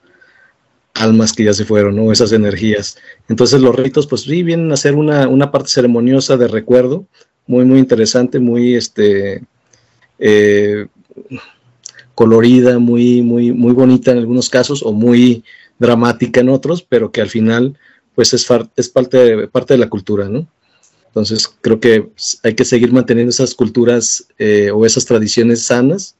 almas 0.94 1.32
que 1.32 1.44
ya 1.44 1.54
se 1.54 1.64
fueron, 1.64 1.96
¿no? 1.96 2.12
Esas 2.12 2.32
energías. 2.32 2.98
Entonces 3.28 3.60
los 3.60 3.74
ritos, 3.74 4.06
pues 4.06 4.22
sí, 4.22 4.42
vienen 4.42 4.70
a 4.70 4.76
ser 4.76 4.94
una, 4.94 5.26
una 5.28 5.50
parte 5.50 5.70
ceremoniosa 5.70 6.36
de 6.36 6.48
recuerdo, 6.48 7.06
muy, 7.46 7.64
muy 7.64 7.78
interesante, 7.78 8.38
muy, 8.38 8.74
este, 8.74 9.42
eh, 10.18 10.86
colorida, 12.14 12.78
muy, 12.78 13.22
muy, 13.22 13.52
muy 13.52 13.72
bonita 13.72 14.12
en 14.12 14.18
algunos 14.18 14.50
casos 14.50 14.82
o 14.82 14.92
muy 14.92 15.42
dramática 15.78 16.40
en 16.40 16.50
otros, 16.50 16.82
pero 16.82 17.10
que 17.10 17.22
al 17.22 17.30
final 17.30 17.78
pues 18.14 18.34
es, 18.34 18.46
es 18.76 18.88
parte, 18.90 19.48
parte 19.48 19.74
de 19.74 19.78
la 19.78 19.88
cultura, 19.88 20.28
¿no? 20.28 20.46
Entonces 21.10 21.48
creo 21.60 21.80
que 21.80 22.08
hay 22.44 22.54
que 22.54 22.64
seguir 22.64 22.92
manteniendo 22.92 23.30
esas 23.30 23.54
culturas 23.54 24.26
eh, 24.38 24.70
o 24.72 24.86
esas 24.86 25.04
tradiciones 25.04 25.62
sanas 25.62 26.14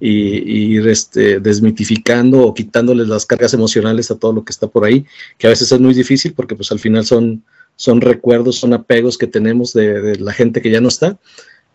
y, 0.00 0.78
este, 0.86 1.40
desmitificando 1.40 2.42
o 2.42 2.54
quitándoles 2.54 3.08
las 3.08 3.26
cargas 3.26 3.54
emocionales 3.54 4.10
a 4.10 4.18
todo 4.18 4.32
lo 4.32 4.44
que 4.44 4.52
está 4.52 4.66
por 4.66 4.84
ahí, 4.84 5.06
que 5.38 5.46
a 5.46 5.50
veces 5.50 5.72
es 5.72 5.80
muy 5.80 5.94
difícil 5.94 6.34
porque 6.34 6.54
pues 6.54 6.70
al 6.70 6.78
final 6.78 7.04
son, 7.06 7.42
son 7.74 8.00
recuerdos, 8.00 8.56
son 8.56 8.74
apegos 8.74 9.16
que 9.16 9.26
tenemos 9.26 9.72
de, 9.72 10.00
de 10.00 10.16
la 10.16 10.32
gente 10.32 10.60
que 10.60 10.70
ya 10.70 10.80
no 10.80 10.88
está, 10.88 11.18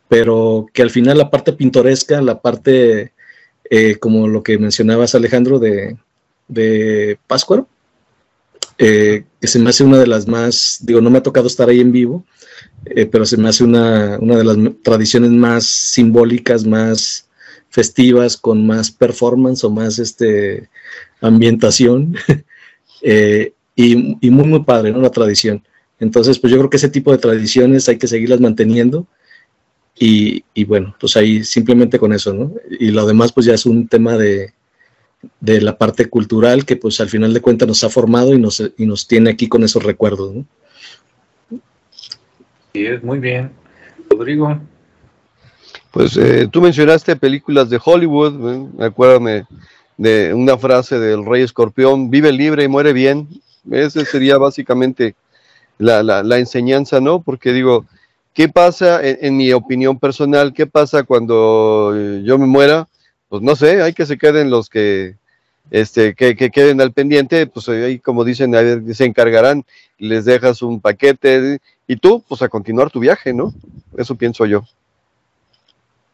pero 0.08 0.68
que 0.74 0.84
al 0.84 0.92
final 0.92 1.18
la 1.18 1.32
parte 1.32 1.54
pintoresca, 1.54 2.22
la 2.22 2.40
parte 2.40 3.14
eh, 3.70 3.96
como 3.98 4.28
lo 4.28 4.44
que 4.44 4.60
mencionabas 4.60 5.16
Alejandro 5.16 5.58
de, 5.58 5.98
de 6.48 7.18
Páscuaro, 7.26 7.68
eh, 8.78 9.26
que 9.40 9.48
se 9.48 9.60
me 9.60 9.70
hace 9.70 9.84
una 9.84 9.98
de 9.98 10.08
las 10.08 10.28
más, 10.28 10.80
digo, 10.82 11.02
no 11.02 11.10
me 11.10 11.20
ha 11.20 11.24
tocado 11.24 11.48
estar 11.48 11.70
ahí 11.70 11.80
en 11.80 11.92
vivo, 11.92 12.26
eh, 12.86 13.06
pero 13.06 13.26
se 13.26 13.38
me 13.38 13.50
hace 13.50 13.64
una, 13.64 14.18
una, 14.20 14.38
de 14.38 14.44
las 14.44 14.58
tradiciones 14.82 15.32
más 15.32 15.66
simbólicas, 15.66 16.66
más 16.66 17.28
festivas, 17.70 18.38
con 18.38 18.66
más 18.66 18.92
performance 18.92 19.64
o 19.64 19.70
más 19.70 20.00
este, 20.00 20.70
ambientación, 21.22 22.16
y, 23.76 24.18
y, 24.26 24.30
muy, 24.30 24.46
muy 24.46 24.64
padre, 24.64 24.92
¿no? 24.92 25.02
La 25.02 25.10
tradición. 25.10 25.64
Entonces, 26.00 26.38
pues 26.40 26.52
yo 26.52 26.58
creo 26.58 26.70
que 26.70 26.78
ese 26.78 26.90
tipo 26.90 27.12
de 27.12 27.18
tradiciones 27.18 27.88
hay 27.88 27.98
que 27.98 28.08
seguirlas 28.08 28.40
manteniendo 28.40 29.08
y, 30.00 30.64
bueno, 30.66 30.96
pues 31.00 31.16
ahí 31.16 31.44
simplemente 31.44 32.00
con 32.00 32.14
eso, 32.14 32.34
¿no? 32.34 32.54
Y 32.80 32.92
lo 32.92 33.06
demás 33.06 33.32
pues 33.32 33.46
ya 33.46 33.54
es 33.54 33.66
un 33.66 33.88
tema 33.88 34.18
de, 34.18 34.54
de 35.40 35.62
la 35.62 35.78
parte 35.78 36.10
cultural 36.10 36.66
que 36.66 36.76
pues 36.76 37.00
al 37.02 37.10
final 37.10 37.34
de 37.34 37.42
cuentas 37.42 37.68
nos 37.68 37.84
ha 37.84 37.90
formado 37.90 38.34
y 38.34 38.40
nos, 38.40 38.62
y 38.78 38.86
nos 38.86 39.08
tiene 39.08 39.30
aquí 39.30 39.48
con 39.48 39.64
esos 39.64 39.84
recuerdos, 39.84 40.34
¿no? 40.34 40.46
Sí, 42.74 42.86
es 42.86 43.04
muy 43.04 43.20
bien. 43.20 43.52
Rodrigo. 44.10 44.60
Pues 45.92 46.18
eh, 46.18 46.48
tú 46.52 46.62
mencionaste 46.62 47.16
películas 47.16 47.70
de 47.70 47.80
Hollywood, 47.84 48.54
¿eh? 48.54 48.86
acuérdame 48.86 49.46
de 49.96 50.34
una 50.34 50.58
frase 50.58 50.98
del 50.98 51.24
Rey 51.24 51.44
Escorpión, 51.44 52.10
vive 52.10 52.32
libre 52.32 52.64
y 52.64 52.68
muere 52.68 52.94
bien. 52.94 53.28
Esa 53.70 54.04
sería 54.06 54.38
básicamente 54.38 55.16
la, 55.78 56.02
la, 56.02 56.24
la 56.24 56.40
enseñanza, 56.40 57.00
¿no? 57.00 57.22
Porque 57.22 57.54
digo, 57.54 57.86
¿Qué 58.34 58.50
pasa, 58.50 59.00
en, 59.04 59.38
mi 59.38 59.54
opinión 59.54 60.00
personal, 60.00 60.54
qué 60.54 60.66
pasa 60.66 61.04
cuando 61.04 61.94
eh, 61.96 62.24
yo 62.26 62.40
me 62.40 62.48
muera? 62.48 62.88
Pues 63.34 63.42
no 63.42 63.56
sé, 63.56 63.82
hay 63.82 63.94
que 63.94 64.06
se 64.06 64.20
queden 64.20 64.52
los 64.52 64.70
que, 64.70 65.16
este, 65.72 66.14
que, 66.14 66.36
queden 66.36 66.80
al 66.82 66.92
pendiente, 66.92 67.48
pues 67.48 67.68
ahí 67.68 67.98
como 67.98 68.24
dicen, 68.24 68.54
se 68.94 69.06
encargarán, 69.06 69.66
les 69.98 70.26
dejas 70.26 70.62
un 70.62 70.80
paquete 70.80 71.58
y 71.88 71.96
tú, 71.96 72.24
pues 72.30 72.44
a 72.44 72.48
continuar 72.48 72.92
tu 72.92 73.00
viaje, 73.00 73.34
¿no? 73.34 73.52
Eso 73.98 74.14
pienso 74.14 74.46
yo. 74.46 74.64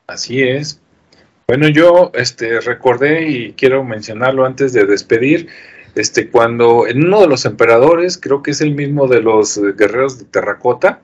Así 0.07 0.41
es. 0.41 0.79
Bueno, 1.45 1.67
yo 1.67 2.09
este, 2.13 2.61
recordé 2.61 3.27
y 3.27 3.51
quiero 3.51 3.83
mencionarlo 3.83 4.45
antes 4.45 4.71
de 4.71 4.85
despedir, 4.85 5.49
este, 5.95 6.29
cuando 6.29 6.87
en 6.87 7.03
uno 7.03 7.19
de 7.19 7.27
los 7.27 7.43
emperadores, 7.43 8.17
creo 8.17 8.41
que 8.41 8.51
es 8.51 8.61
el 8.61 8.75
mismo 8.75 9.09
de 9.09 9.21
los 9.21 9.59
guerreros 9.75 10.19
de 10.19 10.23
terracota, 10.23 11.01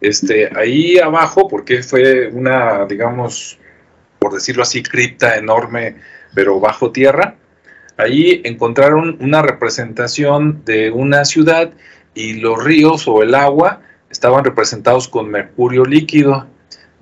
este, 0.00 0.48
ahí 0.56 0.98
abajo, 0.98 1.48
porque 1.48 1.82
fue 1.82 2.28
una, 2.28 2.86
digamos, 2.86 3.58
por 4.18 4.32
decirlo 4.32 4.62
así, 4.62 4.82
cripta 4.82 5.36
enorme, 5.36 5.96
pero 6.34 6.60
bajo 6.60 6.90
tierra, 6.92 7.36
ahí 7.96 8.42
encontraron 8.44 9.16
una 9.20 9.42
representación 9.42 10.62
de 10.64 10.90
una 10.90 11.24
ciudad 11.24 11.70
y 12.14 12.34
los 12.34 12.62
ríos 12.62 13.06
o 13.08 13.22
el 13.22 13.34
agua 13.34 13.82
estaban 14.10 14.44
representados 14.44 15.08
con 15.08 15.30
mercurio 15.30 15.84
líquido. 15.84 16.46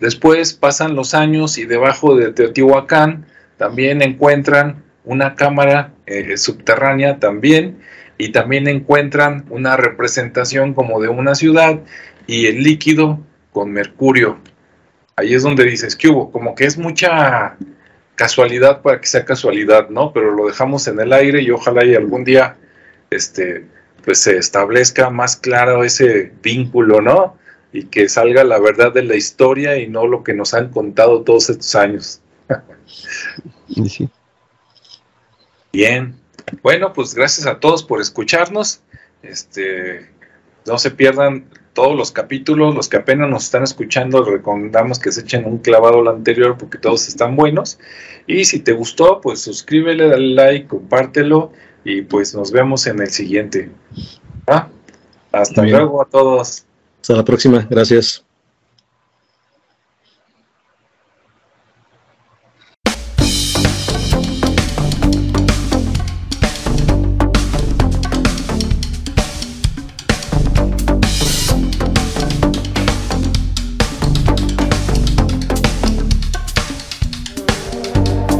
Después 0.00 0.52
pasan 0.52 0.96
los 0.96 1.14
años 1.14 1.58
y 1.58 1.66
debajo 1.66 2.16
de 2.16 2.32
Teotihuacán 2.32 3.26
también 3.56 4.02
encuentran 4.02 4.82
una 5.04 5.34
cámara 5.34 5.92
eh, 6.06 6.36
subterránea 6.36 7.18
también 7.18 7.78
y 8.18 8.30
también 8.30 8.68
encuentran 8.68 9.44
una 9.50 9.76
representación 9.76 10.74
como 10.74 11.00
de 11.00 11.08
una 11.08 11.34
ciudad 11.34 11.80
y 12.26 12.46
el 12.46 12.62
líquido 12.62 13.20
con 13.52 13.70
mercurio. 13.70 14.38
Ahí 15.16 15.34
es 15.34 15.42
donde 15.42 15.64
dices 15.64 15.94
que 15.96 16.08
hubo, 16.08 16.30
como 16.32 16.54
que 16.54 16.64
es 16.64 16.76
mucha 16.76 17.56
casualidad 18.16 18.82
para 18.82 19.00
que 19.00 19.06
sea 19.06 19.24
casualidad, 19.24 19.88
¿no? 19.88 20.12
Pero 20.12 20.32
lo 20.32 20.46
dejamos 20.46 20.86
en 20.88 21.00
el 21.00 21.12
aire 21.12 21.42
y 21.42 21.50
ojalá 21.50 21.84
y 21.84 21.94
algún 21.94 22.24
día 22.24 22.56
este 23.10 23.66
pues 24.04 24.20
se 24.20 24.36
establezca 24.36 25.08
más 25.10 25.36
claro 25.36 25.82
ese 25.82 26.32
vínculo, 26.42 27.00
¿no? 27.00 27.38
Y 27.72 27.86
que 27.86 28.08
salga 28.08 28.44
la 28.44 28.58
verdad 28.58 28.92
de 28.92 29.02
la 29.02 29.16
historia 29.16 29.78
y 29.78 29.88
no 29.88 30.06
lo 30.06 30.22
que 30.22 30.34
nos 30.34 30.52
han 30.52 30.70
contado 30.70 31.22
todos 31.22 31.48
estos 31.50 31.74
años. 31.74 32.20
Bien. 35.72 36.14
Bueno, 36.62 36.92
pues 36.92 37.14
gracias 37.14 37.46
a 37.46 37.58
todos 37.58 37.82
por 37.82 38.00
escucharnos. 38.00 38.82
Este, 39.22 40.10
no 40.66 40.78
se 40.78 40.90
pierdan 40.90 41.46
todos 41.74 41.96
los 41.96 42.12
capítulos, 42.12 42.74
los 42.74 42.88
que 42.88 42.96
apenas 42.96 43.28
nos 43.28 43.44
están 43.44 43.64
escuchando, 43.64 44.24
recomendamos 44.24 44.98
que 44.98 45.12
se 45.12 45.20
echen 45.20 45.44
un 45.44 45.58
clavado 45.58 46.00
al 46.00 46.08
anterior 46.08 46.56
porque 46.56 46.78
todos 46.78 47.08
están 47.08 47.36
buenos. 47.36 47.78
Y 48.26 48.44
si 48.44 48.60
te 48.60 48.72
gustó, 48.72 49.20
pues 49.20 49.40
suscríbele, 49.40 50.08
dale 50.08 50.34
like, 50.34 50.68
compártelo 50.68 51.52
y 51.84 52.02
pues 52.02 52.34
nos 52.34 52.52
vemos 52.52 52.86
en 52.86 53.00
el 53.00 53.10
siguiente. 53.10 53.70
Hasta 55.32 55.62
luego 55.62 56.00
a 56.00 56.06
todos. 56.06 56.64
Hasta 57.02 57.14
la 57.14 57.24
próxima. 57.24 57.66
Gracias. 57.68 58.24